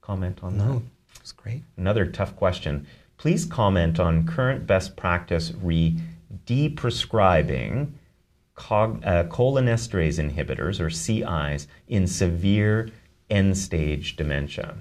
comment 0.00 0.40
on 0.42 0.58
that? 0.58 0.64
No, 0.64 0.82
it's 1.20 1.30
great. 1.30 1.62
Another 1.76 2.04
tough 2.04 2.34
question. 2.34 2.84
Please 3.16 3.44
comment 3.44 4.00
on 4.00 4.26
current 4.26 4.66
best 4.66 4.96
practice 4.96 5.52
re 5.62 5.96
deprescribing 6.46 7.92
uh, 8.56 9.24
cholinesterase 9.24 10.18
inhibitors 10.18 10.80
or 10.80 10.90
CIs 10.90 11.66
in 11.88 12.06
severe 12.06 12.88
end 13.30 13.56
stage 13.56 14.16
dementia. 14.16 14.76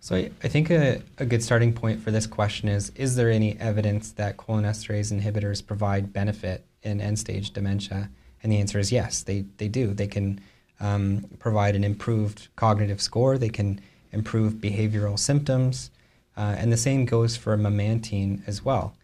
So 0.00 0.16
I, 0.16 0.30
I 0.42 0.48
think 0.48 0.70
a, 0.70 1.02
a 1.18 1.26
good 1.26 1.42
starting 1.42 1.74
point 1.74 2.02
for 2.02 2.10
this 2.10 2.26
question 2.26 2.68
is 2.68 2.90
Is 2.90 3.16
there 3.16 3.30
any 3.30 3.58
evidence 3.58 4.12
that 4.12 4.38
cholinesterase 4.38 5.12
inhibitors 5.12 5.64
provide 5.64 6.12
benefit 6.12 6.64
in 6.82 7.00
end 7.00 7.18
stage 7.18 7.50
dementia? 7.50 8.10
And 8.42 8.50
the 8.50 8.58
answer 8.58 8.78
is 8.78 8.90
yes, 8.90 9.22
they, 9.22 9.44
they 9.58 9.68
do. 9.68 9.92
They 9.92 10.06
can 10.06 10.40
um, 10.80 11.26
provide 11.38 11.76
an 11.76 11.84
improved 11.84 12.48
cognitive 12.56 13.02
score, 13.02 13.36
they 13.36 13.50
can 13.50 13.80
improve 14.12 14.54
behavioral 14.54 15.18
symptoms, 15.18 15.90
uh, 16.36 16.54
and 16.56 16.72
the 16.72 16.76
same 16.76 17.04
goes 17.04 17.36
for 17.36 17.56
memantine 17.58 18.42
as 18.46 18.64
well. 18.64 18.96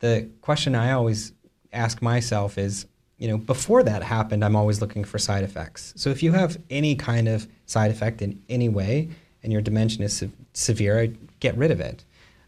The 0.00 0.28
question 0.40 0.74
I 0.74 0.90
always 0.90 1.32
ask 1.72 2.02
myself 2.02 2.58
is 2.58 2.86
you 3.22 3.28
know, 3.28 3.38
before 3.38 3.84
that 3.84 4.02
happened, 4.02 4.44
I'm 4.44 4.56
always 4.56 4.80
looking 4.80 5.04
for 5.04 5.16
side 5.16 5.44
effects. 5.44 5.92
So 5.96 6.10
if 6.10 6.24
you 6.24 6.32
have 6.32 6.58
any 6.70 6.96
kind 6.96 7.28
of 7.28 7.46
side 7.66 7.92
effect 7.92 8.20
in 8.20 8.42
any 8.48 8.68
way, 8.68 9.10
and 9.44 9.52
your 9.52 9.62
dementia 9.62 10.06
is 10.06 10.16
se- 10.16 10.30
severe, 10.54 10.98
I'd 10.98 11.38
get 11.38 11.56
rid 11.56 11.70
of 11.70 11.80
it. 11.80 12.04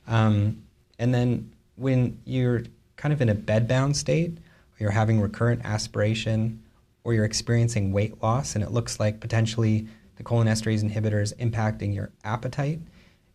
Um, 0.09 0.65
and 0.99 1.15
then 1.15 1.53
when 1.77 2.21
you're 2.25 2.65
kind 2.97 3.13
of 3.13 3.23
in 3.23 3.29
a 3.29 3.37
bedbound 3.37 3.95
state, 3.95 4.31
or 4.33 4.77
you're 4.81 4.91
having 4.91 5.21
recurrent 5.21 5.65
aspiration, 5.65 6.61
or 7.05 7.15
you're 7.15 7.25
experiencing 7.25 7.93
weight 7.93 8.21
loss, 8.21 8.57
and 8.57 8.65
it 8.65 8.73
looks 8.73 8.99
like 8.99 9.21
potentially 9.21 9.87
the 10.17 10.25
cholinesterase 10.25 10.83
inhibitor 10.83 11.23
is 11.23 11.33
impacting 11.35 11.95
your 11.95 12.11
appetite, 12.25 12.81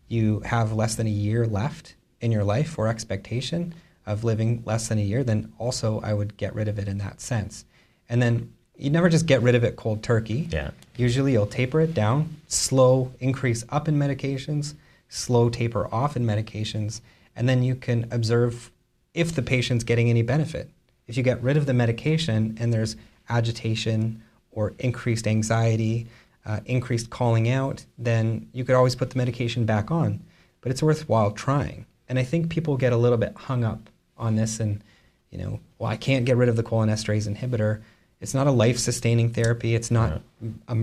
you 0.10 0.42
have 0.42 0.74
less 0.74 0.96
than 0.96 1.08
a 1.08 1.10
year 1.10 1.46
left 1.46 1.96
in 2.20 2.34
your 2.34 2.44
life 2.44 2.78
or 2.78 2.90
expectation 2.90 3.74
of 4.10 4.24
living 4.24 4.64
less 4.66 4.88
than 4.88 4.98
a 4.98 5.04
year, 5.04 5.24
then 5.24 5.54
also 5.60 6.02
I 6.02 6.14
would 6.14 6.36
get 6.36 6.56
rid 6.56 6.68
of 6.68 6.80
it 6.80 6.88
in 6.88 6.98
that 6.98 7.22
sense. 7.22 7.64
And 8.10 8.20
then 8.22 8.52
you 8.76 8.90
never 8.90 9.08
just 9.08 9.28
get 9.28 9.44
rid 9.44 9.54
of 9.54 9.64
it 9.64 9.76
cold 9.76 10.02
turkey. 10.02 10.50
Yeah. 10.52 10.72
Usually 10.98 11.34
you'll 11.34 11.46
taper 11.46 11.80
it 11.82 11.94
down, 11.94 12.38
slow 12.48 13.14
increase 13.20 13.64
up 13.70 13.88
in 13.88 13.96
medications, 14.00 14.74
slow 15.10 15.50
taper 15.50 15.94
off 15.94 16.18
in 16.18 16.26
medications, 16.26 17.02
and 17.36 17.48
then 17.48 17.62
you 17.62 17.76
can 17.76 18.08
observe 18.10 18.72
if 19.14 19.36
the 19.36 19.44
patient's 19.44 19.84
getting 19.84 20.10
any 20.10 20.24
benefit. 20.24 20.70
If 21.08 21.16
you 21.16 21.22
get 21.22 21.42
rid 21.44 21.56
of 21.56 21.68
the 21.68 21.74
medication 21.74 22.58
and 22.60 22.74
there's 22.74 22.96
agitation 23.30 24.24
or 24.52 24.74
increased 24.80 25.28
anxiety, 25.28 26.08
uh, 26.46 26.62
increased 26.66 27.12
calling 27.12 27.48
out, 27.48 27.86
then 28.00 28.50
you 28.54 28.64
could 28.64 28.76
always 28.76 28.96
put 28.96 29.12
the 29.12 29.18
medication 29.18 29.66
back 29.66 29.92
on. 29.92 30.24
But 30.62 30.72
it's 30.72 30.82
worthwhile 30.82 31.32
trying. 31.32 31.86
And 32.08 32.18
I 32.18 32.24
think 32.24 32.50
people 32.50 32.76
get 32.76 32.92
a 32.92 32.98
little 32.98 33.20
bit 33.20 33.36
hung 33.36 33.64
up 33.64 33.90
on 34.20 34.36
this 34.36 34.60
and, 34.60 34.84
you 35.32 35.38
know, 35.38 35.60
well, 35.78 35.90
I 35.90 35.96
can't 35.96 36.26
get 36.26 36.38
rid 36.38 36.50
of 36.50 36.56
the 36.56 36.64
cholinesterase 36.64 37.34
inhibitor. 37.34 37.82
It's 38.22 38.34
not 38.34 38.48
a 38.48 38.52
life 38.52 38.78
sustaining 38.78 39.32
therapy, 39.32 39.76
it's 39.76 39.92
not 39.92 40.22
yeah. 40.42 40.50
a, 40.68 40.78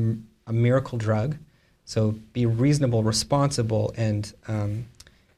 a, 0.47 0.53
miracle 0.53 0.99
drug. 0.99 1.37
So 1.85 2.13
be 2.33 2.47
reasonable, 2.47 3.03
responsible, 3.03 3.95
and 3.97 4.33
um, 4.49 4.87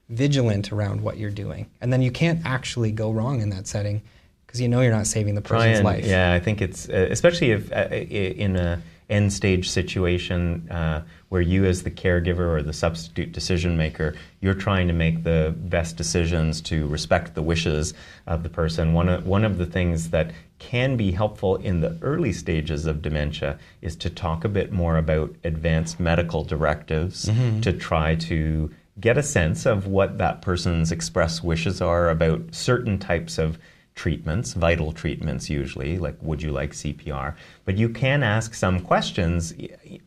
vigilant 0.09 0.73
around 0.73 1.03
what 1.03 1.19
you're 1.19 1.31
doing. 1.31 1.69
And 1.81 1.93
then 1.93 2.01
you 2.01 2.11
can't 2.11 2.41
actually 2.45 2.93
go 2.93 3.11
wrong 3.11 3.41
in 3.41 3.51
that 3.51 3.67
setting 3.67 4.03
because 4.47 4.61
you 4.61 4.69
know 4.69 4.81
you're 4.81 4.93
not 4.93 5.07
saving 5.07 5.35
the 5.35 5.43
person's 5.43 5.79
and, 5.79 5.85
life. 5.85 6.07
Yeah, 6.07 6.33
I 6.33 6.41
think 6.41 6.63
it's, 6.63 6.89
uh, 6.89 7.09
especially 7.11 7.51
if 7.51 7.71
uh, 7.73 7.89
in 7.91 8.57
a 8.57 8.81
end 9.09 9.33
stage 9.33 9.69
situation 9.69 10.69
uh, 10.71 11.03
where 11.31 11.41
you 11.41 11.65
as 11.65 11.83
the 11.83 11.91
caregiver 11.91 12.55
or 12.55 12.63
the 12.63 12.73
substitute 12.73 13.33
decision 13.33 13.77
maker 13.77 14.15
you're 14.41 14.55
trying 14.55 14.87
to 14.87 14.93
make 14.93 15.25
the 15.25 15.55
best 15.57 15.97
decisions 15.97 16.61
to 16.61 16.87
respect 16.89 17.35
the 17.35 17.43
wishes 17.43 17.95
of 18.27 18.43
the 18.43 18.49
person 18.49 18.93
one 18.93 19.09
of, 19.09 19.27
one 19.27 19.45
of 19.45 19.57
the 19.59 19.67
things 19.67 20.11
that 20.11 20.31
can 20.59 20.97
be 20.97 21.13
helpful 21.13 21.57
in 21.57 21.81
the 21.81 21.97
early 22.03 22.33
stages 22.33 22.85
of 22.85 23.01
dementia 23.01 23.59
is 23.81 23.97
to 23.97 24.11
talk 24.11 24.45
a 24.45 24.49
bit 24.49 24.73
more 24.73 24.99
about 24.99 25.35
advanced 25.45 25.99
medical 25.99 26.45
directives 26.45 27.27
mm-hmm. 27.27 27.61
to 27.61 27.73
try 27.73 28.15
to 28.15 28.71
get 29.01 29.17
a 29.17 29.23
sense 29.23 29.65
of 29.65 29.87
what 29.87 30.19
that 30.19 30.43
person's 30.43 30.91
express 30.91 31.43
wishes 31.43 31.81
are 31.81 32.11
about 32.11 32.55
certain 32.55 32.99
types 32.99 33.39
of 33.39 33.59
treatments, 33.99 34.53
vital 34.53 34.93
treatments 34.93 35.51
usually, 35.51 35.99
like 35.99 36.17
would 36.23 36.41
you 36.41 36.53
like 36.53 36.71
CPR? 36.71 37.35
But 37.65 37.77
you 37.77 37.89
can 37.89 38.23
ask 38.23 38.55
some 38.55 38.81
questions 38.81 39.53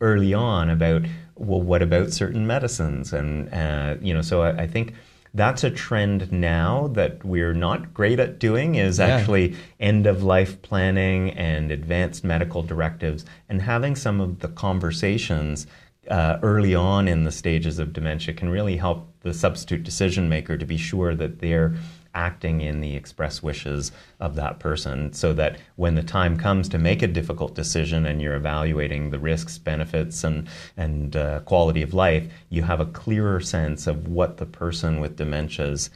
early 0.00 0.32
on 0.32 0.70
about, 0.70 1.02
well, 1.36 1.60
what 1.60 1.82
about 1.82 2.10
certain 2.10 2.46
medicines? 2.46 3.12
And, 3.12 3.52
uh, 3.52 3.96
you 4.00 4.14
know, 4.14 4.22
so 4.22 4.42
I, 4.42 4.62
I, 4.62 4.66
think 4.66 4.94
that's 5.34 5.62
a 5.62 5.70
trend 5.70 6.32
now 6.32 6.88
that 6.94 7.22
we're 7.22 7.52
not 7.52 7.92
great 7.92 8.18
at 8.18 8.38
doing 8.38 8.76
is 8.76 8.98
yeah. 8.98 9.08
actually 9.08 9.56
end 9.78 10.06
of 10.06 10.22
life 10.22 10.62
planning 10.62 11.30
and 11.32 11.70
advanced 11.70 12.24
medical 12.24 12.62
directives 12.62 13.26
and 13.50 13.60
having 13.60 13.94
some 13.94 14.22
of 14.22 14.38
the 14.38 14.48
conversations 14.48 15.66
uh, 16.08 16.38
early 16.42 16.74
on 16.74 17.08
in 17.08 17.24
the 17.24 17.30
stages 17.30 17.78
of 17.78 17.92
dementia 17.92 18.32
can 18.34 18.48
really 18.48 18.78
help 18.78 19.06
the 19.20 19.34
substitute 19.34 19.84
decision 19.84 20.30
maker 20.30 20.56
to 20.56 20.64
be 20.64 20.78
sure 20.78 21.14
that 21.14 21.40
they're 21.40 21.74
acting 22.14 22.60
in 22.60 22.80
the 22.80 22.94
express 22.94 23.42
wishes 23.42 23.92
of 24.20 24.34
that 24.34 24.58
person 24.58 25.12
so 25.12 25.32
that 25.32 25.58
when 25.76 25.94
the 25.94 26.02
time 26.02 26.36
comes 26.36 26.68
to 26.68 26.78
make 26.78 27.02
a 27.02 27.06
difficult 27.06 27.54
decision 27.54 28.06
and 28.06 28.20
you're 28.20 28.34
evaluating 28.34 29.10
the 29.10 29.18
risks, 29.18 29.58
benefits, 29.58 30.24
and, 30.24 30.48
and 30.76 31.16
uh, 31.16 31.40
quality 31.40 31.82
of 31.82 31.94
life, 31.94 32.30
you 32.50 32.62
have 32.62 32.80
a 32.80 32.86
clearer 32.86 33.40
sense 33.40 33.86
of 33.86 34.08
what 34.08 34.36
the 34.36 34.46
person 34.46 35.00
with 35.00 35.16
dementia's 35.16 35.90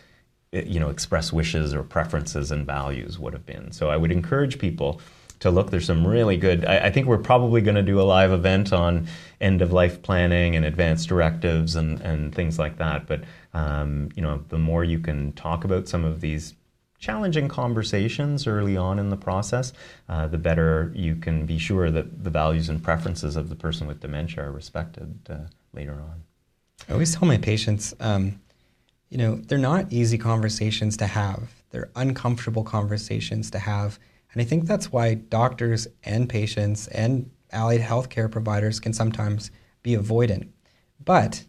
eh, 0.53 0.63
you 0.67 0.81
know, 0.81 0.89
express 0.89 1.33
wishes 1.33 1.75
or 1.75 1.83
preferences 1.83 2.51
and 2.51 2.67
values 2.67 3.19
would 3.19 3.33
have 3.33 3.47
been. 3.47 3.73
So 3.73 3.91
I 3.91 3.97
would 3.97 4.13
encourage 4.13 4.59
people 4.59 5.01
to 5.41 5.51
look. 5.51 5.71
There's 5.71 5.87
some 5.87 6.07
really 6.07 6.37
good. 6.37 6.65
I, 6.65 6.87
I 6.87 6.91
think 6.91 7.07
we're 7.07 7.19
probably 7.19 7.61
going 7.61 7.75
to 7.75 7.83
do 7.83 8.01
a 8.01 8.03
live 8.03 8.33
event 8.33 8.73
on 8.73 9.07
end 9.41 9.61
of 9.63 9.73
life 9.73 10.03
planning 10.03 10.57
and 10.57 10.65
advanced 10.65 11.09
directives 11.09 11.77
and, 11.77 12.01
and 12.01 12.35
things 12.35 12.59
like 12.59 12.79
that. 12.79 13.07
But 13.07 13.23
um, 13.57 14.11
you 14.15 14.23
know, 14.23 14.45
the 14.49 14.59
more 14.59 14.85
you 14.85 14.99
can 14.99 15.33
talk 15.33 15.65
about 15.65 15.89
some 15.89 16.05
of 16.05 16.21
these 16.21 16.55
challenging 16.99 17.49
conversations 17.49 18.47
early 18.47 18.77
on 18.77 18.99
in 18.99 19.09
the 19.09 19.17
process, 19.17 19.73
uh, 20.11 20.27
the 20.27 20.37
better 20.37 20.93
you 20.95 21.17
can 21.17 21.47
be 21.47 21.57
sure 21.57 21.91
that 21.91 22.23
the 22.23 22.29
values 22.29 22.69
and 22.69 22.83
preferences 22.83 23.35
of 23.35 23.49
the 23.49 23.55
person 23.55 23.87
with 23.87 24.01
dementia 24.01 24.45
are 24.45 24.53
respected 24.53 25.19
uh, 25.31 25.39
later 25.73 25.93
on. 25.93 26.23
I 26.87 26.93
always 26.93 27.15
tell 27.15 27.27
my 27.27 27.39
patients, 27.39 27.95
um, 28.01 28.39
you 29.09 29.17
know, 29.17 29.37
they're 29.37 29.57
not 29.57 29.91
easy 29.91 30.19
conversations 30.19 30.99
to 30.99 31.07
have. 31.07 31.49
They're 31.71 31.91
uncomfortable 31.97 32.63
conversations 32.63 33.51
to 33.53 33.59
have. 33.59 33.99
And 34.33 34.43
I 34.43 34.45
think 34.45 34.67
that's 34.67 34.93
why 34.93 35.15
doctors 35.15 35.89
and 36.05 36.29
patients 36.29 36.89
and 36.89 37.31
allied 37.53 37.81
healthcare 37.81 38.31
providers 38.31 38.81
can 38.81 38.93
sometimes 38.93 39.51
be 39.83 39.93
avoidant. 39.97 40.49
But 41.03 41.45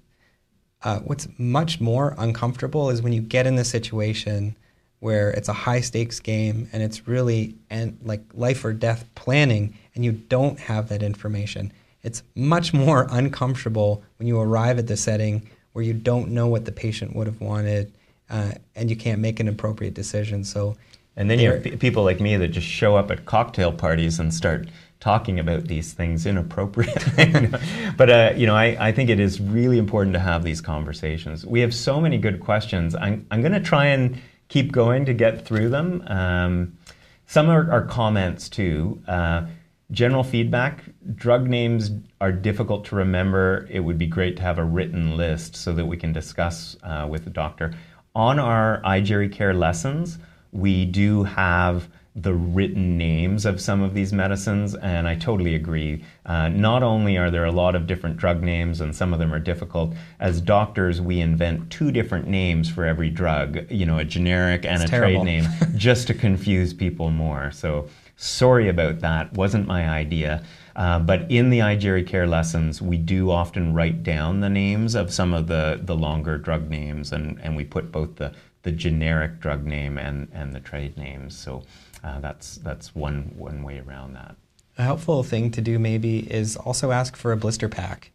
uh, 0.84 1.00
what's 1.00 1.28
much 1.38 1.80
more 1.80 2.16
uncomfortable 2.18 2.90
is 2.90 3.02
when 3.02 3.14
you 3.14 3.22
get 3.22 3.48
in 3.48 3.56
the 3.56 3.66
situation 3.66 4.56
where 5.00 5.32
it's 5.32 5.50
a 5.50 5.54
high 5.54 5.82
stakes 5.82 6.20
game 6.20 6.70
and 6.74 6.82
it's 6.82 7.08
really 7.08 7.56
and 7.70 7.98
like 8.04 8.22
life 8.34 8.64
or 8.66 8.74
death 8.74 9.06
planning 9.16 9.74
and 9.96 10.04
you 10.04 10.12
don't 10.12 10.60
have 10.60 10.90
that 10.90 11.04
information. 11.04 11.72
It's 12.04 12.24
much 12.36 12.74
more 12.74 13.08
uncomfortable 13.12 14.04
when 14.18 14.28
you 14.28 14.40
arrive 14.40 14.80
at 14.80 14.88
the 14.88 14.98
setting 14.98 15.50
where 15.74 15.84
you 15.84 15.94
don't 15.94 16.30
know 16.30 16.48
what 16.48 16.66
the 16.66 16.72
patient 16.72 17.16
would 17.16 17.28
have 17.28 17.40
wanted 17.42 17.92
uh, 18.30 18.52
and 18.76 18.90
you 18.90 18.96
can't 18.96 19.22
make 19.22 19.40
an 19.40 19.48
appropriate 19.48 19.94
decision. 19.94 20.44
So, 20.44 20.76
and 21.16 21.30
then 21.30 21.40
you 21.40 21.52
have 21.52 21.64
p- 21.64 21.76
people 21.76 22.04
like 22.04 22.20
me 22.20 22.36
that 22.38 22.50
just 22.50 22.68
show 22.68 22.96
up 22.96 23.10
at 23.12 23.26
cocktail 23.26 23.72
parties 23.72 24.20
and 24.20 24.34
start 24.34 24.68
talking 25.00 25.40
about 25.40 25.66
these 25.66 25.94
things 25.94 26.26
inappropriately. 26.26 27.50
but 27.98 28.10
uh, 28.10 28.34
you 28.36 28.48
know, 28.48 28.56
I, 28.56 28.88
I 28.88 28.92
think 28.92 29.10
it 29.10 29.20
is 29.20 29.40
really 29.40 29.78
important 29.78 30.14
to 30.14 30.20
have 30.20 30.44
these 30.44 30.62
conversations. 30.62 31.46
We 31.46 31.60
have 31.62 31.74
so 31.74 32.02
many 32.02 32.18
good 32.18 32.40
questions. 32.40 32.96
I'm, 32.96 33.26
I'm 33.30 33.42
going 33.42 33.54
to 33.54 33.60
try 33.60 33.88
and 33.88 34.20
keep 34.48 34.72
going 34.72 35.06
to 35.06 35.14
get 35.14 35.46
through 35.46 35.70
them. 35.70 36.04
Um, 36.08 36.78
some 37.26 37.50
are, 37.50 37.70
are, 37.72 37.86
comments 37.86 38.48
too. 38.48 39.02
Uh, 39.08 39.46
general 39.92 40.24
feedback 40.24 40.84
drug 41.16 41.48
names 41.48 41.92
are 42.22 42.32
difficult 42.32 42.86
to 42.86 42.96
remember. 42.96 43.68
It 43.70 43.82
would 43.82 43.98
be 43.98 44.08
great 44.08 44.38
to 44.38 44.42
have 44.42 44.58
a 44.58 44.64
written 44.64 45.18
list 45.18 45.56
so 45.56 45.74
that 45.74 45.86
we 45.86 45.98
can 45.98 46.14
discuss 46.14 46.78
uh, 46.84 47.06
with 47.10 47.26
the 47.26 47.30
doctor. 47.30 47.74
On 48.16 48.40
our 48.40 48.82
iGeriCare 48.84 49.58
lessons, 49.58 50.18
we 50.52 50.86
do 50.86 51.24
have 51.24 51.90
the 52.20 52.34
written 52.34 52.98
names 52.98 53.46
of 53.46 53.62
some 53.62 53.84
of 53.84 53.94
these 53.94 54.12
medicines, 54.12 54.74
and 54.74 55.08
I 55.08 55.14
totally 55.14 55.54
agree. 55.54 56.04
Uh, 56.26 56.50
not 56.50 56.82
only 56.82 57.16
are 57.16 57.30
there 57.30 57.46
a 57.46 57.52
lot 57.52 57.76
of 57.76 57.86
different 57.86 58.18
drug 58.18 58.42
names, 58.42 58.82
and 58.82 58.96
some 58.96 59.14
of 59.14 59.20
them 59.20 59.32
are 59.32 59.40
difficult, 59.40 59.94
as 60.20 60.42
doctors, 60.42 61.00
we 61.00 61.22
invent 61.22 61.70
two 61.70 61.92
different 61.92 62.28
names 62.28 62.72
for 62.72 62.86
every 62.86 63.12
drug, 63.12 63.72
you 63.72 63.86
know, 63.86 64.00
a 64.00 64.04
generic 64.04 64.66
and 64.66 64.82
it's 64.82 64.86
a 64.86 64.88
terrible. 64.88 65.24
trade 65.24 65.44
name, 65.44 65.50
just 65.76 66.08
to 66.08 66.16
confuse 66.16 66.74
people 66.74 67.12
more. 67.12 67.52
So, 67.52 67.88
sorry 68.16 68.68
about 68.68 69.00
that, 69.02 69.32
wasn't 69.34 69.68
my 69.68 69.88
idea. 69.88 70.44
Uh, 70.76 70.98
but 70.98 71.30
in 71.32 71.52
the 71.52 71.60
iGeriCare 71.60 72.28
lessons, 72.28 72.82
we 72.82 72.98
do 72.98 73.30
often 73.30 73.74
write 73.76 74.02
down 74.02 74.40
the 74.40 74.50
names 74.50 74.96
of 74.96 75.14
some 75.14 75.34
of 75.34 75.48
the, 75.48 75.80
the 75.84 75.96
longer 75.96 76.40
drug 76.40 76.68
names, 76.68 77.12
and, 77.12 77.40
and 77.42 77.56
we 77.56 77.64
put 77.64 77.92
both 77.92 78.16
the, 78.16 78.34
the 78.64 78.72
generic 78.72 79.40
drug 79.40 79.66
name 79.66 80.00
and, 80.00 80.28
and 80.34 80.54
the 80.54 80.60
trade 80.60 80.98
names. 80.98 81.38
So 81.38 81.64
uh, 82.04 82.20
that's 82.20 82.56
that's 82.58 82.96
one 82.96 83.34
one 83.36 83.64
way 83.64 83.80
around 83.80 84.14
that. 84.14 84.36
A 84.78 84.84
helpful 84.84 85.24
thing 85.24 85.52
to 85.52 85.62
do 85.62 85.80
maybe 85.80 86.20
is 86.20 86.56
also 86.56 86.92
ask 86.92 87.16
for 87.16 87.32
a 87.32 87.38
blister 87.38 87.68
pack. 87.68 88.12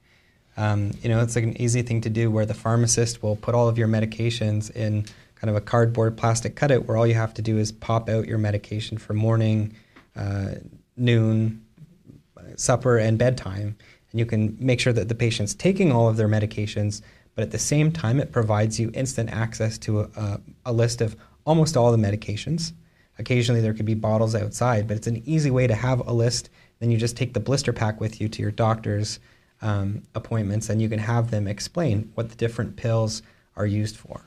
Um, 0.56 0.92
you 1.02 1.08
know, 1.08 1.20
it's 1.20 1.34
like 1.34 1.44
an 1.44 1.60
easy 1.60 1.82
thing 1.82 2.02
to 2.02 2.10
do 2.10 2.30
where 2.30 2.46
the 2.46 2.54
pharmacist 2.54 3.22
will 3.22 3.36
put 3.36 3.54
all 3.54 3.68
of 3.68 3.78
your 3.78 3.88
medications 3.88 4.70
in 4.70 5.04
kind 5.34 5.50
of 5.50 5.56
a 5.56 5.60
cardboard 5.60 6.16
plastic 6.16 6.54
cutout 6.54 6.86
where 6.86 6.96
all 6.96 7.06
you 7.06 7.14
have 7.14 7.34
to 7.34 7.42
do 7.42 7.58
is 7.58 7.72
pop 7.72 8.08
out 8.08 8.28
your 8.28 8.38
medication 8.38 8.96
for 8.98 9.14
morning, 9.14 9.74
uh, 10.14 10.52
noon, 10.96 11.64
supper, 12.54 12.98
and 12.98 13.18
bedtime. 13.18 13.76
And 14.10 14.20
you 14.20 14.26
can 14.26 14.56
make 14.60 14.78
sure 14.78 14.92
that 14.92 15.08
the 15.08 15.14
patient's 15.14 15.54
taking 15.54 15.90
all 15.90 16.08
of 16.08 16.16
their 16.16 16.28
medications, 16.28 17.00
but 17.34 17.42
at 17.42 17.50
the 17.50 17.58
same 17.58 17.90
time, 17.90 18.20
it 18.20 18.30
provides 18.30 18.78
you 18.78 18.90
instant 18.94 19.30
access 19.30 19.78
to 19.78 20.00
a, 20.00 20.02
a, 20.16 20.40
a 20.66 20.72
list 20.72 21.00
of 21.00 21.16
almost 21.44 21.76
all 21.76 21.90
the 21.90 21.98
medications. 21.98 22.72
Occasionally 23.18 23.60
there 23.60 23.74
could 23.74 23.86
be 23.86 23.94
bottles 23.94 24.34
outside, 24.34 24.88
but 24.88 24.96
it's 24.96 25.06
an 25.06 25.22
easy 25.26 25.50
way 25.50 25.66
to 25.66 25.74
have 25.74 26.06
a 26.06 26.12
list. 26.12 26.50
Then 26.78 26.90
you 26.90 26.98
just 26.98 27.16
take 27.16 27.34
the 27.34 27.40
blister 27.40 27.72
pack 27.72 28.00
with 28.00 28.20
you 28.20 28.28
to 28.28 28.42
your 28.42 28.50
doctor's 28.50 29.20
um, 29.60 30.02
appointments 30.14 30.68
and 30.68 30.82
you 30.82 30.88
can 30.88 30.98
have 30.98 31.30
them 31.30 31.46
explain 31.46 32.10
what 32.14 32.28
the 32.28 32.36
different 32.36 32.76
pills 32.76 33.22
are 33.56 33.66
used 33.66 33.96
for. 33.96 34.22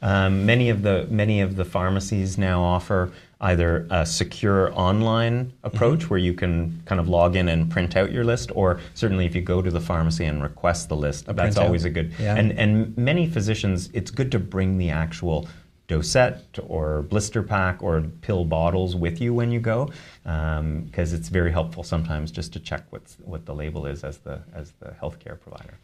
Um, 0.00 0.46
many 0.46 0.70
of 0.70 0.82
the 0.82 1.08
many 1.10 1.40
of 1.40 1.56
the 1.56 1.64
pharmacies 1.64 2.38
now 2.38 2.62
offer 2.62 3.10
either 3.40 3.86
a 3.90 4.06
secure 4.06 4.72
online 4.78 5.52
approach 5.64 6.00
mm-hmm. 6.00 6.08
where 6.08 6.18
you 6.18 6.34
can 6.34 6.82
kind 6.86 7.00
of 7.00 7.08
log 7.08 7.34
in 7.34 7.48
and 7.48 7.70
print 7.70 7.96
out 7.96 8.12
your 8.12 8.24
list, 8.24 8.52
or 8.54 8.80
certainly 8.94 9.26
if 9.26 9.34
you 9.34 9.42
go 9.42 9.60
to 9.60 9.70
the 9.70 9.80
pharmacy 9.80 10.24
and 10.24 10.42
request 10.42 10.88
the 10.88 10.96
list, 10.96 11.26
a 11.28 11.32
that's 11.32 11.56
always 11.56 11.84
a 11.84 11.90
good. 11.90 12.12
Yeah. 12.18 12.36
And 12.36 12.52
and 12.52 12.96
many 12.96 13.28
physicians, 13.28 13.90
it's 13.92 14.10
good 14.10 14.30
to 14.32 14.38
bring 14.38 14.78
the 14.78 14.90
actual 14.90 15.48
dosette 15.88 16.58
or 16.66 17.02
blister 17.02 17.42
pack 17.42 17.82
or 17.82 18.02
pill 18.20 18.44
bottles 18.44 18.94
with 18.94 19.20
you 19.20 19.34
when 19.34 19.50
you 19.50 19.58
go 19.58 19.86
because 20.22 20.58
um, 20.58 20.90
it's 20.94 21.28
very 21.28 21.50
helpful 21.50 21.82
sometimes 21.82 22.30
just 22.30 22.52
to 22.52 22.60
check 22.60 22.84
what's, 22.90 23.16
what 23.24 23.46
the 23.46 23.54
label 23.54 23.86
is 23.86 24.04
as 24.04 24.18
the 24.18 24.40
as 24.54 24.72
the 24.80 24.94
healthcare 25.02 25.40
provider. 25.40 25.78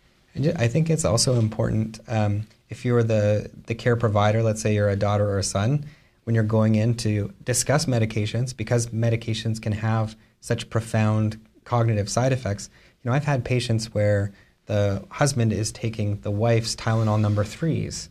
I 0.58 0.68
think 0.68 0.90
it's 0.90 1.04
also 1.04 1.38
important 1.38 2.00
um, 2.08 2.46
if 2.68 2.84
you're 2.84 3.02
the, 3.02 3.50
the 3.66 3.74
care 3.74 3.96
provider, 3.96 4.42
let's 4.42 4.60
say 4.60 4.74
you're 4.74 4.88
a 4.88 4.96
daughter 4.96 5.28
or 5.28 5.38
a 5.38 5.44
son, 5.44 5.84
when 6.24 6.34
you're 6.34 6.44
going 6.44 6.74
in 6.74 6.96
to 6.96 7.32
discuss 7.44 7.84
medications, 7.84 8.56
because 8.56 8.88
medications 8.88 9.60
can 9.60 9.72
have 9.72 10.16
such 10.40 10.68
profound 10.70 11.40
cognitive 11.64 12.08
side 12.08 12.32
effects. 12.32 12.70
You 13.02 13.10
know, 13.10 13.14
I've 13.14 13.24
had 13.24 13.44
patients 13.44 13.94
where 13.94 14.32
the 14.66 15.04
husband 15.10 15.52
is 15.52 15.70
taking 15.70 16.20
the 16.20 16.30
wife's 16.30 16.74
Tylenol 16.74 17.20
number 17.20 17.44
threes. 17.44 18.08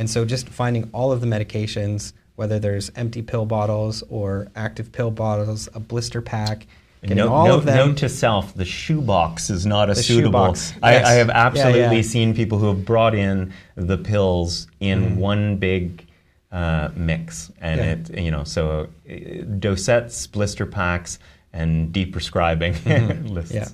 And 0.00 0.08
so 0.08 0.24
just 0.24 0.48
finding 0.48 0.88
all 0.94 1.12
of 1.12 1.20
the 1.20 1.26
medications, 1.26 2.14
whether 2.36 2.58
there's 2.58 2.90
empty 2.96 3.20
pill 3.20 3.44
bottles 3.44 4.02
or 4.08 4.48
active 4.56 4.90
pill 4.92 5.10
bottles, 5.10 5.68
a 5.74 5.78
blister 5.78 6.22
pack, 6.22 6.66
Getting 7.02 7.18
note, 7.18 7.28
all 7.28 7.46
note, 7.46 7.58
of 7.58 7.64
them. 7.66 7.88
Note 7.88 7.96
to 7.98 8.08
self: 8.08 8.54
the 8.54 8.64
shoebox 8.64 9.50
is 9.50 9.66
not 9.66 9.90
a 9.90 9.94
the 9.94 10.02
suitable. 10.02 10.48
Yes. 10.48 10.74
I, 10.82 11.02
I, 11.02 11.12
have 11.12 11.28
absolutely 11.28 11.80
yeah, 11.80 11.92
yeah. 11.92 12.02
seen 12.02 12.34
people 12.34 12.58
who 12.58 12.68
have 12.68 12.84
brought 12.84 13.14
in 13.14 13.52
the 13.74 13.98
pills 13.98 14.68
in 14.80 15.02
mm. 15.02 15.16
one 15.16 15.56
big 15.56 16.06
uh, 16.50 16.90
mix, 16.94 17.50
and 17.60 17.80
yeah. 17.80 18.16
it 18.16 18.22
you 18.22 18.30
know 18.30 18.44
so 18.44 18.88
uh, 19.08 19.12
dosettes, 19.12 20.30
blister 20.30 20.66
packs, 20.66 21.18
and 21.52 21.92
deprescribing 21.92 22.74
mm-hmm. 22.74 23.26
lists. 23.34 23.54
Yeah. 23.54 23.68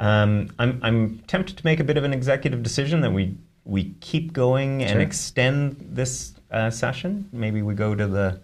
Um, 0.00 0.50
I'm 0.58 0.80
I'm 0.82 1.18
tempted 1.28 1.56
to 1.56 1.64
make 1.64 1.78
a 1.78 1.84
bit 1.84 1.96
of 1.96 2.02
an 2.02 2.12
executive 2.12 2.64
decision 2.64 3.00
that 3.02 3.12
we 3.12 3.36
we 3.70 3.94
keep 4.00 4.32
going 4.32 4.80
sure. 4.80 4.88
and 4.88 5.00
extend 5.00 5.76
this 5.78 6.34
uh, 6.50 6.70
session. 6.70 7.28
Maybe 7.32 7.62
we 7.62 7.74
go 7.74 7.94
to 7.94 8.06
the 8.06 8.40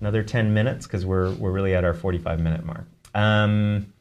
another 0.00 0.22
10 0.22 0.52
minutes 0.54 0.86
because 0.86 1.04
we're 1.04 1.32
we're 1.34 1.52
really 1.52 1.74
at 1.74 1.84
our 1.84 1.94
45 1.94 2.40
minute 2.40 2.64
mark. 2.64 2.86
Um, 3.14 3.92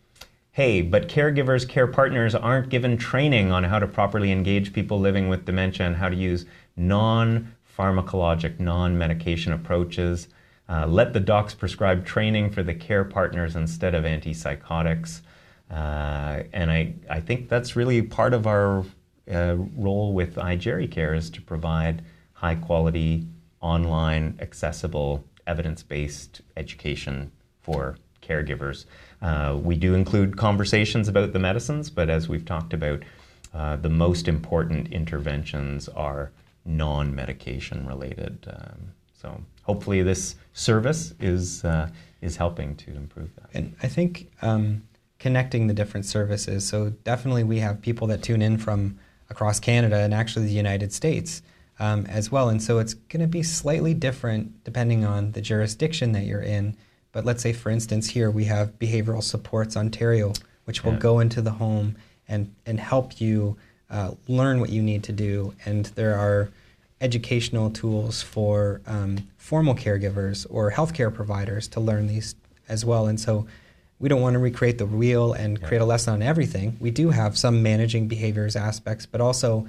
hey, 0.53 0.81
but 0.81 1.09
caregivers, 1.09 1.67
care 1.67 1.87
partners 1.87 2.33
aren't 2.33 2.69
given 2.69 2.97
training 2.97 3.51
on 3.51 3.65
how 3.65 3.79
to 3.79 3.87
properly 3.87 4.31
engage 4.31 4.71
people 4.71 4.97
living 4.97 5.27
with 5.27 5.45
dementia 5.45 5.85
and 5.85 5.97
how 5.97 6.07
to 6.07 6.15
use 6.15 6.45
non 6.77 7.53
pharmacologic, 7.77 8.59
non 8.59 8.97
medication 8.97 9.51
approaches. 9.51 10.29
Uh, 10.69 10.87
let 10.87 11.11
the 11.11 11.19
docs 11.19 11.53
prescribe 11.53 12.05
training 12.05 12.49
for 12.49 12.63
the 12.63 12.73
care 12.73 13.03
partners 13.03 13.57
instead 13.57 13.93
of 13.93 14.05
antipsychotics. 14.05 15.19
Uh, 15.69 16.43
and 16.53 16.71
I, 16.71 16.93
I 17.09 17.19
think 17.19 17.49
that's 17.49 17.75
really 17.75 18.01
part 18.01 18.33
of 18.33 18.47
our 18.47 18.85
uh, 19.31 19.55
role 19.75 20.13
with 20.13 20.35
iGeriCare 20.35 21.15
is 21.15 21.29
to 21.31 21.41
provide 21.41 22.03
high 22.33 22.55
quality, 22.55 23.25
online, 23.61 24.37
accessible, 24.41 25.23
evidence 25.47 25.83
based 25.83 26.41
education 26.57 27.31
for 27.61 27.97
caregivers. 28.21 28.85
Uh, 29.21 29.57
we 29.61 29.75
do 29.75 29.93
include 29.93 30.37
conversations 30.37 31.07
about 31.07 31.33
the 31.33 31.39
medicines, 31.39 31.89
but 31.89 32.09
as 32.09 32.27
we've 32.27 32.45
talked 32.45 32.73
about, 32.73 33.03
uh, 33.53 33.75
the 33.75 33.89
most 33.89 34.27
important 34.27 34.91
interventions 34.91 35.89
are 35.89 36.31
non 36.65 37.13
medication 37.13 37.85
related. 37.85 38.47
Um, 38.47 38.93
so 39.13 39.41
hopefully, 39.63 40.01
this 40.01 40.35
service 40.53 41.13
is, 41.19 41.63
uh, 41.63 41.89
is 42.21 42.37
helping 42.37 42.75
to 42.77 42.91
improve 42.91 43.35
that. 43.35 43.49
And 43.53 43.75
I 43.83 43.87
think 43.87 44.31
um, 44.41 44.83
connecting 45.19 45.67
the 45.67 45.73
different 45.73 46.05
services, 46.05 46.67
so 46.67 46.89
definitely 47.03 47.43
we 47.43 47.59
have 47.59 47.81
people 47.81 48.07
that 48.07 48.23
tune 48.23 48.41
in 48.41 48.57
from 48.57 48.97
across 49.31 49.59
Canada 49.59 49.97
and 49.97 50.13
actually 50.13 50.45
the 50.45 50.53
United 50.53 50.93
States. 50.93 51.41
Um, 51.79 52.05
as 52.05 52.31
well. 52.31 52.49
And 52.49 52.61
so 52.61 52.77
it's 52.77 52.93
going 52.93 53.21
to 53.21 53.27
be 53.27 53.41
slightly 53.41 53.95
different 53.95 54.63
depending 54.63 55.03
on 55.03 55.31
the 55.31 55.41
jurisdiction 55.41 56.11
that 56.11 56.25
you're 56.25 56.43
in 56.43 56.77
but 57.11 57.25
let's 57.25 57.43
say, 57.43 57.53
for 57.53 57.69
instance, 57.69 58.09
here 58.09 58.31
we 58.31 58.45
have 58.45 58.79
Behavioral 58.79 59.23
Supports 59.23 59.75
Ontario, 59.75 60.33
which 60.65 60.83
will 60.83 60.93
yeah. 60.93 60.99
go 60.99 61.19
into 61.19 61.41
the 61.41 61.51
home 61.51 61.97
and, 62.27 62.53
and 62.65 62.79
help 62.79 63.19
you 63.19 63.57
uh, 63.89 64.11
learn 64.27 64.59
what 64.59 64.69
you 64.69 64.81
need 64.81 65.03
to 65.03 65.11
do. 65.11 65.53
And 65.65 65.85
there 65.87 66.15
are 66.15 66.49
educational 67.01 67.69
tools 67.69 68.21
for 68.21 68.81
um, 68.85 69.27
formal 69.37 69.75
caregivers 69.75 70.45
or 70.49 70.71
healthcare 70.71 71.13
providers 71.13 71.67
to 71.69 71.79
learn 71.79 72.07
these 72.07 72.35
as 72.69 72.85
well. 72.85 73.07
And 73.07 73.19
so 73.19 73.47
we 74.01 74.09
don't 74.09 74.21
want 74.21 74.33
to 74.33 74.39
recreate 74.39 74.77
the 74.77 74.85
wheel 74.85 75.33
and 75.33 75.61
create 75.63 75.81
a 75.81 75.85
lesson 75.85 76.13
on 76.13 76.21
everything. 76.21 76.75
We 76.79 76.91
do 76.91 77.11
have 77.11 77.37
some 77.37 77.63
managing 77.63 78.07
behaviors 78.07 78.55
aspects, 78.55 79.05
but 79.05 79.21
also 79.21 79.67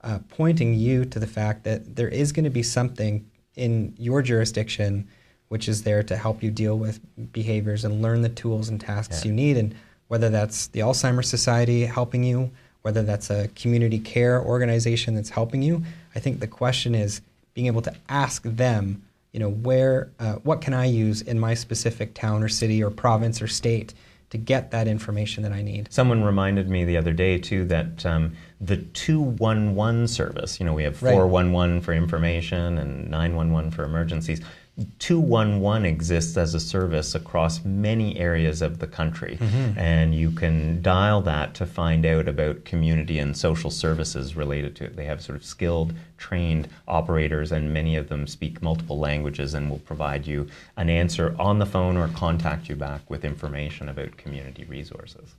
uh, 0.00 0.18
pointing 0.30 0.74
you 0.74 1.04
to 1.04 1.18
the 1.18 1.26
fact 1.26 1.64
that 1.64 1.94
there 1.94 2.08
is 2.08 2.32
going 2.32 2.44
to 2.44 2.50
be 2.50 2.62
something 2.62 3.30
in 3.54 3.94
your 3.98 4.22
jurisdiction 4.22 5.06
which 5.48 5.68
is 5.68 5.82
there 5.82 6.02
to 6.02 6.16
help 6.16 6.42
you 6.42 6.50
deal 6.50 6.76
with 6.76 7.00
behaviors 7.32 7.84
and 7.84 8.02
learn 8.02 8.22
the 8.22 8.28
tools 8.28 8.68
and 8.68 8.80
tasks 8.80 9.24
yeah. 9.24 9.28
you 9.28 9.34
need. 9.34 9.56
And 9.56 9.74
whether 10.08 10.28
that's 10.28 10.68
the 10.68 10.80
Alzheimer's 10.80 11.28
Society 11.28 11.86
helping 11.86 12.24
you, 12.24 12.50
whether 12.82 13.02
that's 13.02 13.30
a 13.30 13.48
community 13.48 13.98
care 13.98 14.42
organization 14.42 15.14
that's 15.14 15.30
helping 15.30 15.62
you, 15.62 15.84
I 16.14 16.18
think 16.18 16.40
the 16.40 16.46
question 16.46 16.94
is 16.94 17.20
being 17.54 17.66
able 17.66 17.82
to 17.82 17.94
ask 18.08 18.42
them, 18.42 19.04
you 19.34 19.40
know, 19.40 19.50
where, 19.50 20.12
uh, 20.20 20.34
what 20.44 20.60
can 20.60 20.72
I 20.72 20.86
use 20.86 21.20
in 21.20 21.38
my 21.38 21.54
specific 21.54 22.14
town 22.14 22.42
or 22.42 22.48
city 22.48 22.82
or 22.82 22.90
province 22.90 23.42
or 23.42 23.48
state 23.48 23.92
to 24.30 24.38
get 24.38 24.70
that 24.70 24.88
information 24.88 25.42
that 25.44 25.52
I 25.52 25.62
need. 25.62 25.92
Someone 25.92 26.24
reminded 26.24 26.68
me 26.68 26.84
the 26.84 26.96
other 26.96 27.12
day 27.12 27.38
too 27.38 27.64
that 27.66 28.04
um, 28.04 28.32
the 28.60 28.78
211 28.78 30.08
service, 30.08 30.58
you 30.58 30.66
know, 30.66 30.72
we 30.72 30.82
have 30.82 30.96
411 30.96 31.74
right. 31.76 31.84
for 31.84 31.92
information 31.92 32.78
and 32.78 33.10
911 33.10 33.70
for 33.70 33.84
emergencies 33.84 34.40
211 34.98 35.86
exists 35.86 36.36
as 36.36 36.52
a 36.52 36.58
service 36.58 37.14
across 37.14 37.64
many 37.64 38.18
areas 38.18 38.60
of 38.60 38.80
the 38.80 38.88
country, 38.88 39.38
mm-hmm. 39.40 39.78
and 39.78 40.16
you 40.16 40.32
can 40.32 40.82
dial 40.82 41.20
that 41.20 41.54
to 41.54 41.64
find 41.64 42.04
out 42.04 42.26
about 42.26 42.64
community 42.64 43.20
and 43.20 43.36
social 43.36 43.70
services 43.70 44.34
related 44.34 44.74
to 44.74 44.84
it. 44.84 44.96
They 44.96 45.04
have 45.04 45.22
sort 45.22 45.36
of 45.36 45.44
skilled, 45.44 45.94
trained 46.18 46.68
operators, 46.88 47.52
and 47.52 47.72
many 47.72 47.94
of 47.94 48.08
them 48.08 48.26
speak 48.26 48.62
multiple 48.62 48.98
languages 48.98 49.54
and 49.54 49.70
will 49.70 49.78
provide 49.78 50.26
you 50.26 50.48
an 50.76 50.90
answer 50.90 51.36
on 51.38 51.60
the 51.60 51.66
phone 51.66 51.96
or 51.96 52.08
contact 52.08 52.68
you 52.68 52.74
back 52.74 53.08
with 53.08 53.24
information 53.24 53.88
about 53.88 54.16
community 54.16 54.64
resources. 54.64 55.34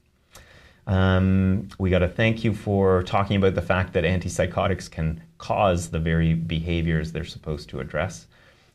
Um, 0.87 1.67
we 1.77 1.89
got 1.89 1.99
to 1.99 2.07
thank 2.07 2.45
you 2.45 2.53
for 2.53 3.03
talking 3.03 3.35
about 3.35 3.55
the 3.55 3.61
fact 3.61 3.91
that 3.93 4.05
antipsychotics 4.05 4.89
can 4.89 5.21
cause 5.39 5.89
the 5.89 5.99
very 5.99 6.33
behaviors 6.33 7.11
they're 7.11 7.25
supposed 7.25 7.67
to 7.69 7.81
address. 7.81 8.27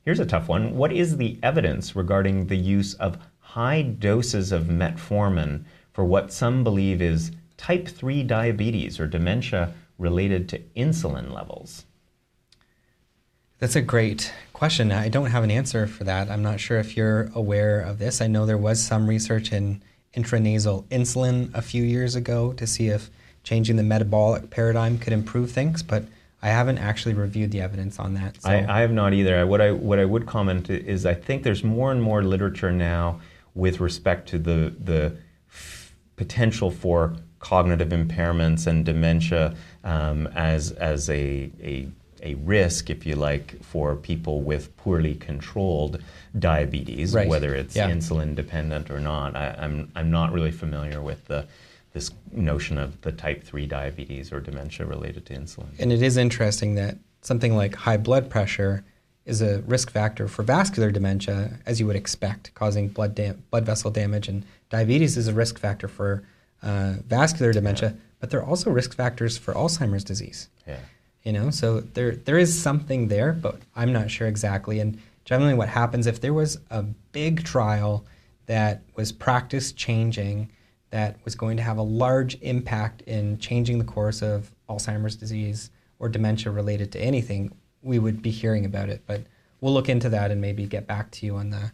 Here's 0.04 0.20
a 0.20 0.26
tough 0.26 0.48
one. 0.48 0.76
What 0.76 0.92
is 0.92 1.16
the 1.16 1.38
evidence 1.42 1.94
regarding 1.94 2.46
the 2.46 2.56
use 2.56 2.94
of 2.94 3.18
high 3.38 3.82
doses 3.82 4.52
of 4.52 4.64
metformin 4.64 5.64
for 5.92 6.04
what 6.04 6.32
some 6.32 6.64
believe 6.64 7.02
is 7.02 7.32
type 7.56 7.86
3 7.88 8.22
diabetes 8.22 8.98
or 8.98 9.06
dementia 9.06 9.74
related 9.98 10.48
to 10.48 10.62
insulin 10.76 11.32
levels? 11.32 11.84
That's 13.58 13.76
a 13.76 13.82
great 13.82 14.32
question. 14.54 14.90
I 14.90 15.10
don't 15.10 15.30
have 15.30 15.44
an 15.44 15.50
answer 15.50 15.86
for 15.86 16.04
that. 16.04 16.30
I'm 16.30 16.42
not 16.42 16.60
sure 16.60 16.78
if 16.78 16.96
you're 16.96 17.30
aware 17.34 17.80
of 17.80 17.98
this. 17.98 18.22
I 18.22 18.26
know 18.26 18.46
there 18.46 18.56
was 18.56 18.82
some 18.82 19.06
research 19.06 19.52
in 19.52 19.82
intranasal 20.16 20.84
insulin 20.84 21.54
a 21.54 21.60
few 21.60 21.82
years 21.82 22.14
ago 22.14 22.54
to 22.54 22.66
see 22.66 22.88
if 22.88 23.10
changing 23.42 23.76
the 23.76 23.82
metabolic 23.82 24.48
paradigm 24.48 24.98
could 24.98 25.12
improve 25.12 25.50
things, 25.50 25.82
but 25.82 26.04
I 26.42 26.48
haven't 26.48 26.78
actually 26.78 27.14
reviewed 27.14 27.50
the 27.50 27.60
evidence 27.60 27.98
on 27.98 28.14
that. 28.14 28.40
So. 28.40 28.48
I, 28.48 28.78
I, 28.78 28.80
have 28.80 28.92
not 28.92 29.12
either. 29.12 29.46
What 29.46 29.60
I 29.60 29.72
what 29.72 29.98
I 29.98 30.04
would 30.04 30.26
comment 30.26 30.70
is 30.70 31.04
I 31.04 31.14
think 31.14 31.42
there's 31.42 31.62
more 31.62 31.92
and 31.92 32.02
more 32.02 32.22
literature 32.22 32.72
now 32.72 33.20
with 33.54 33.80
respect 33.80 34.28
to 34.30 34.38
the 34.38 34.74
the 34.78 35.16
f- 35.50 35.94
potential 36.16 36.70
for 36.70 37.16
cognitive 37.40 37.88
impairments 37.88 38.66
and 38.66 38.84
dementia 38.84 39.54
um, 39.84 40.26
as 40.28 40.72
as 40.72 41.10
a, 41.10 41.50
a 41.62 41.88
a 42.22 42.34
risk, 42.34 42.90
if 42.90 43.06
you 43.06 43.16
like, 43.16 43.62
for 43.62 43.96
people 43.96 44.42
with 44.42 44.76
poorly 44.76 45.14
controlled 45.14 46.02
diabetes, 46.38 47.14
right. 47.14 47.28
whether 47.28 47.54
it's 47.54 47.74
yeah. 47.74 47.90
insulin 47.90 48.34
dependent 48.34 48.90
or 48.90 49.00
not. 49.00 49.36
I, 49.36 49.54
I'm 49.58 49.90
I'm 49.94 50.10
not 50.10 50.32
really 50.32 50.52
familiar 50.52 51.02
with 51.02 51.26
the 51.26 51.46
this 51.92 52.10
notion 52.32 52.78
of 52.78 53.00
the 53.00 53.12
type 53.12 53.42
3 53.42 53.66
diabetes 53.66 54.32
or 54.32 54.40
dementia 54.40 54.86
related 54.86 55.26
to 55.26 55.34
insulin. 55.34 55.68
And 55.78 55.92
it 55.92 56.02
is 56.02 56.16
interesting 56.16 56.76
that 56.76 56.98
something 57.22 57.56
like 57.56 57.74
high 57.74 57.96
blood 57.96 58.30
pressure 58.30 58.84
is 59.26 59.42
a 59.42 59.60
risk 59.62 59.90
factor 59.90 60.28
for 60.28 60.42
vascular 60.42 60.90
dementia, 60.90 61.58
as 61.66 61.78
you 61.78 61.86
would 61.86 61.96
expect, 61.96 62.52
causing 62.54 62.88
blood, 62.88 63.14
dam- 63.14 63.42
blood 63.50 63.66
vessel 63.66 63.90
damage. 63.90 64.28
And 64.28 64.44
diabetes 64.70 65.16
is 65.16 65.28
a 65.28 65.32
risk 65.32 65.58
factor 65.58 65.88
for 65.88 66.22
uh, 66.62 66.94
vascular 67.06 67.52
dementia, 67.52 67.90
yeah. 67.90 68.00
but 68.20 68.30
they're 68.30 68.44
also 68.44 68.70
risk 68.70 68.94
factors 68.94 69.36
for 69.36 69.52
Alzheimer's 69.54 70.04
disease. 70.04 70.48
Yeah. 70.66 70.78
You 71.22 71.32
know, 71.32 71.50
so 71.50 71.80
there 71.80 72.16
there 72.16 72.38
is 72.38 72.60
something 72.60 73.08
there, 73.08 73.32
but 73.32 73.58
I'm 73.76 73.92
not 73.92 74.10
sure 74.10 74.26
exactly. 74.26 74.80
And 74.80 74.98
generally, 75.24 75.52
what 75.52 75.68
happens 75.68 76.06
if 76.06 76.20
there 76.20 76.32
was 76.32 76.58
a 76.70 76.82
big 76.82 77.44
trial 77.44 78.06
that 78.46 78.82
was 78.96 79.12
practice 79.12 79.72
changing, 79.72 80.50
that 80.90 81.16
was 81.24 81.34
going 81.34 81.56
to 81.56 81.62
have 81.62 81.78
a 81.78 81.82
large 81.82 82.38
impact 82.42 83.02
in 83.02 83.38
changing 83.38 83.78
the 83.78 83.84
course 83.84 84.22
of 84.22 84.50
Alzheimer's 84.68 85.16
disease 85.16 85.70
or 85.98 86.08
dementia 86.08 86.50
related 86.50 86.90
to 86.92 87.00
anything, 87.00 87.52
we 87.82 87.98
would 87.98 88.22
be 88.22 88.30
hearing 88.30 88.64
about 88.64 88.88
it. 88.88 89.02
But 89.06 89.22
we'll 89.60 89.74
look 89.74 89.88
into 89.88 90.08
that 90.08 90.30
and 90.30 90.40
maybe 90.40 90.66
get 90.66 90.86
back 90.86 91.10
to 91.12 91.26
you 91.26 91.36
on 91.36 91.50
the 91.50 91.72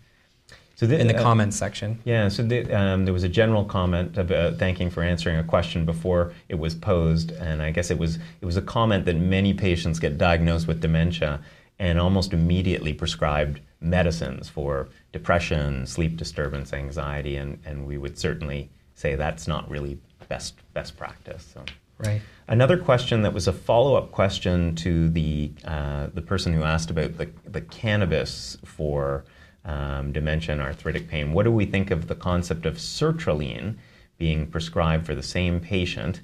so 0.75 0.87
the, 0.87 1.01
in 1.01 1.07
the 1.07 1.17
uh, 1.17 1.23
comments 1.23 1.57
section. 1.57 1.99
Yeah, 2.05 2.29
so 2.29 2.43
the, 2.43 2.71
um, 2.71 3.07
there 3.07 3.15
was 3.15 3.25
a 3.25 3.31
general 3.31 3.65
comment 3.65 4.19
about 4.19 4.59
thanking 4.59 4.91
for 4.91 5.03
answering 5.03 5.39
a 5.39 5.45
question 5.45 5.87
before 5.87 6.35
it 6.51 6.57
was 6.57 6.75
posed, 6.75 7.31
and 7.31 7.63
I 7.63 7.71
guess 7.71 7.91
it 7.91 7.99
was 7.99 8.19
it 8.43 8.45
was 8.45 8.59
a 8.59 8.63
comment 8.63 9.07
that 9.07 9.17
many 9.17 9.55
patients 9.55 9.99
get 9.99 10.19
diagnosed 10.19 10.69
with 10.69 10.83
dementia 10.83 11.41
and 11.79 11.99
almost 11.99 12.35
immediately 12.35 12.93
prescribed 12.93 13.61
medicines 13.81 14.49
for 14.51 14.89
depression, 15.13 15.87
sleep 15.87 16.17
disturbance, 16.17 16.73
anxiety, 16.73 17.37
and, 17.37 17.59
and 17.65 17.87
we 17.87 17.99
would 17.99 18.19
certainly 18.19 18.71
say 18.97 19.15
that's 19.15 19.47
not 19.47 19.71
really 19.71 20.01
best 20.29 20.57
best 20.75 20.97
practice. 20.97 21.49
So. 21.55 21.65
Right. 21.99 22.21
Another 22.49 22.77
question 22.77 23.23
that 23.23 23.33
was 23.33 23.49
a 23.49 23.53
follow-up 23.53 24.11
question 24.13 24.75
to 24.77 25.09
the 25.09 25.53
uh, 25.65 26.09
the 26.13 26.21
person 26.21 26.53
who 26.53 26.63
asked 26.63 26.91
about 26.91 27.17
the, 27.17 27.31
the 27.47 27.63
cannabis 27.63 28.59
for 28.65 29.25
um, 29.65 30.13
dementia 30.13 30.53
and 30.53 30.61
arthritic 30.61 31.09
pain. 31.09 31.33
What 31.33 31.45
do 31.45 31.53
we 31.53 31.65
think 31.65 31.91
of 31.91 32.07
the 32.07 32.15
concept 32.15 32.67
of 32.67 32.75
sertraline 32.75 33.77
being 34.19 34.47
prescribed 34.47 35.07
for 35.07 35.15
the 35.15 35.23
same 35.23 35.59
patient, 35.59 36.21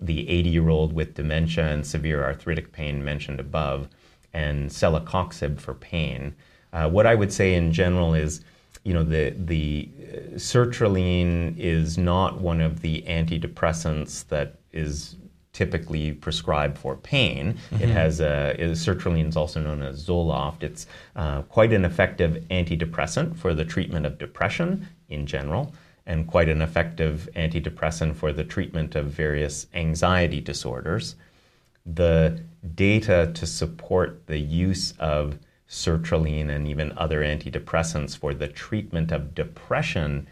the 0.00 0.26
80-year-old 0.26 0.92
with 0.92 1.14
dementia 1.14 1.66
and 1.66 1.86
severe 1.86 2.22
arthritic 2.22 2.72
pain 2.72 3.04
mentioned 3.04 3.40
above, 3.40 3.88
and 4.34 4.70
celecoxib 4.70 5.58
for 5.58 5.74
pain? 5.74 6.34
Uh, 6.72 6.90
what 6.90 7.06
I 7.06 7.14
would 7.14 7.32
say 7.32 7.54
in 7.54 7.72
general 7.72 8.12
is, 8.12 8.42
you 8.86 8.94
know, 8.94 9.02
the 9.02 9.34
the 9.36 9.88
uh, 9.98 10.16
sertraline 10.36 11.58
is 11.58 11.98
not 11.98 12.40
one 12.40 12.60
of 12.60 12.82
the 12.82 13.02
antidepressants 13.08 14.28
that 14.28 14.60
is 14.72 15.16
typically 15.52 16.12
prescribed 16.12 16.78
for 16.78 16.94
pain. 16.94 17.54
Mm-hmm. 17.54 17.82
It 17.82 17.88
has 17.88 18.20
a, 18.20 18.54
sertraline 18.84 19.28
is 19.28 19.36
also 19.36 19.60
known 19.60 19.82
as 19.82 20.06
Zoloft. 20.06 20.62
It's 20.62 20.86
uh, 21.16 21.42
quite 21.42 21.72
an 21.72 21.84
effective 21.84 22.44
antidepressant 22.50 23.36
for 23.36 23.54
the 23.54 23.64
treatment 23.64 24.06
of 24.06 24.18
depression 24.18 24.86
in 25.08 25.26
general, 25.26 25.74
and 26.06 26.28
quite 26.28 26.48
an 26.48 26.62
effective 26.62 27.28
antidepressant 27.34 28.14
for 28.14 28.32
the 28.32 28.44
treatment 28.44 28.94
of 28.94 29.06
various 29.06 29.66
anxiety 29.74 30.40
disorders. 30.40 31.16
The 31.84 32.40
data 32.74 33.32
to 33.34 33.46
support 33.46 34.28
the 34.28 34.38
use 34.38 34.94
of 35.00 35.38
sertraline 35.68 36.48
and 36.48 36.66
even 36.68 36.96
other 36.96 37.22
antidepressants 37.22 38.16
for 38.16 38.32
the 38.34 38.48
treatment 38.48 39.12
of 39.12 39.34
depression 39.34 40.26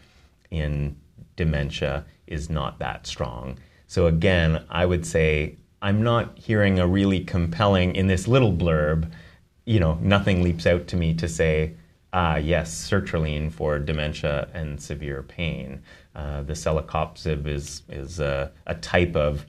in 0.50 0.96
dementia 1.36 2.04
is 2.26 2.48
not 2.48 2.78
that 2.78 3.06
strong. 3.06 3.58
So 3.86 4.06
again, 4.06 4.64
I 4.70 4.86
would 4.86 5.04
say 5.04 5.56
I'm 5.82 6.02
not 6.02 6.38
hearing 6.38 6.78
a 6.78 6.86
really 6.86 7.20
compelling 7.20 7.94
in 7.94 8.06
this 8.06 8.26
little 8.26 8.52
blurb. 8.52 9.10
You 9.66 9.80
know, 9.80 9.98
nothing 10.00 10.42
leaps 10.42 10.66
out 10.66 10.86
to 10.88 10.96
me 10.96 11.14
to 11.14 11.28
say, 11.28 11.74
ah, 12.12 12.36
yes, 12.36 12.88
sertraline 12.88 13.52
for 13.52 13.78
dementia 13.78 14.48
and 14.54 14.80
severe 14.80 15.22
pain. 15.22 15.82
Uh, 16.14 16.42
the 16.42 16.52
celecoxib 16.52 17.46
is 17.46 17.82
is 17.88 18.20
a, 18.20 18.52
a 18.66 18.74
type 18.76 19.16
of 19.16 19.44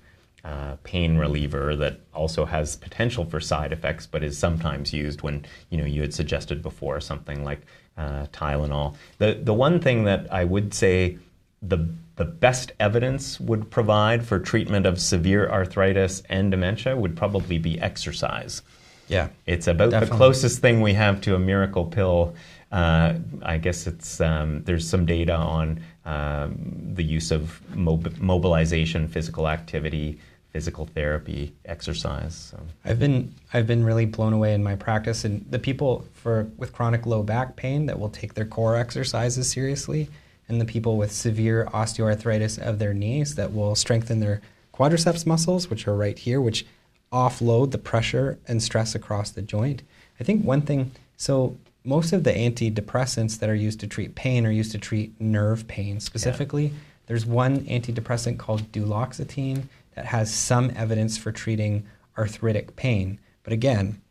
uh, 0.46 0.76
pain 0.84 1.18
reliever 1.18 1.76
that 1.76 2.00
also 2.14 2.46
has 2.46 2.76
potential 2.76 3.26
for 3.26 3.40
side 3.40 3.74
effects, 3.74 4.06
but 4.06 4.24
is 4.24 4.38
sometimes 4.38 4.94
used 4.94 5.24
when 5.24 5.44
you 5.72 5.78
know 5.78 5.86
you 5.86 6.02
had 6.02 6.14
suggested 6.14 6.62
before 6.62 7.02
something 7.02 7.44
like 7.44 7.62
uh, 7.98 8.28
Tylenol. 8.28 8.96
The 9.18 9.40
the 9.42 9.54
one 9.54 9.80
thing 9.80 10.04
that 10.04 10.32
I 10.32 10.44
would 10.44 10.74
say 10.74 11.18
the 11.64 11.90
the 12.16 12.26
best 12.26 12.72
evidence 12.80 13.40
would 13.40 13.72
provide 13.72 14.24
for 14.24 14.40
treatment 14.40 14.86
of 14.86 15.02
severe 15.02 15.50
arthritis 15.50 16.22
and 16.30 16.52
dementia 16.52 16.96
would 16.96 17.18
probably 17.18 17.58
be 17.58 17.80
exercise. 17.82 18.62
Yeah, 19.08 19.30
it's 19.46 19.68
about 19.68 19.92
definitely. 19.92 20.10
the 20.10 20.18
closest 20.18 20.62
thing 20.62 20.82
we 20.82 20.94
have 20.94 21.22
to 21.22 21.36
a 21.36 21.40
miracle 21.40 21.86
pill. 21.86 22.36
Uh, 22.72 23.16
I 23.42 23.58
guess 23.58 23.88
it's 23.88 24.22
um, 24.22 24.64
there's 24.64 24.88
some 24.88 25.06
data 25.06 25.34
on 25.34 25.82
um, 26.06 26.58
the 26.94 27.04
use 27.04 27.32
of 27.32 27.62
mob- 27.76 28.18
mobilization, 28.18 29.08
physical 29.08 29.48
activity, 29.48 30.20
physical 30.56 30.86
therapy, 30.86 31.54
exercise. 31.66 32.34
So. 32.34 32.58
I've 32.86 32.98
been 32.98 33.34
I've 33.54 33.68
been 33.68 33.84
really 33.84 34.06
blown 34.06 34.32
away 34.32 34.54
in 34.54 34.64
my 34.64 34.78
practice, 34.78 35.26
and 35.26 35.46
the 35.50 35.60
people 35.60 36.06
for 36.14 36.48
with 36.56 36.72
chronic 36.72 37.06
low 37.06 37.24
back 37.24 37.58
pain 37.58 37.88
that 37.88 38.00
will 38.00 38.08
take 38.08 38.36
their 38.36 38.46
core 38.46 38.78
exercises 38.78 39.50
seriously 39.50 40.08
and 40.48 40.62
the 40.62 40.66
people 40.66 40.96
with 40.96 41.12
severe 41.12 41.68
osteoarthritis 41.74 42.58
of 42.58 42.80
their 42.80 42.94
knees 42.94 43.36
that 43.36 43.52
will 43.52 43.76
strengthen 43.76 44.22
their 44.22 44.40
quadriceps 44.74 45.26
muscles, 45.26 45.70
which 45.70 45.90
are 45.90 45.96
right 45.98 46.18
here, 46.18 46.40
which 46.40 46.66
offload 47.12 47.72
the 47.72 47.78
pressure 47.78 48.40
and 48.48 48.64
stress 48.64 48.96
across 48.96 49.32
the 49.32 49.42
joint. 49.42 49.84
I 50.22 50.24
think 50.24 50.46
one 50.46 50.62
thing, 50.62 50.92
so 51.18 51.58
most 51.84 52.14
of 52.14 52.24
the 52.24 52.32
antidepressants 52.32 53.40
that 53.40 53.50
are 53.50 53.56
used 53.56 53.82
to 53.82 53.88
treat 53.88 54.16
pain 54.16 54.46
are 54.46 54.52
used 54.52 54.72
to 54.72 54.78
treat 54.78 55.20
nerve 55.20 55.68
pain 55.68 56.00
specifically. 56.00 56.68
Yeah. 56.68 56.74
There's 57.08 57.26
one 57.26 57.60
antidepressant 57.66 58.38
called 58.40 58.72
duloxetine 58.72 59.64
that 59.96 60.06
has 60.06 60.34
some 60.34 60.72
evidence 60.76 61.18
for 61.18 61.32
treating 61.32 61.86
arthritic 62.18 62.76
pain. 62.76 63.20
But 63.44 63.54
again, 63.54 64.02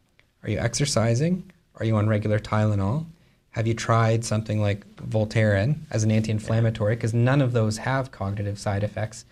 are 0.42 0.50
you 0.50 0.58
exercising? 0.58 1.50
Are 1.76 1.84
you 1.84 1.96
on 1.96 2.08
regular 2.08 2.38
Tylenol? 2.38 3.06
Have 3.50 3.66
you 3.66 3.74
tried 3.74 4.24
something 4.24 4.60
like 4.60 4.84
Voltaren 4.96 5.78
as 5.90 6.02
an 6.02 6.10
anti-inflammatory? 6.10 6.96
Because 6.96 7.14
none 7.14 7.40
of 7.40 7.52
those 7.52 7.78
have 7.78 8.10
cognitive 8.10 8.58
side 8.58 8.82
effects. 8.82 9.24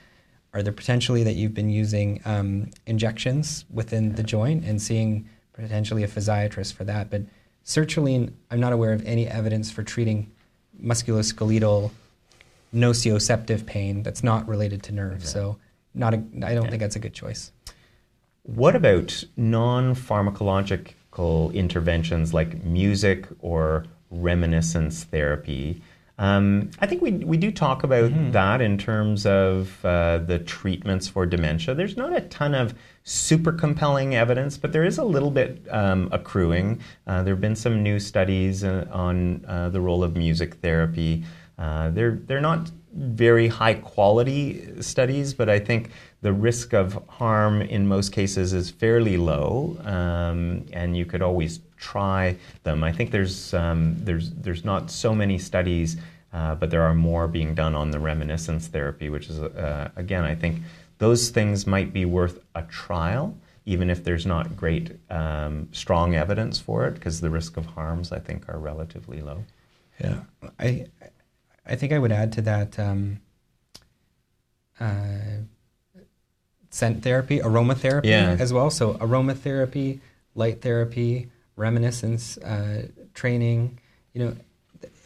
Are 0.55 0.63
there 0.63 0.73
potentially 0.73 1.25
that 1.25 1.35
you've 1.35 1.55
been 1.55 1.71
using 1.71 2.21
um, 2.25 2.71
injections 2.87 3.65
within 3.73 4.15
the 4.15 4.23
joint 4.23 4.65
and 4.65 4.81
seeing 4.81 5.29
potentially 5.55 6.05
a 6.05 6.09
physiatrist 6.09 6.75
for 6.75 6.85
that? 6.85 7.11
But 7.11 7.23
sertraline, 7.65 8.33
I'm 8.51 8.61
not 8.61 8.73
aware 8.73 8.93
of 8.93 9.05
any 9.05 9.27
evidence 9.27 9.71
for 9.71 9.83
treating 9.83 10.31
musculoskeletal 10.81 11.91
nociceptive 12.75 13.67
pain 13.67 14.03
that's 14.03 14.23
not 14.23 14.49
related 14.49 14.83
to 14.85 14.93
nerves. 14.93 15.29
So, 15.29 15.59
not 15.95 16.15
a, 16.15 16.23
I 16.45 16.55
don't 16.55 16.69
think 16.69 16.81
that's 16.81 16.97
a 16.97 17.01
good 17.01 17.15
choice. 17.15 17.53
What 18.45 18.75
about 18.75 19.23
non-pharmacological 19.37 21.55
interventions 21.55 22.35
like 22.35 22.65
music 22.65 23.29
or 23.41 23.85
reminiscence 24.13 25.05
therapy. 25.05 25.83
Um, 26.19 26.71
I 26.79 26.87
think 26.87 27.03
we, 27.03 27.13
we 27.13 27.37
do 27.37 27.51
talk 27.51 27.83
about 27.83 28.11
mm-hmm. 28.11 28.31
that 28.33 28.61
in 28.61 28.79
terms 28.79 29.27
of 29.27 29.85
uh, 29.85 30.19
the 30.19 30.39
treatments 30.39 31.09
for 31.09 31.27
dementia. 31.27 31.75
There's 31.75 31.97
not 31.97 32.15
a 32.15 32.21
ton 32.21 32.55
of 32.55 32.75
super 33.03 33.51
compelling 33.51 34.15
evidence, 34.15 34.57
but 34.57 34.73
there 34.73 34.85
is 34.85 34.99
a 34.99 35.05
little 35.05 35.31
bit 35.31 35.67
um, 35.71 36.09
accruing. 36.13 36.81
Uh, 37.07 37.23
there 37.23 37.35
have 37.35 37.41
been 37.41 37.57
some 37.57 37.83
new 37.83 37.99
studies 37.99 38.63
uh, 38.63 38.87
on 38.93 39.45
uh, 39.49 39.71
the 39.71 39.81
role 39.81 40.05
of 40.05 40.15
music 40.15 40.55
therapy. 40.57 41.25
Uh, 41.59 41.91
they're, 41.91 42.21
they're 42.27 42.41
not 42.41 42.71
very 42.95 43.49
high 43.49 43.75
quality 43.75 44.81
studies, 44.83 45.35
but 45.35 45.49
I 45.49 45.59
think 45.59 45.91
the 46.21 46.33
risk 46.33 46.73
of 46.73 47.03
harm 47.09 47.63
in 47.63 47.87
most 47.87 48.13
cases 48.13 48.53
is 48.53 48.71
fairly 48.71 49.17
low, 49.17 49.77
um, 49.85 50.65
and 50.73 50.97
you 50.97 51.05
could 51.05 51.23
always 51.23 51.61
try 51.77 52.37
them. 52.63 52.85
I 52.85 52.93
think 52.93 53.11
there's 53.11 53.55
um, 53.55 53.97
there's 53.99 54.31
there's 54.31 54.65
not 54.65 54.91
so 54.91 55.15
many 55.15 55.39
studies, 55.39 55.97
uh, 56.33 56.55
but 56.55 56.71
there 56.71 56.83
are 56.83 56.95
more 56.95 57.27
being 57.27 57.55
done 57.55 57.75
on 57.75 57.91
the 57.91 57.99
reminiscence 57.99 58.69
therapy, 58.69 59.09
which 59.09 59.29
is 59.29 59.41
uh, 59.41 59.91
again 59.97 60.25
I 60.25 60.35
think 60.35 60.59
those 60.99 61.31
things 61.31 61.67
might 61.67 61.93
be 61.93 62.05
worth 62.05 62.39
a 62.55 62.63
trial, 62.63 63.37
even 63.67 63.91
if 63.91 64.05
there's 64.05 64.27
not 64.27 64.57
great 64.57 64.93
um, 65.11 65.69
strong 65.73 66.15
evidence 66.15 66.61
for 66.61 66.87
it, 66.87 66.95
because 66.95 67.21
the 67.21 67.31
risk 67.31 67.57
of 67.57 67.67
harms 67.67 68.13
I 68.13 68.19
think 68.21 68.49
are 68.49 68.59
relatively 68.59 69.21
low. 69.23 69.45
Yeah, 70.01 70.21
I 70.59 70.87
I 71.67 71.77
think 71.77 71.93
I 71.93 71.99
would 71.99 72.13
add 72.13 72.33
to 72.33 72.43
that. 72.43 72.79
Um, 72.79 73.21
uh, 74.81 75.43
scent 76.73 77.03
therapy, 77.03 77.39
aromatherapy 77.39 78.07
yeah. 78.07 78.37
as 78.39 78.53
well. 78.53 78.71
So 78.71 78.95
aromatherapy, 78.95 80.01
light 80.35 80.63
therapy, 80.63 81.29
reminiscence 81.57 82.39
uh, 82.39 82.87
training. 83.15 83.79
You 84.15 84.25
know, 84.25 84.37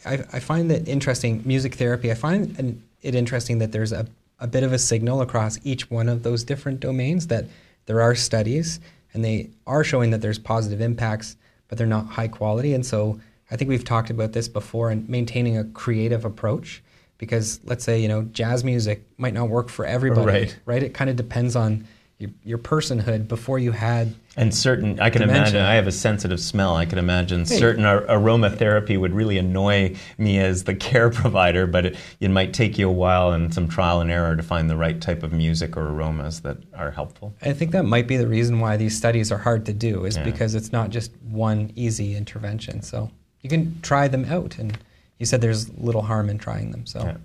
I, 0.05 0.13
I, 0.33 0.41
find 0.41 0.71
that 0.71 0.89
interesting. 0.89 1.43
Music 1.45 1.75
therapy. 1.75 2.11
I 2.11 2.15
find 2.15 2.81
it 3.03 3.15
interesting 3.15 3.59
that 3.59 3.73
there's 3.73 3.93
a, 3.93 4.07
a 4.39 4.47
bit 4.47 4.63
of 4.63 4.73
a 4.73 4.79
signal 4.79 5.21
across 5.21 5.59
each 5.65 5.91
one 5.91 6.09
of 6.09 6.23
those 6.23 6.45
different 6.45 6.81
domains. 6.81 7.27
That 7.27 7.47
there 7.87 8.01
are 8.01 8.15
studies 8.15 8.81
and 9.13 9.25
they 9.25 9.51
are 9.67 9.83
showing 9.83 10.11
that 10.11 10.21
there's 10.23 10.39
positive 10.39 10.81
impacts, 10.81 11.37
but 11.69 11.79
they're 11.79 11.87
not 11.87 12.07
high 12.07 12.29
quality. 12.29 12.75
And 12.75 12.87
so 12.87 13.21
I 13.51 13.57
think 13.57 13.69
we've 13.69 13.85
talked 13.85 14.11
about 14.11 14.33
this 14.33 14.49
before 14.49 14.91
and 14.91 15.09
maintaining 15.09 15.57
a 15.57 15.65
creative 15.65 16.25
approach 16.25 16.83
because 17.19 17.61
let's 17.65 17.85
say 17.85 17.99
you 18.01 18.09
know 18.09 18.23
jazz 18.25 18.63
music 18.65 19.07
might 19.19 19.33
not 19.35 19.49
work 19.49 19.69
for 19.69 19.85
everybody 19.87 20.27
right, 20.27 20.59
right? 20.67 20.83
it 20.83 20.93
kind 20.95 21.09
of 21.09 21.17
depends 21.17 21.57
on 21.57 21.87
your, 22.19 22.31
your 22.45 22.59
personhood 22.59 23.27
before 23.29 23.59
you 23.59 23.73
had 23.73 24.15
and 24.37 24.55
certain 24.55 25.01
i 25.01 25.09
can 25.09 25.23
Dementia. 25.23 25.41
imagine 25.43 25.61
i 25.63 25.75
have 25.77 25.87
a 25.87 25.93
sensitive 25.93 26.39
smell 26.41 26.77
i 26.77 26.85
can 26.85 26.99
imagine 26.99 27.47
certain 27.47 27.87
ar- 27.87 28.03
aromatherapy 28.03 29.01
would 29.01 29.15
really 29.15 29.39
annoy 29.39 29.95
me 30.19 30.39
as 30.39 30.65
the 30.65 30.75
care 30.87 31.09
provider 31.09 31.67
but 31.67 31.87
it, 31.87 31.97
it 32.21 32.31
might 32.31 32.53
take 32.53 32.77
you 32.77 32.87
a 32.89 32.93
while 32.93 33.33
and 33.33 33.55
some 33.55 33.67
trial 33.69 34.01
and 34.03 34.11
error 34.11 34.37
to 34.37 34.43
find 34.43 34.69
the 34.69 34.77
right 34.77 35.01
type 35.01 35.23
of 35.23 35.33
music 35.33 35.75
or 35.75 35.89
aromas 35.89 36.41
that 36.41 36.59
are 36.75 36.91
helpful 36.91 37.35
I 37.43 37.55
think 37.55 37.71
that 37.71 37.85
might 37.85 38.07
be 38.07 38.19
the 38.19 38.27
reason 38.29 38.61
why 38.61 38.77
these 38.77 38.95
studies 38.97 39.33
are 39.33 39.39
hard 39.39 39.65
to 39.67 39.73
do, 39.73 40.05
is 40.05 40.17
Yeah. 40.17 40.25
because 40.25 40.55
it's 40.55 40.73
not 40.73 40.91
just 40.91 41.13
one 41.23 41.71
easy 41.77 42.15
intervention. 42.17 42.83
So 42.83 43.11
you 43.47 43.51
can 43.59 43.81
try 43.81 44.09
them 44.09 44.25
out, 44.25 44.59
and 44.59 44.77
you 45.19 45.27
said 45.27 45.41
there's 45.41 45.73
little 45.79 46.03
harm 46.03 46.29
in 46.29 46.39
trying 46.39 46.73
them. 46.73 46.85
So 46.85 47.01
Yeah. 47.01 47.17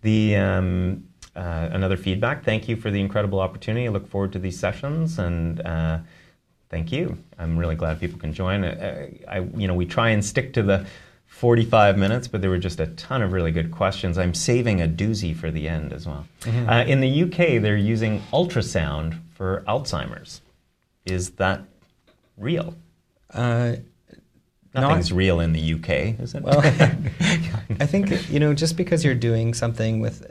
The 0.00 0.36
um, 0.36 1.04
uh, 1.34 1.68
another 1.70 1.98
feedback. 1.98 2.44
Thank 2.44 2.66
you 2.66 2.76
for 2.76 2.90
the 2.90 2.98
incredible 2.98 3.40
opportunity. 3.40 3.86
I 3.86 3.90
look 3.90 4.08
forward 4.08 4.32
to 4.32 4.38
these 4.38 4.58
sessions, 4.58 5.18
and 5.18 5.60
uh, 5.60 5.98
thank 6.70 6.90
you. 6.92 7.18
I'm 7.38 7.58
really 7.58 7.74
glad 7.74 8.00
people 8.00 8.18
can 8.18 8.32
join. 8.32 8.64
Uh, 8.64 9.08
I, 9.28 9.40
you 9.54 9.66
know, 9.68 9.74
we 9.74 9.84
try 9.84 10.08
and 10.10 10.24
stick 10.24 10.54
to 10.54 10.62
the 10.62 10.86
45 11.26 11.98
minutes, 11.98 12.26
but 12.26 12.40
there 12.40 12.48
were 12.48 12.56
just 12.58 12.80
a 12.80 12.86
ton 12.86 13.20
of 13.20 13.32
really 13.32 13.52
good 13.52 13.70
questions. 13.70 14.16
I'm 14.16 14.32
saving 14.32 14.80
a 14.80 14.88
doozy 14.88 15.36
for 15.36 15.50
the 15.50 15.68
end 15.68 15.92
as 15.92 16.06
well. 16.06 16.26
Uh, 16.46 16.84
in 16.86 17.00
the 17.00 17.22
UK, 17.24 17.60
they're 17.60 17.76
using 17.76 18.22
ultrasound 18.32 19.18
for 19.34 19.62
Alzheimer's. 19.68 20.40
Is 21.04 21.32
that 21.32 21.60
real? 22.38 22.74
uh, 23.34 23.76
Nothing's 24.82 25.12
real 25.12 25.40
in 25.40 25.52
the 25.52 25.74
UK, 25.74 26.20
is 26.20 26.34
it? 26.34 26.42
Well, 26.42 26.60
I 26.60 27.86
think 27.86 28.30
you 28.30 28.40
know 28.40 28.54
just 28.54 28.76
because 28.76 29.04
you're 29.04 29.14
doing 29.14 29.54
something 29.54 30.00
with 30.00 30.24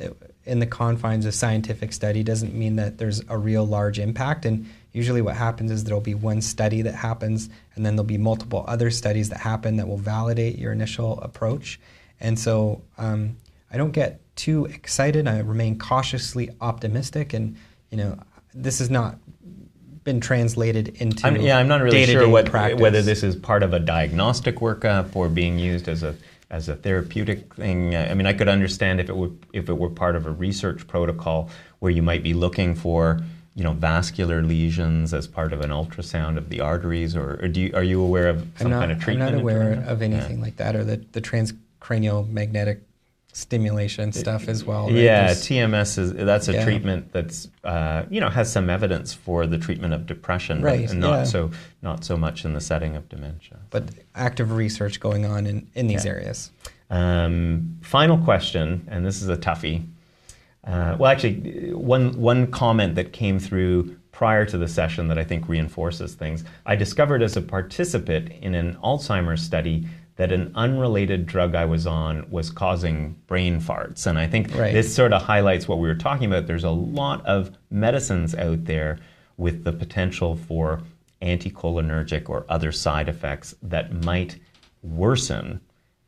in 0.46 0.60
the 0.60 0.66
confines 0.66 1.26
of 1.26 1.34
scientific 1.34 1.92
study 1.92 2.24
doesn't 2.24 2.54
mean 2.54 2.76
that 2.76 2.98
there's 2.98 3.22
a 3.30 3.38
real 3.38 3.66
large 3.66 4.00
impact. 4.00 4.46
And 4.46 4.70
usually, 4.92 5.22
what 5.22 5.36
happens 5.36 5.72
is 5.72 5.84
there'll 5.84 6.02
be 6.02 6.14
one 6.14 6.42
study 6.42 6.82
that 6.84 6.94
happens, 6.94 7.50
and 7.76 7.86
then 7.86 7.96
there'll 7.96 8.06
be 8.06 8.18
multiple 8.18 8.64
other 8.68 8.92
studies 8.92 9.30
that 9.30 9.40
happen 9.40 9.78
that 9.78 9.88
will 9.88 9.98
validate 9.98 10.58
your 10.58 10.72
initial 10.72 11.20
approach. 11.22 11.80
And 12.20 12.40
so, 12.40 12.82
um, 12.98 13.38
I 13.72 13.78
don't 13.78 13.92
get 13.92 14.22
too 14.36 14.66
excited. 14.66 15.28
I 15.28 15.40
remain 15.40 15.80
cautiously 15.80 16.50
optimistic, 16.62 17.34
and 17.34 17.58
you 17.90 17.98
know, 17.98 18.20
this 18.54 18.80
is 18.80 18.90
not 18.90 19.18
been 20.06 20.22
translated 20.22 20.90
into 21.02 21.28
I'm, 21.28 21.36
yeah, 21.38 21.58
I'm 21.58 21.68
not 21.68 21.82
really 21.82 22.06
sure 22.06 22.30
what, 22.30 22.50
whether 22.54 23.02
this 23.02 23.24
is 23.24 23.36
part 23.36 23.64
of 23.64 23.74
a 23.74 23.80
diagnostic 23.80 24.58
workup 24.58 25.16
or 25.16 25.28
being 25.28 25.60
used 25.60 25.90
as 25.90 26.04
a 26.04 26.16
as 26.52 26.70
a 26.70 26.76
therapeutic 26.76 27.56
thing. 27.56 27.96
I 27.96 28.14
mean, 28.14 28.28
I 28.28 28.34
could 28.34 28.48
understand 28.48 29.02
if 29.02 29.10
it 29.10 29.18
were 29.18 29.32
if 29.52 29.68
it 29.68 29.74
were 29.74 29.90
part 29.90 30.16
of 30.16 30.26
a 30.26 30.32
research 30.32 30.88
protocol 30.88 31.50
where 31.80 31.92
you 31.92 32.04
might 32.04 32.24
be 32.24 32.34
looking 32.34 32.76
for 32.76 33.20
you 33.56 33.64
know 33.64 33.74
vascular 33.74 34.44
lesions 34.44 35.14
as 35.14 35.28
part 35.28 35.52
of 35.52 35.62
an 35.62 35.72
ultrasound 35.72 36.38
of 36.38 36.50
the 36.50 36.62
arteries, 36.62 37.16
or, 37.16 37.40
or 37.42 37.48
do 37.48 37.62
you, 37.62 37.72
are 37.74 37.84
you 37.84 38.02
aware 38.02 38.30
of 38.30 38.48
some 38.58 38.70
not, 38.70 38.80
kind 38.80 38.92
of 38.92 39.00
treatment? 39.02 39.28
I'm 39.30 39.36
not 39.36 39.42
aware 39.42 39.84
of 39.88 40.02
anything 40.02 40.40
like 40.40 40.58
that, 40.58 40.76
or 40.76 40.84
the, 40.84 40.98
the 41.14 41.22
transcranial 41.22 42.30
magnetic 42.30 42.84
stimulation 43.36 44.14
stuff 44.14 44.48
as 44.48 44.64
well. 44.64 44.86
right? 44.86 44.94
Yeah, 44.96 45.26
There's- 45.26 45.46
TMS 45.46 45.98
is 45.98 46.14
that's 46.14 46.48
a 46.48 46.54
Yeah. 46.54 46.64
treatment 46.64 47.12
that's 47.12 47.50
uh, 47.66 48.04
you 48.10 48.22
know 48.22 48.30
has 48.30 48.50
some 48.52 48.70
evidence 48.70 49.14
for 49.14 49.46
the 49.46 49.58
treatment 49.58 49.94
of 49.94 50.06
depression, 50.06 50.62
but 50.62 50.68
Right, 50.68 50.94
not 50.94 51.12
yeah. 51.18 51.24
so 51.26 51.52
not 51.82 52.06
so 52.06 52.16
much 52.16 52.46
in 52.46 52.54
the 52.54 52.62
setting 52.62 52.96
of 52.96 53.10
dementia. 53.10 53.58
but 53.72 53.84
active 54.16 54.52
research 54.54 55.00
going 55.02 55.26
on 55.26 55.46
in, 55.48 55.68
in 55.76 55.88
these 55.88 56.06
Yeah. 56.06 56.12
areas. 56.12 56.52
Um, 56.90 57.78
final 57.82 58.18
question, 58.18 58.88
and 58.90 59.06
this 59.06 59.22
is 59.22 59.28
a 59.28 59.36
toughie. 59.38 59.84
Uh, 60.64 60.96
well, 60.98 61.12
actually, 61.12 61.72
one 61.74 62.18
one 62.20 62.48
comment 62.48 62.96
that 62.96 63.12
came 63.12 63.38
through 63.40 63.98
prior 64.14 64.46
to 64.46 64.58
the 64.58 64.68
session 64.68 65.10
that 65.10 65.18
I 65.18 65.26
think 65.26 65.50
reinforces 65.50 66.14
things. 66.16 66.46
I 66.66 66.78
discovered 66.78 67.22
as 67.22 67.36
a 67.36 67.42
participant 67.42 68.30
in 68.42 68.56
an 68.56 68.78
Alzheimer's 68.82 69.42
study 69.42 69.86
that 70.18 70.32
an 70.32 70.52
unrelated 70.56 71.26
drug 71.26 71.56
I 71.56 71.66
was 71.66 71.86
on 71.86 72.30
was 72.30 72.50
causing 72.50 73.16
brain 73.28 73.60
farts, 73.60 74.08
and 74.08 74.18
I 74.18 74.28
think 74.28 74.56
Right. 74.56 74.74
this 74.74 74.94
sort 74.94 75.12
of 75.14 75.22
highlights 75.24 75.68
what 75.68 75.80
we 75.80 75.88
were 75.88 75.96
talking 75.96 76.28
about. 76.28 76.48
There's 76.48 76.64
a 76.64 76.70
lot 76.70 77.26
of 77.26 77.52
medicines 77.70 78.34
out 78.36 78.66
there 78.66 78.98
with 79.38 79.64
the 79.66 79.74
potential 79.74 80.36
for 80.36 80.82
anticholinergic 81.22 82.30
or 82.30 82.46
other 82.48 82.72
side 82.72 83.10
effects 83.10 83.56
that 83.62 84.04
might 84.04 84.38
worsen 84.82 85.60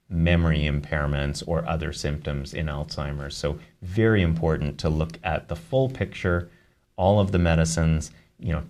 memory 0.09 0.61
impairments 0.61 1.43
or 1.45 1.67
other 1.67 1.91
symptoms 1.91 2.53
in 2.53 2.67
Alzheimer's. 2.67 3.35
So 3.35 3.59
very 3.81 4.21
important 4.21 4.77
to 4.79 4.89
look 4.89 5.17
at 5.23 5.49
the 5.49 5.55
full 5.55 5.89
picture, 5.89 6.49
all 6.95 7.19
of 7.19 7.31
the 7.33 7.39
medicines, 7.39 8.11
you 8.39 8.53
know, 8.53 8.63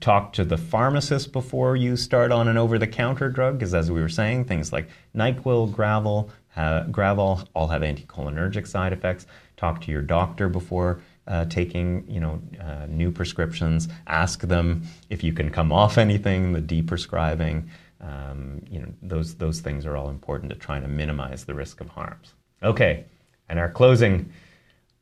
talk 0.00 0.32
to 0.34 0.44
the 0.44 0.58
pharmacist 0.58 1.32
before 1.32 1.76
you 1.76 1.96
start 1.96 2.32
on 2.32 2.48
an 2.48 2.58
over-the-counter 2.58 3.30
drug 3.30 3.58
because 3.58 3.74
as 3.74 3.90
we 3.90 4.00
were 4.00 4.08
saying, 4.08 4.44
things 4.44 4.72
like 4.72 4.88
NyQuil, 5.16 5.72
Gravel, 5.72 6.30
Gravol 6.56 7.46
all 7.54 7.68
have 7.68 7.82
anticholinergic 7.82 8.66
side 8.66 8.92
effects. 8.92 9.26
Talk 9.56 9.80
to 9.82 9.92
your 9.92 10.02
doctor 10.02 10.48
before 10.48 11.00
uh, 11.26 11.44
taking, 11.46 12.04
you 12.08 12.20
know, 12.20 12.42
uh, 12.60 12.86
new 12.88 13.10
prescriptions. 13.10 13.88
Ask 14.06 14.40
them 14.40 14.82
if 15.08 15.22
you 15.22 15.32
can 15.32 15.50
come 15.50 15.72
off 15.72 15.96
anything, 15.96 16.52
the 16.52 16.60
deprescribing. 16.60 17.68
Um, 18.00 18.62
you 18.68 18.80
know, 18.80 18.88
those, 19.00 19.36
those 19.36 19.60
things 19.60 19.86
are 19.86 19.96
all 19.96 20.10
important 20.10 20.50
to 20.50 20.56
try 20.56 20.80
to 20.80 20.88
minimize 20.88 21.44
the 21.44 21.54
risk 21.54 21.80
of 21.80 21.88
harms. 21.90 22.34
Okay, 22.62 23.04
and 23.48 23.58
our 23.58 23.70
closing. 23.70 24.32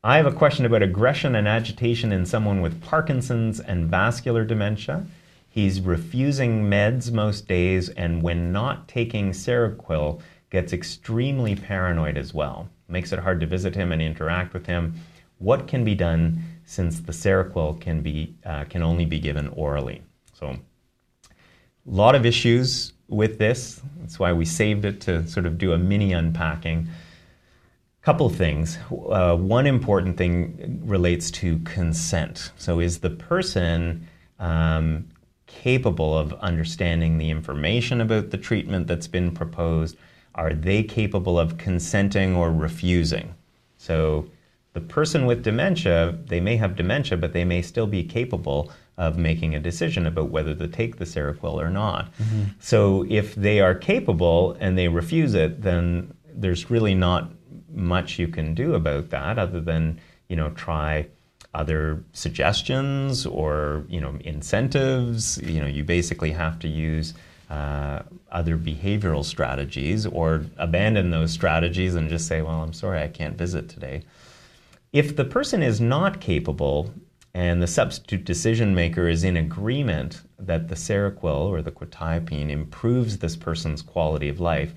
I 0.02 0.16
have 0.16 0.24
a 0.24 0.32
question 0.32 0.64
about 0.64 0.82
aggression 0.82 1.34
and 1.34 1.46
agitation 1.46 2.10
in 2.10 2.24
someone 2.24 2.62
with 2.62 2.80
Parkinson's 2.80 3.60
and 3.60 3.86
vascular 3.86 4.46
dementia. 4.46 5.04
He's 5.46 5.82
refusing 5.82 6.64
meds 6.70 7.12
most 7.12 7.46
days, 7.46 7.90
and 7.90 8.22
when 8.22 8.50
not 8.50 8.88
taking 8.88 9.32
Seroquel, 9.32 10.22
gets 10.48 10.72
extremely 10.72 11.54
paranoid 11.54 12.16
as 12.16 12.32
well. 12.32 12.70
Makes 12.88 13.12
it 13.12 13.18
hard 13.18 13.40
to 13.40 13.46
visit 13.46 13.74
him 13.74 13.92
and 13.92 14.00
interact 14.00 14.54
with 14.54 14.64
him. 14.64 14.94
What 15.36 15.68
can 15.68 15.84
be 15.84 15.94
done 15.94 16.44
since 16.64 17.00
the 17.00 17.12
Seroquel 17.12 17.78
can 17.78 18.00
be 18.00 18.34
uh, 18.46 18.64
can 18.64 18.82
only 18.82 19.04
be 19.04 19.20
given 19.20 19.48
orally? 19.48 20.02
So 20.32 20.46
a 20.46 20.58
lot 21.84 22.14
of 22.14 22.24
issues 22.24 22.94
with 23.08 23.36
this. 23.38 23.82
That's 23.98 24.18
why 24.18 24.32
we 24.32 24.46
saved 24.46 24.86
it 24.86 25.02
to 25.02 25.26
sort 25.28 25.44
of 25.44 25.58
do 25.58 25.72
a 25.72 25.78
mini 25.78 26.14
unpacking. 26.14 26.88
Couple 28.02 28.30
things. 28.30 28.78
Uh, 28.90 29.36
one 29.36 29.66
important 29.66 30.16
thing 30.16 30.80
relates 30.84 31.30
to 31.32 31.58
consent. 31.60 32.50
So, 32.56 32.80
is 32.80 33.00
the 33.00 33.10
person 33.10 34.08
um, 34.38 35.08
capable 35.46 36.16
of 36.16 36.32
understanding 36.34 37.18
the 37.18 37.30
information 37.30 38.00
about 38.00 38.30
the 38.30 38.38
treatment 38.38 38.86
that's 38.86 39.06
been 39.06 39.32
proposed? 39.32 39.96
Are 40.34 40.54
they 40.54 40.82
capable 40.82 41.38
of 41.38 41.58
consenting 41.58 42.34
or 42.34 42.50
refusing? 42.50 43.34
So, 43.76 44.30
the 44.72 44.80
person 44.80 45.26
with 45.26 45.42
dementia, 45.42 46.18
they 46.26 46.40
may 46.40 46.56
have 46.56 46.76
dementia, 46.76 47.18
but 47.18 47.32
they 47.32 47.44
may 47.44 47.60
still 47.60 47.86
be 47.86 48.02
capable 48.04 48.72
of 48.96 49.18
making 49.18 49.54
a 49.54 49.60
decision 49.60 50.06
about 50.06 50.30
whether 50.30 50.54
to 50.54 50.68
take 50.68 50.96
the 50.96 51.04
Seroquel 51.04 51.54
or 51.54 51.70
not. 51.70 52.12
So 52.60 53.04
if 53.08 53.34
they 53.34 53.60
are 53.60 53.74
capable 53.74 54.56
and 54.60 54.78
they 54.78 54.88
refuse 54.88 55.34
it, 55.34 55.62
then 55.62 56.14
there's 56.32 56.70
really 56.70 56.94
not 56.94 57.30
much 57.72 58.18
you 58.18 58.28
can 58.28 58.54
do 58.54 58.74
about 58.74 59.10
that 59.10 59.38
other 59.38 59.60
than, 59.60 60.00
you 60.28 60.36
know, 60.36 60.50
try 60.50 61.06
other 61.54 62.02
suggestions 62.12 63.26
or, 63.26 63.84
you 63.88 64.00
know, 64.00 64.16
incentives. 64.24 65.40
You 65.42 65.60
know, 65.60 65.66
you 65.66 65.84
basically 65.84 66.30
have 66.30 66.58
to 66.60 66.68
use 66.68 67.14
uh, 67.50 68.02
other 68.30 68.56
behavioral 68.56 69.24
strategies 69.24 70.06
or 70.06 70.44
abandon 70.56 71.10
those 71.10 71.32
strategies 71.32 71.96
and 71.96 72.08
just 72.08 72.26
say, 72.26 72.42
well, 72.42 72.62
I'm 72.62 72.72
sorry, 72.72 73.02
I 73.02 73.08
can't 73.08 73.36
visit 73.36 73.68
today. 73.68 74.02
If 74.92 75.16
the 75.16 75.24
person 75.24 75.62
is 75.62 75.80
not 75.80 76.20
capable 76.20 76.92
and 77.34 77.62
the 77.62 77.66
substitute 77.66 78.24
decision 78.24 78.74
maker 78.74 79.08
is 79.08 79.24
in 79.24 79.36
agreement 79.36 80.22
that 80.38 80.68
the 80.68 80.74
Seroquel 80.74 81.48
or 81.48 81.62
the 81.62 81.70
quetiapine 81.70 82.50
improves 82.50 83.18
this 83.18 83.36
person's 83.36 83.82
quality 83.82 84.28
of 84.28 84.40
life, 84.40 84.74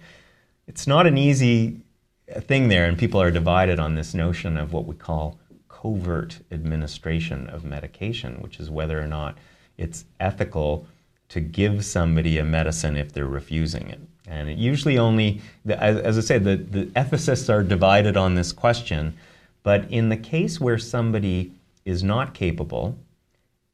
it's 0.67 0.87
not 0.87 1.07
an 1.07 1.17
easy 1.17 1.81
thing 2.27 2.67
there, 2.67 2.85
and 2.85 2.97
people 2.97 3.21
are 3.21 3.31
divided 3.31 3.79
on 3.79 3.95
this 3.95 4.13
notion 4.13 4.57
of 4.57 4.73
what 4.73 4.85
we 4.85 4.95
call 4.95 5.37
covert 5.69 6.39
administration 6.51 7.49
of 7.49 7.63
medication, 7.63 8.41
which 8.41 8.59
is 8.59 8.69
whether 8.69 9.01
or 9.01 9.07
not 9.07 9.37
it's 9.77 10.05
ethical 10.19 10.87
to 11.29 11.39
give 11.39 11.83
somebody 11.83 12.37
a 12.37 12.43
medicine 12.43 12.95
if 12.95 13.11
they're 13.11 13.25
refusing 13.25 13.89
it. 13.89 13.99
And 14.27 14.49
it 14.49 14.57
usually 14.57 14.97
only, 14.97 15.41
as, 15.67 16.17
I 16.17 16.21
said, 16.21 16.43
the, 16.43 16.55
the 16.55 16.85
ethicists 16.87 17.49
are 17.49 17.63
divided 17.63 18.15
on 18.15 18.35
this 18.35 18.53
question. 18.53 19.17
But 19.63 19.89
in 19.91 20.09
the 20.09 20.17
case 20.17 20.61
where 20.61 20.77
somebody 20.77 21.51
is 21.85 22.03
not 22.03 22.33
capable, 22.33 22.97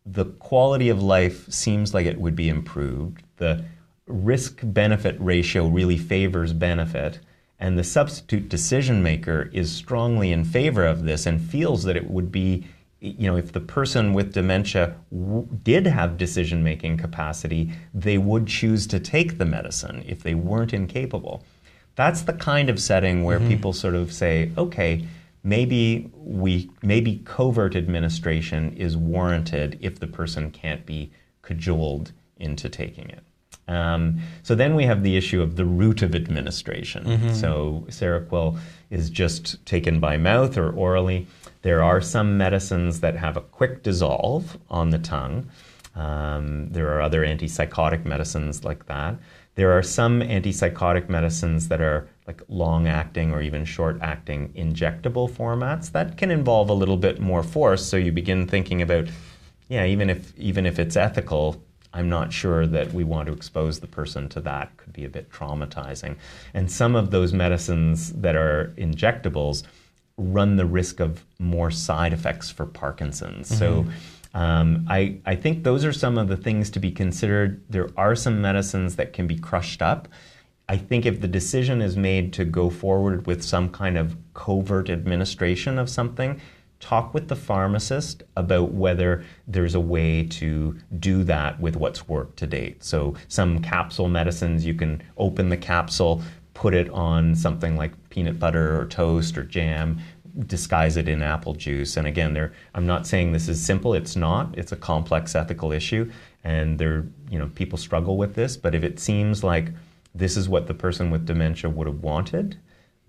the 0.06 0.26
quality 0.26 0.90
of 0.90 1.04
life 1.04 1.52
seems 1.52 1.94
like 1.94 2.06
it 2.06 2.20
would 2.20 2.36
be 2.36 2.50
improved. 2.50 3.22
The 3.38 3.64
risk 4.08 4.62
benefit 4.64 5.16
ratio 5.20 5.68
really 5.68 5.98
favors 5.98 6.54
benefit. 6.54 7.20
And 7.60 7.78
the 7.78 7.84
substitute 7.84 8.48
decision 8.48 9.04
maker 9.04 9.50
is 9.54 9.72
strongly 9.72 10.32
in 10.32 10.46
favor 10.46 10.86
of 10.86 11.04
this 11.04 11.26
and 11.26 11.42
feels 11.42 11.84
that 11.84 11.98
it 11.98 12.10
would 12.10 12.32
be 12.32 12.66
you 13.02 13.32
know, 13.32 13.38
if 13.38 13.54
the 13.54 13.62
person 13.62 14.14
with 14.14 14.34
dementia 14.34 14.96
w- 15.12 15.48
did 15.64 15.88
have 15.88 16.18
decision 16.18 16.64
making 16.64 16.98
capacity, 16.98 17.72
they 17.94 18.18
would 18.18 18.46
choose 18.46 18.86
to 18.88 19.00
take 19.00 19.38
the 19.38 19.46
medicine 19.46 20.04
if 20.06 20.22
they 20.22 20.36
weren't 20.36 20.74
incapable. 20.74 21.44
That's 21.96 22.24
the 22.24 22.34
kind 22.34 22.70
of 22.70 22.80
setting 22.80 23.24
where 23.24 23.40
mm-hmm. 23.40 23.50
people 23.50 23.74
sort 23.74 23.96
of 23.96 24.12
say, 24.12 24.52
okay, 24.58 25.06
maybe 25.44 26.12
we 26.14 26.70
maybe 26.82 27.22
covert 27.24 27.76
administration 27.76 28.74
is 28.74 28.98
warranted 28.98 29.78
if 29.82 30.00
the 30.00 30.08
person 30.08 30.52
can't 30.52 30.86
be 30.86 31.12
cajoled 31.42 32.12
into 32.38 32.70
taking 32.70 33.10
it. 33.10 33.24
Um, 33.70 34.20
so 34.42 34.56
then 34.56 34.76
we 34.76 34.84
have 34.86 35.04
the 35.04 35.16
issue 35.16 35.42
of 35.42 35.56
the 35.56 35.64
route 35.64 36.02
of 36.02 36.16
administration. 36.16 37.06
Mm-hmm. 37.06 37.34
So 37.34 37.86
Seroquel 37.90 38.58
is 38.90 39.10
just 39.12 39.64
taken 39.66 40.00
by 40.00 40.18
mouth 40.18 40.58
or 40.58 40.72
orally. 40.72 41.28
There 41.62 41.84
are 41.84 42.02
some 42.02 42.38
medicines 42.38 43.00
that 43.02 43.16
have 43.16 43.38
a 43.38 43.42
quick 43.42 43.84
dissolve 43.84 44.58
on 44.70 44.90
the 44.90 44.98
tongue. 44.98 45.50
Um, 45.96 46.70
there 46.72 46.92
are 46.96 47.02
other 47.02 47.24
antipsychotic 47.24 48.06
medicines 48.06 48.64
like 48.64 48.88
that. 48.88 49.16
There 49.54 49.72
are 49.78 49.84
some 49.84 50.22
antipsychotic 50.22 51.10
medicines 51.10 51.68
that 51.68 51.82
are 51.82 52.08
like 52.26 52.42
long 52.48 52.88
acting 52.88 53.32
or 53.32 53.42
even 53.42 53.66
short 53.66 54.00
acting 54.02 54.50
injectable 54.54 55.30
formats 55.30 55.92
that 55.92 56.18
can 56.18 56.32
involve 56.32 56.70
a 56.70 56.74
little 56.74 56.98
bit 56.98 57.20
more 57.20 57.44
force. 57.44 57.86
So 57.86 57.98
you 57.98 58.12
begin 58.12 58.48
thinking 58.48 58.82
about, 58.82 59.10
yeah, 59.68 59.86
even 59.86 60.10
if 60.10 60.38
even 60.40 60.66
if 60.66 60.80
it's 60.80 60.96
ethical, 60.96 61.62
I'm 61.94 62.10
not 62.10 62.32
sure 62.32 62.68
that 62.68 62.94
we 62.94 63.04
want 63.04 63.28
to 63.28 63.34
expose 63.34 63.80
the 63.80 63.88
person 63.88 64.30
to 64.30 64.42
that. 64.42 64.76
Could 64.78 64.94
be 64.94 65.06
a 65.06 65.10
bit 65.10 65.32
traumatizing. 65.32 66.18
And 66.54 66.72
some 66.72 66.96
of 66.96 67.12
those 67.12 67.34
medicines 67.34 68.14
that 68.14 68.36
are 68.36 68.74
injectables 68.78 69.64
run 70.18 70.58
the 70.58 70.66
risk 70.66 71.00
of 71.00 71.24
more 71.40 71.72
side 71.72 72.14
effects 72.14 72.50
for 72.50 72.66
Parkinson's. 72.66 73.50
Mm-hmm. 73.50 73.58
So 73.58 73.86
um, 74.34 74.86
I, 74.88 75.18
I 75.26 75.36
think 75.36 75.64
those 75.64 75.84
are 75.84 75.94
some 75.94 76.18
of 76.18 76.28
the 76.28 76.38
things 76.38 76.70
to 76.72 76.80
be 76.80 76.92
considered. 76.92 77.64
There 77.70 77.90
are 77.98 78.16
some 78.16 78.42
medicines 78.42 78.96
that 78.98 79.14
can 79.14 79.26
be 79.26 79.38
crushed 79.38 79.82
up. 79.82 80.08
I 80.68 80.78
think 80.78 81.08
if 81.08 81.22
the 81.22 81.28
decision 81.28 81.82
is 81.82 81.98
made 81.98 82.32
to 82.34 82.46
go 82.46 82.70
forward 82.70 83.26
with 83.26 83.44
some 83.44 83.70
kind 83.70 83.98
of 83.98 84.16
covert 84.36 84.90
administration 84.90 85.80
of 85.80 85.90
something, 85.90 86.40
talk 86.80 87.14
with 87.14 87.28
the 87.28 87.36
pharmacist 87.36 88.24
about 88.36 88.72
whether 88.72 89.24
there's 89.48 89.76
a 89.76 89.80
way 89.80 90.24
to 90.24 90.78
do 91.00 91.24
that 91.26 91.60
with 91.60 91.76
what's 91.76 92.08
worked 92.08 92.38
to 92.38 92.48
date. 92.48 92.84
So, 92.84 93.16
some 93.28 93.62
capsule 93.62 94.08
medicines, 94.08 94.66
you 94.66 94.74
can 94.74 95.02
open 95.18 95.50
the 95.50 95.58
capsule, 95.58 96.22
put 96.54 96.74
it 96.74 96.90
on 96.90 97.36
something 97.36 97.76
like 97.76 97.92
peanut 98.10 98.40
butter 98.40 98.80
or 98.80 98.86
toast 98.86 99.38
or 99.38 99.44
jam, 99.44 100.00
disguise 100.46 100.96
it 100.96 101.10
in 101.10 101.22
apple 101.22 101.54
juice. 101.54 101.98
And 101.98 102.08
again, 102.08 102.34
there, 102.34 102.54
I'm 102.74 102.86
not 102.86 103.08
saying 103.08 103.32
this 103.32 103.50
is 103.50 103.64
simple. 103.64 103.94
It's 103.94 104.16
not. 104.16 104.58
It's 104.58 104.72
a 104.72 104.78
complex 104.78 105.36
ethical 105.36 105.72
issue, 105.72 106.12
and 106.44 106.80
there, 106.80 107.06
you 107.30 107.40
know, 107.40 107.48
people 107.56 107.78
struggle 107.78 108.18
with 108.18 108.36
this. 108.36 108.56
But 108.56 108.74
if 108.74 108.84
it 108.84 109.00
seems 109.00 109.44
like 109.44 109.70
this 110.16 110.38
is 110.38 110.48
what 110.48 110.68
the 110.68 110.74
person 110.74 111.12
with 111.12 111.26
dementia 111.26 111.70
would 111.70 111.88
have 111.88 112.02
wanted, 112.02 112.58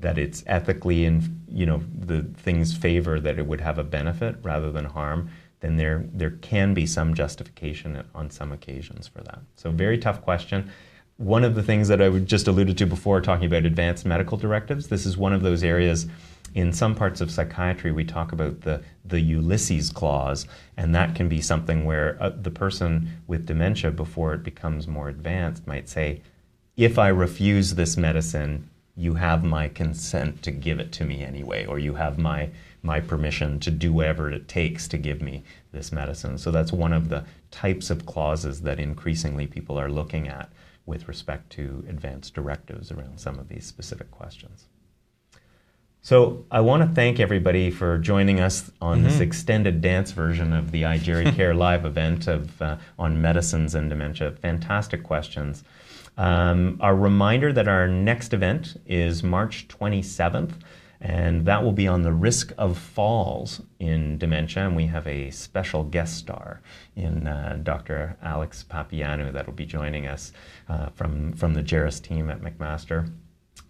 that 0.01 0.19
it's 0.19 0.43
ethically 0.47 1.05
and 1.05 1.45
you 1.49 1.67
know 1.67 1.83
the 1.99 2.23
things 2.23 2.77
favor 2.77 3.21
that 3.21 3.39
it 3.39 3.47
would 3.47 3.61
have 3.61 3.79
a 3.79 3.85
benefit 3.85 4.37
rather 4.43 4.73
than 4.73 4.85
harm, 4.85 5.31
then 5.61 5.77
there 5.77 6.05
there 6.13 6.31
can 6.31 6.75
be 6.75 6.87
some 6.87 7.15
justification 7.15 8.03
on 8.15 8.31
some 8.31 8.53
occasions 8.53 9.07
for 9.09 9.23
that. 9.23 9.41
So 9.57 9.71
very 9.71 9.99
tough 9.99 10.23
question. 10.23 10.71
One 11.17 11.45
of 11.45 11.55
the 11.55 11.63
things 11.63 11.89
that 11.89 12.01
I 12.01 12.09
just 12.21 12.49
alluded 12.49 12.79
to 12.79 12.87
before 12.87 13.21
talking 13.21 13.45
about 13.45 13.67
advanced 13.67 14.07
medical 14.07 14.39
directives, 14.39 14.89
this 14.89 15.05
is 15.05 15.19
one 15.19 15.35
of 15.35 15.43
those 15.43 15.63
areas 15.63 16.07
in 16.55 16.73
some 16.73 16.95
parts 16.95 17.21
of 17.21 17.31
psychiatry, 17.31 17.93
we 17.93 18.05
talk 18.05 18.33
about 18.33 18.63
the, 18.63 18.83
the 19.05 19.21
Ulysses 19.21 19.91
clause, 19.91 20.47
and 20.77 20.95
that 20.95 21.15
can 21.15 21.29
be 21.29 21.41
something 21.41 21.85
where 21.85 22.17
uh, 22.21 22.31
the 22.31 22.51
person 22.51 23.09
with 23.27 23.47
dementia, 23.47 23.91
before 23.91 24.35
it 24.35 24.43
becomes 24.43 24.89
more 24.89 25.09
advanced, 25.09 25.67
might 25.67 25.89
say, 25.89 26.23
If 26.77 26.99
I 26.99 27.09
refuse 27.09 27.75
this 27.75 27.97
medicine, 27.97 28.69
you 29.01 29.15
have 29.15 29.43
my 29.43 29.67
consent 29.67 30.43
to 30.43 30.51
give 30.51 30.79
it 30.79 30.93
to 30.93 31.05
me 31.07 31.25
anyway, 31.25 31.65
or 31.65 31.79
you 31.79 31.95
have 31.95 32.19
my, 32.19 32.51
my 32.83 33.01
permission 33.01 33.59
to 33.59 33.71
do 33.71 33.95
whatever 33.95 34.31
it 34.31 34.47
takes 34.47 34.87
to 34.89 34.99
give 34.99 35.23
me 35.23 35.43
this 35.73 35.91
medicine. 35.91 36.37
So 36.37 36.51
that's 36.51 36.71
one 36.71 36.93
of 36.93 37.09
the 37.09 37.25
types 37.51 37.89
of 37.89 38.05
clauses 38.05 38.61
that 38.61 38.79
increasingly 38.79 39.47
people 39.47 39.81
are 39.81 39.91
looking 39.91 40.29
at 40.29 40.51
with 40.85 41.09
respect 41.09 41.49
to 41.51 41.83
advanced 41.89 42.35
directives 42.35 42.93
around 42.93 43.19
some 43.19 43.39
of 43.39 43.49
these 43.49 43.65
specific 43.65 44.11
questions. 44.11 44.67
So 46.03 46.45
I 46.51 46.61
want 46.61 46.83
to 46.83 46.95
thank 46.95 47.21
everybody 47.21 47.71
for 47.71 47.97
joining 47.97 48.39
us 48.39 48.71
on 48.83 48.99
mm-hmm. 48.99 49.07
this 49.07 49.21
extended 49.21 49.81
dance 49.81 50.13
version 50.13 50.53
of 50.53 50.73
the 50.73 50.83
iGeri 50.83 51.35
Care 51.37 51.55
live 51.55 51.87
event 51.87 52.27
of 52.27 52.61
uh, 52.61 52.77
on 52.99 53.23
medicines 53.23 53.75
and 53.75 53.89
dementia. 53.89 54.33
Fantastic 54.33 55.03
questions. 55.03 55.65
Um, 56.21 56.77
our 56.83 56.95
reminder 56.95 57.51
that 57.51 57.67
our 57.67 57.89
next 57.89 58.35
event 58.35 58.77
is 58.85 59.23
March 59.23 59.67
27th, 59.69 60.53
and 61.01 61.47
that 61.47 61.65
will 61.65 61.73
be 61.73 61.89
on 61.89 62.03
the 62.03 62.13
risk 62.13 62.53
of 62.59 62.77
falls 62.77 63.63
in 63.79 64.19
dementia. 64.19 64.67
And 64.67 64.77
we 64.77 64.85
have 64.85 65.07
a 65.07 65.31
special 65.31 65.83
guest 65.83 66.19
star 66.19 66.61
in 66.95 67.27
uh, 67.27 67.61
Dr. 67.63 68.19
Alex 68.23 68.67
Papaioannou 68.69 69.33
that 69.33 69.47
will 69.47 69.55
be 69.55 69.65
joining 69.65 70.09
us 70.09 70.33
uh, 70.69 70.91
from, 70.91 71.33
from 71.33 71.55
the 71.55 71.63
GERAS 71.63 72.01
team 72.01 72.29
at 72.29 72.43
McMaster. 72.43 73.11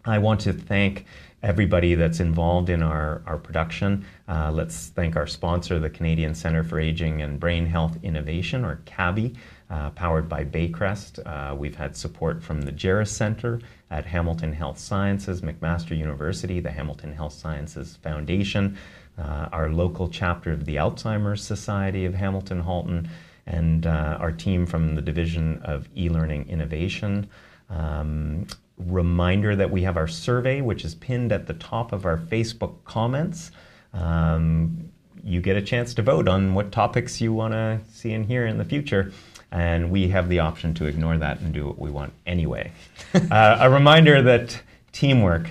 I 0.04 0.18
want 0.18 0.40
to 0.40 0.52
thank 0.52 1.04
everybody 1.44 1.94
that's 1.94 2.18
involved 2.18 2.68
in 2.68 2.82
our, 2.82 3.22
our 3.26 3.38
production. 3.38 4.04
Uh, 4.28 4.50
let's 4.50 4.88
thank 4.88 5.14
our 5.14 5.26
sponsor, 5.26 5.78
the 5.78 5.90
Canadian 5.90 6.34
Centre 6.34 6.64
for 6.64 6.80
Aging 6.80 7.22
and 7.22 7.38
Brain 7.38 7.66
Health 7.66 7.96
Innovation, 8.02 8.64
or 8.64 8.82
CABHI, 8.86 9.36
uh, 9.70 9.90
powered 9.90 10.28
by 10.28 10.44
Baycrest. 10.44 11.20
Uh, 11.24 11.54
we've 11.54 11.76
had 11.76 11.96
support 11.96 12.42
from 12.42 12.62
the 12.62 12.72
GERAS 12.72 13.10
Center 13.10 13.60
at 13.90 14.04
Hamilton 14.04 14.52
Health 14.52 14.78
Sciences, 14.78 15.42
McMaster 15.42 15.96
University, 15.96 16.60
the 16.60 16.70
Hamilton 16.70 17.12
Health 17.12 17.32
Sciences 17.32 17.96
Foundation, 18.02 18.76
uh, 19.18 19.48
our 19.52 19.68
local 19.70 20.08
chapter 20.08 20.52
of 20.52 20.64
the 20.64 20.76
Alzheimer's 20.76 21.42
Society 21.42 22.04
of 22.04 22.14
Hamilton 22.14 22.60
Halton, 22.60 23.08
and 23.46 23.86
uh, 23.86 24.16
our 24.20 24.32
team 24.32 24.66
from 24.66 24.94
the 24.94 25.02
Division 25.02 25.60
of 25.62 25.88
E-Learning 25.96 26.48
Innovation. 26.48 27.28
Um, 27.68 28.46
reminder 28.78 29.54
that 29.56 29.70
we 29.70 29.82
have 29.82 29.96
our 29.96 30.08
survey, 30.08 30.60
which 30.60 30.84
is 30.84 30.94
pinned 30.94 31.32
at 31.32 31.46
the 31.46 31.54
top 31.54 31.92
of 31.92 32.06
our 32.06 32.16
Facebook 32.16 32.82
comments. 32.84 33.50
Um, 33.92 34.90
you 35.22 35.40
get 35.40 35.56
a 35.56 35.62
chance 35.62 35.94
to 35.94 36.02
vote 36.02 36.28
on 36.28 36.54
what 36.54 36.72
topics 36.72 37.20
you 37.20 37.32
want 37.32 37.52
to 37.52 37.80
see 37.92 38.12
and 38.12 38.24
hear 38.24 38.46
in 38.46 38.58
the 38.58 38.64
future. 38.64 39.12
And 39.52 39.90
we 39.90 40.08
have 40.08 40.28
the 40.28 40.38
option 40.38 40.74
to 40.74 40.86
ignore 40.86 41.18
that 41.18 41.40
and 41.40 41.52
do 41.52 41.66
what 41.66 41.78
we 41.78 41.90
want 41.90 42.12
anyway. 42.26 42.72
uh, 43.14 43.58
a 43.60 43.68
reminder 43.68 44.22
that 44.22 44.62
teamwork 44.92 45.50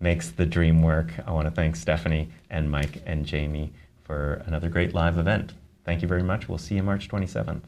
makes 0.00 0.30
the 0.30 0.46
dream 0.46 0.82
work. 0.82 1.12
I 1.26 1.30
want 1.32 1.46
to 1.46 1.54
thank 1.54 1.76
Stephanie 1.76 2.28
and 2.50 2.70
Mike 2.70 3.02
and 3.06 3.24
Jamie 3.24 3.72
for 4.04 4.42
another 4.46 4.68
great 4.68 4.94
live 4.94 5.18
event. 5.18 5.52
Thank 5.84 6.02
you 6.02 6.08
very 6.08 6.22
much. 6.22 6.48
We'll 6.48 6.58
see 6.58 6.74
you 6.74 6.82
March 6.82 7.08
27th. 7.08 7.62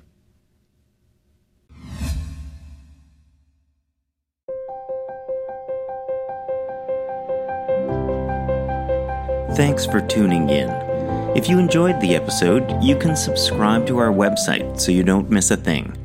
Thanks 9.57 9.87
for 9.87 10.01
tuning 10.01 10.51
in. 10.51 10.88
If 11.35 11.49
you 11.49 11.59
enjoyed 11.59 12.01
the 12.01 12.17
episode, 12.17 12.83
you 12.83 12.97
can 12.97 13.15
subscribe 13.15 13.87
to 13.87 13.99
our 13.99 14.11
website 14.11 14.81
so 14.81 14.91
you 14.91 15.03
don't 15.05 15.31
miss 15.31 15.51
a 15.51 15.57
thing. 15.57 15.97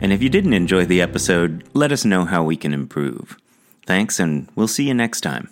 And 0.00 0.12
if 0.12 0.22
you 0.22 0.28
didn't 0.28 0.54
enjoy 0.54 0.86
the 0.86 1.02
episode, 1.02 1.64
let 1.74 1.90
us 1.90 2.04
know 2.04 2.24
how 2.24 2.44
we 2.44 2.56
can 2.56 2.72
improve. 2.72 3.36
Thanks, 3.86 4.20
and 4.20 4.48
we'll 4.54 4.68
see 4.68 4.86
you 4.86 4.94
next 4.94 5.22
time. 5.22 5.50